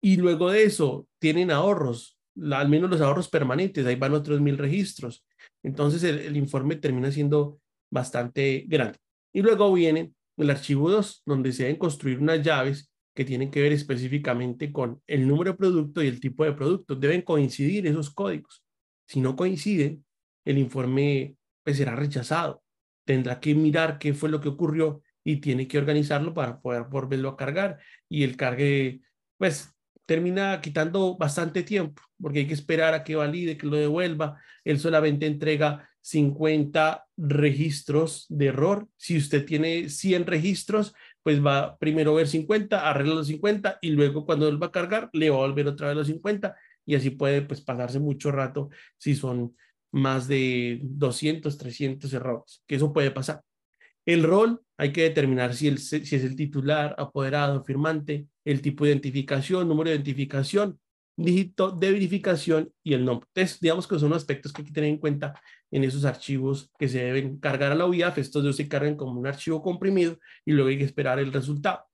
Y 0.01 0.17
luego 0.17 0.49
de 0.51 0.63
eso, 0.63 1.07
tienen 1.19 1.51
ahorros, 1.51 2.17
al 2.51 2.69
menos 2.69 2.89
los 2.89 3.01
ahorros 3.01 3.29
permanentes, 3.29 3.85
ahí 3.85 3.95
van 3.95 4.13
otros 4.13 4.39
mil 4.41 4.57
registros. 4.57 5.25
Entonces 5.63 6.03
el, 6.03 6.35
informe 6.37 6.75
termina 6.75 7.11
siendo 7.11 7.59
bastante 7.89 8.65
grande. 8.67 8.97
Y 9.33 9.41
luego 9.41 9.71
viene 9.73 10.13
el 10.37 10.49
archivo 10.49 10.89
2, 10.89 11.23
donde 11.25 11.51
se 11.51 11.63
deben 11.63 11.77
construir 11.77 12.19
unas 12.19 12.41
llaves 12.41 12.91
que 13.13 13.25
tienen 13.25 13.51
que 13.51 13.61
ver 13.61 13.73
específicamente 13.73 14.71
con 14.71 15.01
el 15.07 15.27
número 15.27 15.51
de 15.51 15.57
producto 15.57 16.01
y 16.01 16.07
el 16.07 16.19
tipo 16.19 16.45
de 16.45 16.53
producto. 16.53 16.95
Deben 16.95 17.21
coincidir 17.21 17.85
esos 17.87 18.09
códigos. 18.09 18.63
Si 19.07 19.19
no 19.19 19.35
coinciden, 19.35 20.05
el 20.45 20.57
informe 20.57 21.35
pues, 21.63 21.77
será 21.77 21.95
rechazado. 21.95 22.63
Tendrá 23.05 23.39
que 23.39 23.53
mirar 23.53 23.99
qué 23.99 24.13
fue 24.13 24.29
lo 24.29 24.39
que 24.39 24.49
ocurrió 24.49 25.01
y 25.23 25.37
tiene 25.37 25.67
que 25.67 25.77
organizarlo 25.77 26.33
para 26.33 26.61
poder 26.61 26.83
volverlo 26.83 27.29
a 27.29 27.37
cargar. 27.37 27.79
Y 28.09 28.23
el 28.23 28.37
cargue, 28.37 29.01
pues 29.37 29.73
termina 30.11 30.59
quitando 30.59 31.15
bastante 31.15 31.63
tiempo, 31.63 32.01
porque 32.21 32.39
hay 32.39 32.47
que 32.47 32.53
esperar 32.53 32.93
a 32.93 33.01
que 33.01 33.15
valide, 33.15 33.55
que 33.55 33.65
lo 33.65 33.77
devuelva. 33.77 34.41
Él 34.65 34.77
solamente 34.77 35.25
entrega 35.25 35.89
50 36.01 37.07
registros 37.15 38.25
de 38.27 38.47
error. 38.47 38.89
Si 38.97 39.15
usted 39.15 39.45
tiene 39.45 39.87
100 39.87 40.25
registros, 40.25 40.93
pues 41.23 41.41
va 41.41 41.77
primero 41.77 42.11
a 42.11 42.15
ver 42.15 42.27
50, 42.27 42.89
arregla 42.89 43.15
los 43.15 43.27
50 43.27 43.79
y 43.81 43.91
luego 43.91 44.25
cuando 44.25 44.49
él 44.49 44.61
va 44.61 44.67
a 44.67 44.71
cargar, 44.73 45.09
le 45.13 45.29
va 45.29 45.37
a 45.37 45.47
volver 45.47 45.69
otra 45.69 45.87
vez 45.87 45.95
los 45.95 46.07
50 46.07 46.57
y 46.85 46.95
así 46.95 47.11
puede 47.11 47.41
pues 47.43 47.61
pasarse 47.61 48.01
mucho 48.01 48.33
rato 48.33 48.69
si 48.97 49.15
son 49.15 49.55
más 49.93 50.27
de 50.27 50.81
200, 50.83 51.57
300 51.57 52.11
errores, 52.11 52.65
que 52.67 52.75
eso 52.75 52.91
puede 52.91 53.11
pasar. 53.11 53.43
El 54.05 54.23
rol, 54.23 54.61
hay 54.81 54.91
que 54.91 55.03
determinar 55.03 55.53
si, 55.53 55.67
el, 55.67 55.77
si 55.77 55.97
es 55.97 56.23
el 56.23 56.35
titular, 56.35 56.95
apoderado, 56.97 57.63
firmante, 57.63 58.25
el 58.43 58.63
tipo 58.63 58.83
de 58.83 58.89
identificación, 58.89 59.67
número 59.67 59.91
de 59.91 59.97
identificación, 59.97 60.79
dígito 61.15 61.69
de 61.69 61.91
verificación 61.91 62.73
y 62.81 62.95
el 62.95 63.05
nombre. 63.05 63.27
Entonces, 63.35 63.59
digamos 63.59 63.87
que 63.87 63.99
son 63.99 64.11
aspectos 64.13 64.51
que 64.51 64.63
hay 64.63 64.65
que 64.65 64.73
tener 64.73 64.89
en 64.89 64.97
cuenta 64.97 65.39
en 65.69 65.83
esos 65.83 66.03
archivos 66.03 66.71
que 66.79 66.87
se 66.87 66.97
deben 67.03 67.37
cargar 67.37 67.71
a 67.71 67.75
la 67.75 67.85
UIAF. 67.85 68.17
Estos 68.17 68.43
dos 68.43 68.55
se 68.55 68.67
cargan 68.67 68.95
como 68.95 69.19
un 69.19 69.27
archivo 69.27 69.61
comprimido 69.61 70.17
y 70.45 70.53
luego 70.53 70.69
hay 70.69 70.79
que 70.79 70.85
esperar 70.85 71.19
el 71.19 71.31
resultado. 71.31 71.85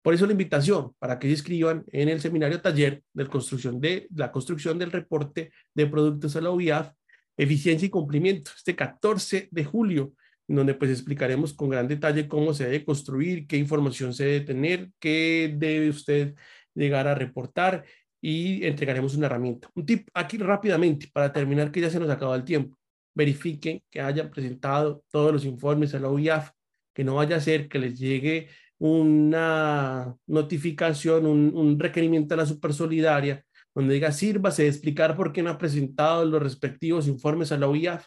Por 0.00 0.14
eso 0.14 0.24
la 0.24 0.32
invitación 0.32 0.94
para 0.98 1.18
que 1.18 1.26
se 1.26 1.32
inscriban 1.32 1.84
en 1.88 2.08
el 2.08 2.22
seminario 2.22 2.62
taller 2.62 3.02
de, 3.12 3.26
construcción 3.26 3.78
de 3.78 4.08
la 4.16 4.32
construcción 4.32 4.78
del 4.78 4.90
reporte 4.90 5.52
de 5.74 5.86
productos 5.86 6.34
a 6.36 6.40
la 6.40 6.50
UIAF, 6.50 6.92
eficiencia 7.36 7.84
y 7.84 7.90
cumplimiento, 7.90 8.52
este 8.56 8.74
14 8.74 9.50
de 9.50 9.64
julio, 9.66 10.14
donde 10.56 10.74
pues 10.74 10.90
explicaremos 10.90 11.54
con 11.54 11.70
gran 11.70 11.88
detalle 11.88 12.28
cómo 12.28 12.52
se 12.54 12.64
debe 12.64 12.84
construir, 12.84 13.46
qué 13.46 13.56
información 13.56 14.12
se 14.12 14.24
debe 14.24 14.40
tener, 14.40 14.90
qué 14.98 15.54
debe 15.56 15.88
usted 15.88 16.34
llegar 16.74 17.08
a 17.08 17.14
reportar 17.14 17.84
y 18.20 18.64
entregaremos 18.64 19.14
una 19.14 19.26
herramienta. 19.26 19.68
Un 19.74 19.86
tip 19.86 20.08
aquí 20.14 20.38
rápidamente 20.38 21.08
para 21.12 21.32
terminar 21.32 21.72
que 21.72 21.80
ya 21.80 21.90
se 21.90 21.98
nos 21.98 22.10
acaba 22.10 22.36
el 22.36 22.44
tiempo. 22.44 22.76
Verifiquen 23.14 23.82
que 23.90 24.00
hayan 24.00 24.30
presentado 24.30 25.04
todos 25.10 25.32
los 25.32 25.44
informes 25.44 25.94
a 25.94 26.00
la 26.00 26.08
UIAF, 26.08 26.50
que 26.94 27.04
no 27.04 27.16
vaya 27.16 27.36
a 27.36 27.40
ser 27.40 27.68
que 27.68 27.78
les 27.78 27.98
llegue 27.98 28.48
una 28.78 30.16
notificación, 30.26 31.26
un, 31.26 31.78
requerimiento 31.78 32.34
a 32.34 32.38
la 32.38 32.46
supersolidaria, 32.46 33.44
donde 33.74 33.94
diga 33.94 34.12
sírvase 34.12 34.64
de 34.64 34.68
explicar 34.68 35.16
por 35.16 35.32
qué 35.32 35.42
no 35.42 35.50
ha 35.50 35.58
presentado 35.58 36.24
los 36.24 36.42
respectivos 36.42 37.06
informes 37.08 37.52
a 37.52 37.58
la 37.58 37.68
OIAF. 37.68 38.06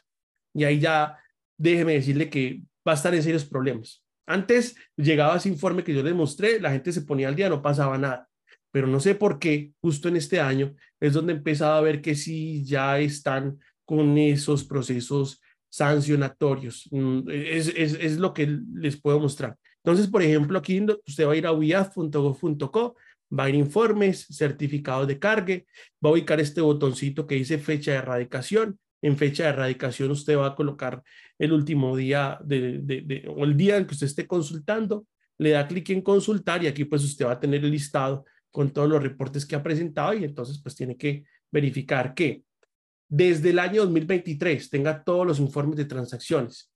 Y 0.54 0.64
ahí 0.64 0.80
ya 0.80 1.18
déjeme 1.58 1.94
decirle 1.94 2.30
que 2.30 2.62
va 2.88 2.94
a 2.94 2.96
estar 2.96 3.14
en 3.14 3.24
serios 3.24 3.46
problemas. 3.46 4.04
Antes 4.28 4.76
llegaba 4.98 5.38
ese 5.38 5.50
informe 5.50 5.84
que 5.84 5.94
yo 5.94 6.04
le 6.04 6.14
mostré, 6.14 6.60
la 6.60 6.72
gente 6.72 6.92
se 6.92 7.02
ponía 7.02 7.28
al 7.28 7.36
día, 7.36 7.50
no 7.50 7.62
pasaba 7.62 7.98
nada. 7.98 8.28
Pero 8.72 8.88
no 8.88 9.00
sé 9.00 9.16
por 9.16 9.40
qué, 9.40 9.72
justo 9.82 10.10
en 10.10 10.18
este 10.18 10.40
año, 10.40 10.76
es 11.00 11.14
donde 11.14 11.34
empezaba 11.34 11.78
a 11.78 11.82
ver 11.82 12.02
que 12.02 12.16
sí 12.16 12.64
ya 12.66 13.00
están 13.00 13.60
con 13.86 14.18
esos 14.18 14.64
procesos 14.64 15.42
sancionatorios. 15.70 16.88
Mm, 16.92 17.30
es, 17.30 17.68
es, 17.76 17.94
es 17.94 18.18
lo 18.18 18.34
que 18.34 18.60
les 18.74 19.00
puedo 19.00 19.20
mostrar. 19.20 19.58
Entonces, 19.84 20.08
por 20.08 20.24
ejemplo, 20.24 20.58
aquí 20.58 20.84
usted 21.08 21.28
va 21.28 21.34
a 21.34 21.36
ir 21.36 21.46
a 21.46 21.54
uiaf.gov.co, 21.54 22.96
va 23.38 23.44
a 23.44 23.50
ir 23.50 23.56
informes, 23.56 24.26
certificados 24.32 25.08
de 25.08 25.20
cargue, 25.20 25.68
va 26.04 26.10
a 26.10 26.14
ubicar 26.14 26.40
este 26.40 26.62
botoncito 26.62 27.28
que 27.28 27.36
dice 27.36 27.60
fecha 27.60 27.92
de 27.92 27.98
erradicación. 27.98 28.80
En 29.06 29.18
fecha 29.18 29.44
de 29.44 29.50
erradicación 29.50 30.10
usted 30.10 30.36
va 30.36 30.48
a 30.48 30.56
colocar 30.56 31.04
el 31.38 31.54
último 31.54 31.96
día 31.96 32.40
de, 32.44 33.24
o 33.30 33.44
el 33.44 33.56
día 33.56 33.78
en 33.78 33.86
que 33.86 33.94
usted 33.94 34.08
esté 34.08 34.26
consultando, 34.26 35.06
le 35.38 35.52
da 35.52 35.68
clic 35.68 35.92
en 35.92 36.02
consultar 36.02 36.64
y 36.64 36.68
aquí 36.68 36.86
pues 36.86 37.04
usted 37.04 37.28
va 37.28 37.34
a 37.34 37.40
tener 37.40 37.64
el 37.64 37.70
listado 37.70 38.26
con 38.50 38.72
todos 38.72 38.90
los 38.90 39.04
reportes 39.04 39.46
que 39.46 39.56
ha 39.56 39.62
presentado 39.62 40.16
y 40.16 40.24
entonces 40.24 40.60
pues 40.60 40.74
tiene 40.74 40.98
que 40.98 41.24
verificar 41.52 42.16
que 42.16 42.42
desde 43.08 43.52
el 43.52 43.60
año 43.60 43.82
2023 43.84 44.72
tenga 44.72 45.04
todos 45.04 45.28
los 45.28 45.40
informes 45.40 45.78
de 45.78 45.86
transacciones, 45.86 46.72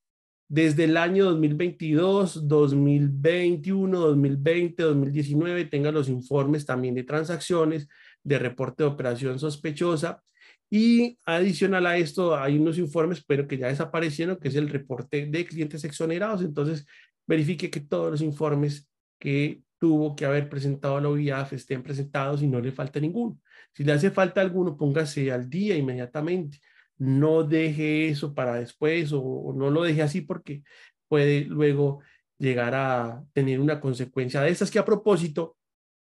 desde 0.48 0.84
el 0.84 0.96
año 0.98 1.24
2022, 1.24 2.46
2021, 2.46 3.98
2020, 3.98 4.82
2019 4.84 5.64
tenga 5.64 5.90
los 5.90 6.08
informes 6.08 6.64
también 6.64 6.94
de 6.94 7.02
transacciones, 7.02 7.88
de 8.22 8.38
reporte 8.38 8.84
de 8.84 8.88
operación 8.88 9.40
sospechosa 9.40 10.22
y 10.70 11.18
adicional 11.26 11.86
a 11.86 11.96
esto 11.96 12.36
hay 12.36 12.58
unos 12.58 12.78
informes 12.78 13.24
pero 13.26 13.46
que 13.48 13.58
ya 13.58 13.66
desaparecieron 13.66 14.36
que 14.36 14.48
es 14.48 14.54
el 14.54 14.68
reporte 14.68 15.26
de 15.26 15.44
clientes 15.44 15.84
exonerados. 15.84 16.42
Entonces 16.42 16.86
verifique 17.26 17.70
que 17.70 17.80
todos 17.80 18.10
los 18.12 18.22
informes 18.22 18.88
que 19.18 19.62
tuvo 19.78 20.14
que 20.14 20.26
haber 20.26 20.48
presentado 20.48 20.96
a 20.96 21.00
la 21.00 21.08
OIAF 21.08 21.54
estén 21.54 21.82
presentados 21.82 22.42
y 22.42 22.46
no 22.46 22.60
le 22.60 22.70
falta 22.70 23.00
ninguno. 23.00 23.38
Si 23.74 23.82
le 23.84 23.92
hace 23.92 24.10
falta 24.10 24.40
alguno, 24.40 24.76
póngase 24.76 25.32
al 25.32 25.50
día 25.50 25.76
inmediatamente 25.76 26.60
no 27.00 27.44
deje 27.44 28.10
eso 28.10 28.34
para 28.34 28.56
después 28.56 29.10
o, 29.12 29.54
no 29.56 29.70
lo 29.70 29.82
deje 29.82 30.02
así 30.02 30.20
porque 30.20 30.62
puede 31.08 31.46
luego 31.46 32.00
llegar 32.38 32.74
a 32.74 33.24
tener 33.32 33.58
una 33.58 33.80
consecuencia 33.80 34.42
de 34.42 34.50
estas 34.50 34.70
que 34.70 34.78
a 34.78 34.84
propósito 34.84 35.56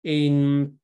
en 0.04 0.80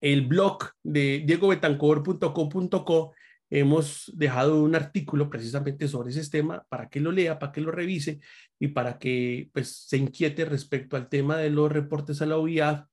el 0.00 0.26
blog 0.26 0.70
de 0.82 1.22
diegobetancor.com.co 1.26 3.14
hemos 3.50 4.10
dejado 4.14 4.62
un 4.62 4.74
artículo 4.74 5.28
precisamente 5.28 5.88
sobre 5.88 6.10
ese 6.10 6.30
tema 6.30 6.64
para 6.68 6.88
que 6.88 7.00
lo 7.00 7.10
lea, 7.12 7.38
para 7.38 7.52
que 7.52 7.60
lo 7.60 7.72
revise 7.72 8.20
y 8.58 8.68
para 8.68 8.98
que 8.98 9.50
pues 9.52 9.86
se 9.88 9.96
inquiete 9.96 10.44
respecto 10.44 10.96
al 10.96 11.08
tema 11.08 11.36
de 11.36 11.50
los 11.50 11.70
reportes 11.70 12.22
a 12.22 12.26
la 12.26 12.38
OIAF 12.38 12.84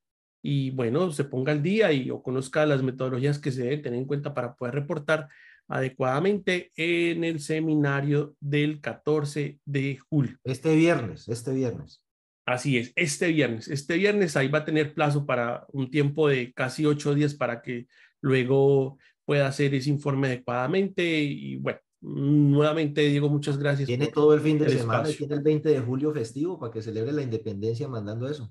y 0.41 0.72
bueno, 0.72 1.12
se 1.12 1.26
ponga 1.26 1.51
al 1.51 1.62
día 1.62 1.91
y 1.91 2.10
o 2.10 2.24
conozca 2.24 2.66
las 2.66 2.82
metodologías 2.82 3.39
que 3.39 3.51
se 3.51 3.64
deben 3.64 3.82
tener 3.82 3.99
en 3.99 4.05
cuenta 4.05 4.34
para 4.34 4.55
poder 4.55 4.76
reportar 4.76 5.28
adecuadamente 5.68 6.72
en 6.76 7.24
el 7.24 7.39
seminario 7.39 8.36
del 8.39 8.80
14 8.80 9.60
de 9.66 9.99
julio. 10.10 10.38
Este 10.43 10.76
viernes, 10.76 11.28
este 11.28 11.53
viernes. 11.53 12.01
Así 12.48 12.78
es, 12.78 12.93
este 12.95 13.28
viernes. 13.28 13.68
Este 13.68 13.98
viernes 13.98 14.38
ahí 14.38 14.48
va 14.48 14.60
a 14.60 14.66
tener 14.66 14.93
plazo 14.93 15.26
para 15.26 15.68
un 15.74 15.91
tiempo 15.91 16.30
de 16.30 16.54
casi 16.54 16.86
ocho 16.86 17.14
días 17.14 17.34
para 17.34 17.62
que 17.62 17.88
luego 18.22 18.98
pueda 19.26 19.48
hacer 19.48 19.76
ese 19.76 19.89
informe 19.89 20.28
adecuadamente. 20.28 21.04
Y 21.04 21.58
bueno, 21.58 21.80
nuevamente 22.00 23.02
Diego, 23.02 23.28
muchas 23.28 23.58
gracias. 23.58 23.88
Tiene 23.88 24.08
todo 24.08 24.34
el 24.34 24.39
fin 24.39 24.58
de 24.60 24.70
semana, 24.70 25.10
tiene 25.10 25.36
el 25.36 25.41
20 25.41 25.68
de 25.68 25.80
julio 25.82 26.14
festivo 26.14 26.58
para 26.58 26.72
que 26.72 26.82
celebre 26.82 27.12
la 27.12 27.22
independencia 27.22 27.89
mandando 27.89 28.30
eso. 28.30 28.50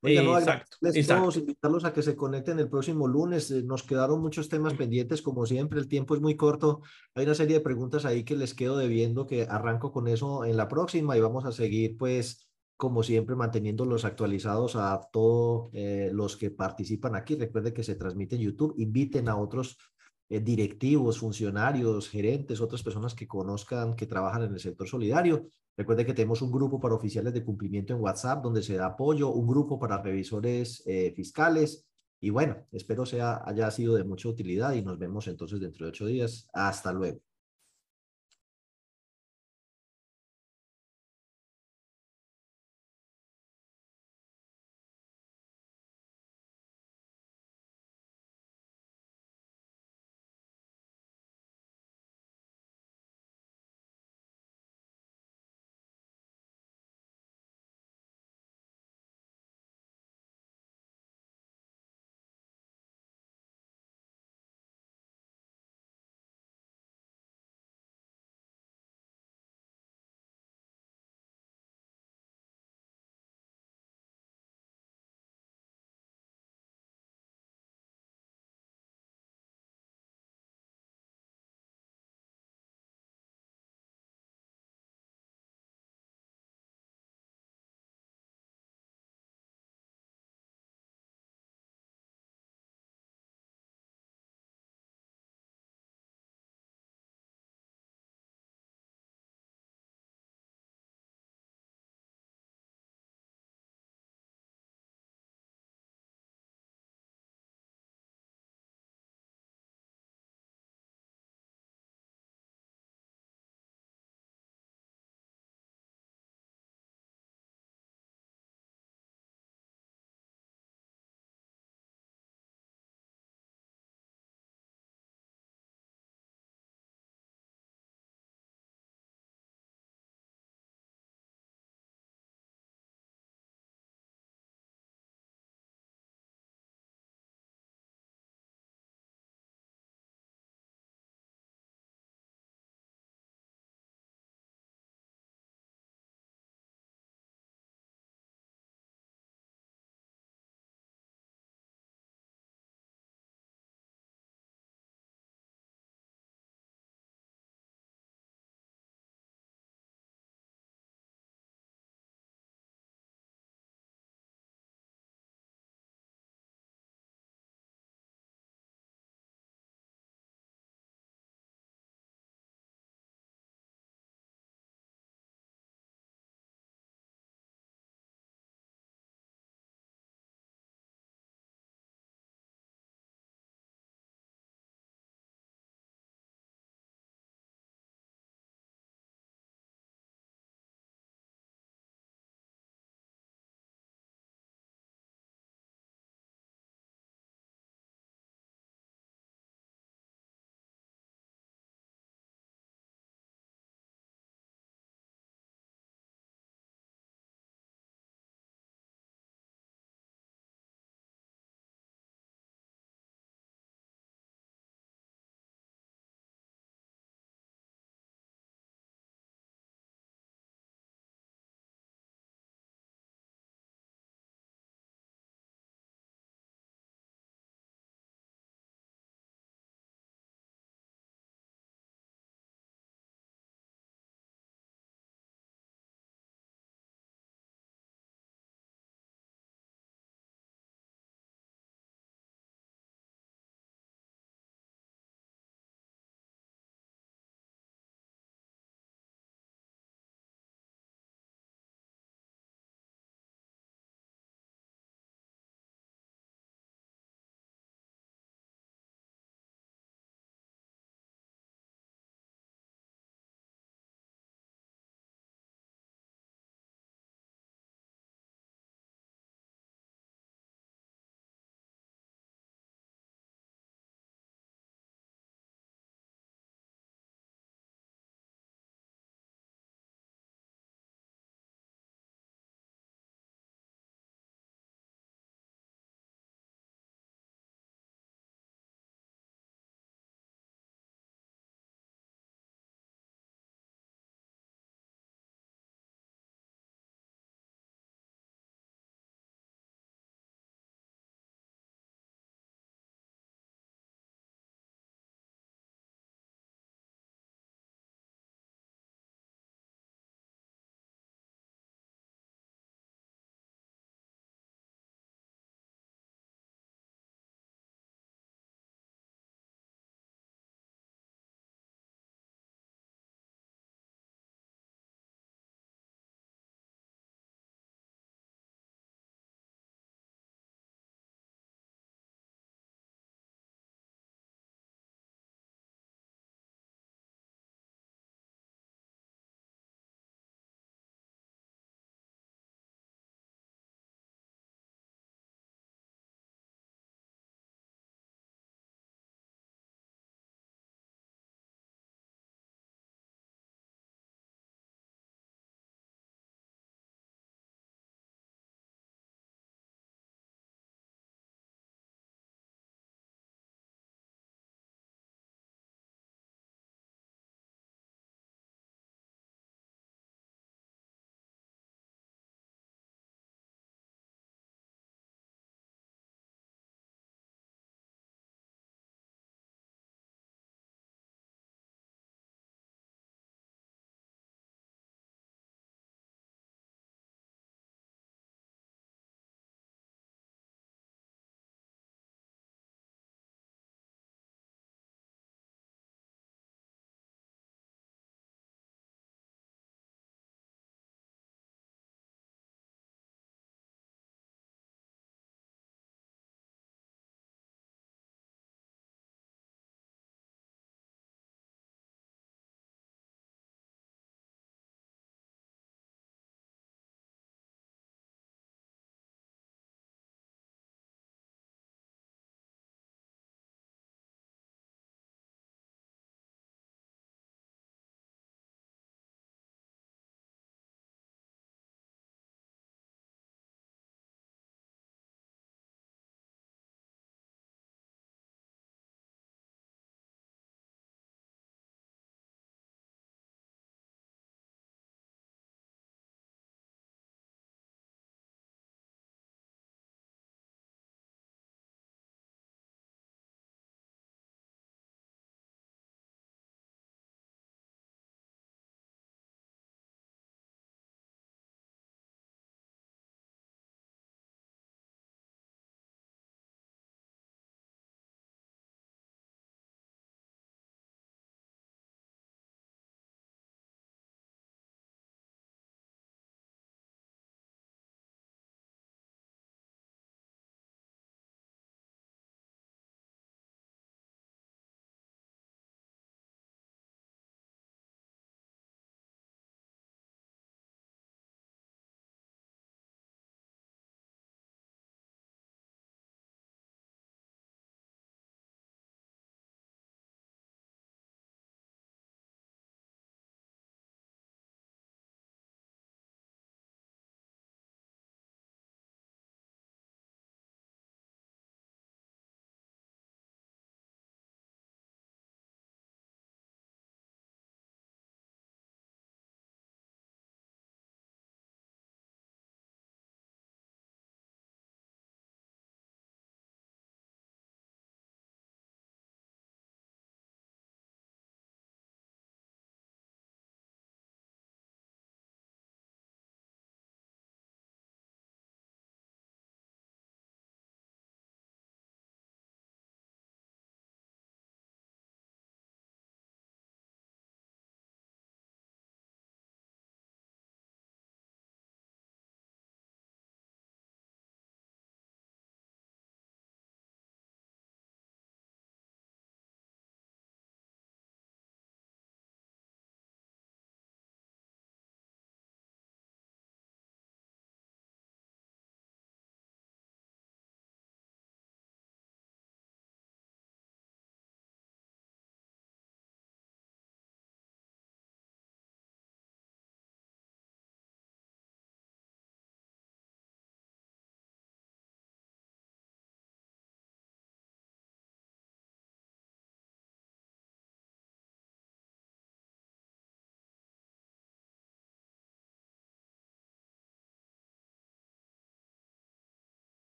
Oiga, 0.00 0.22
no, 0.22 0.38
exacto, 0.38 0.78
les 0.80 0.96
invitarlos 1.36 1.84
a 1.84 1.92
que 1.92 2.02
se 2.02 2.16
conecten 2.16 2.58
el 2.58 2.70
próximo 2.70 3.06
lunes. 3.06 3.50
Eh, 3.50 3.62
nos 3.62 3.82
quedaron 3.82 4.22
muchos 4.22 4.48
temas 4.48 4.72
pendientes, 4.72 5.20
como 5.20 5.44
siempre, 5.44 5.78
el 5.78 5.88
tiempo 5.88 6.14
es 6.14 6.22
muy 6.22 6.34
corto. 6.34 6.80
Hay 7.14 7.26
una 7.26 7.34
serie 7.34 7.58
de 7.58 7.62
preguntas 7.62 8.06
ahí 8.06 8.24
que 8.24 8.36
les 8.36 8.54
quedo 8.54 8.78
debiendo, 8.78 9.26
que 9.26 9.42
arranco 9.42 9.92
con 9.92 10.08
eso 10.08 10.46
en 10.46 10.56
la 10.56 10.68
próxima 10.68 11.14
y 11.14 11.20
vamos 11.20 11.44
a 11.44 11.52
seguir, 11.52 11.98
pues, 11.98 12.48
como 12.84 13.02
siempre, 13.02 13.34
manteniéndolos 13.34 14.04
actualizados 14.04 14.76
a 14.76 15.00
todos 15.12 15.70
eh, 15.72 16.10
los 16.12 16.36
que 16.36 16.50
participan 16.50 17.16
aquí. 17.16 17.34
Recuerden 17.34 17.74
que 17.74 17.82
se 17.82 17.96
transmite 17.96 18.36
en 18.36 18.42
YouTube. 18.42 18.74
Inviten 18.78 19.28
a 19.28 19.36
otros 19.36 19.76
eh, 20.28 20.40
directivos, 20.40 21.18
funcionarios, 21.18 22.08
gerentes, 22.08 22.60
otras 22.60 22.82
personas 22.82 23.14
que 23.14 23.26
conozcan, 23.26 23.96
que 23.96 24.06
trabajan 24.06 24.44
en 24.44 24.52
el 24.54 24.60
sector 24.60 24.86
solidario 24.88 25.46
Recuerde 25.76 26.06
que 26.06 26.14
tenemos 26.14 26.40
un 26.40 26.52
grupo 26.52 26.80
para 26.80 26.94
oficiales 26.94 27.34
de 27.34 27.44
cumplimiento 27.44 27.94
en 27.94 28.00
WhatsApp 28.00 28.42
donde 28.42 28.62
se 28.62 28.76
da 28.76 28.86
apoyo, 28.86 29.30
un 29.30 29.46
grupo 29.46 29.78
para 29.78 30.00
revisores 30.00 30.82
eh, 30.86 31.12
fiscales. 31.16 31.86
Y 32.20 32.30
bueno, 32.30 32.66
espero 32.70 33.04
sea, 33.04 33.42
haya 33.44 33.70
sido 33.70 33.94
de 33.96 34.04
mucha 34.04 34.28
utilidad 34.28 34.72
y 34.74 34.82
nos 34.82 34.98
vemos 34.98 35.26
entonces 35.26 35.60
dentro 35.60 35.84
de 35.84 35.90
ocho 35.90 36.06
días. 36.06 36.48
Hasta 36.52 36.92
luego. 36.92 37.33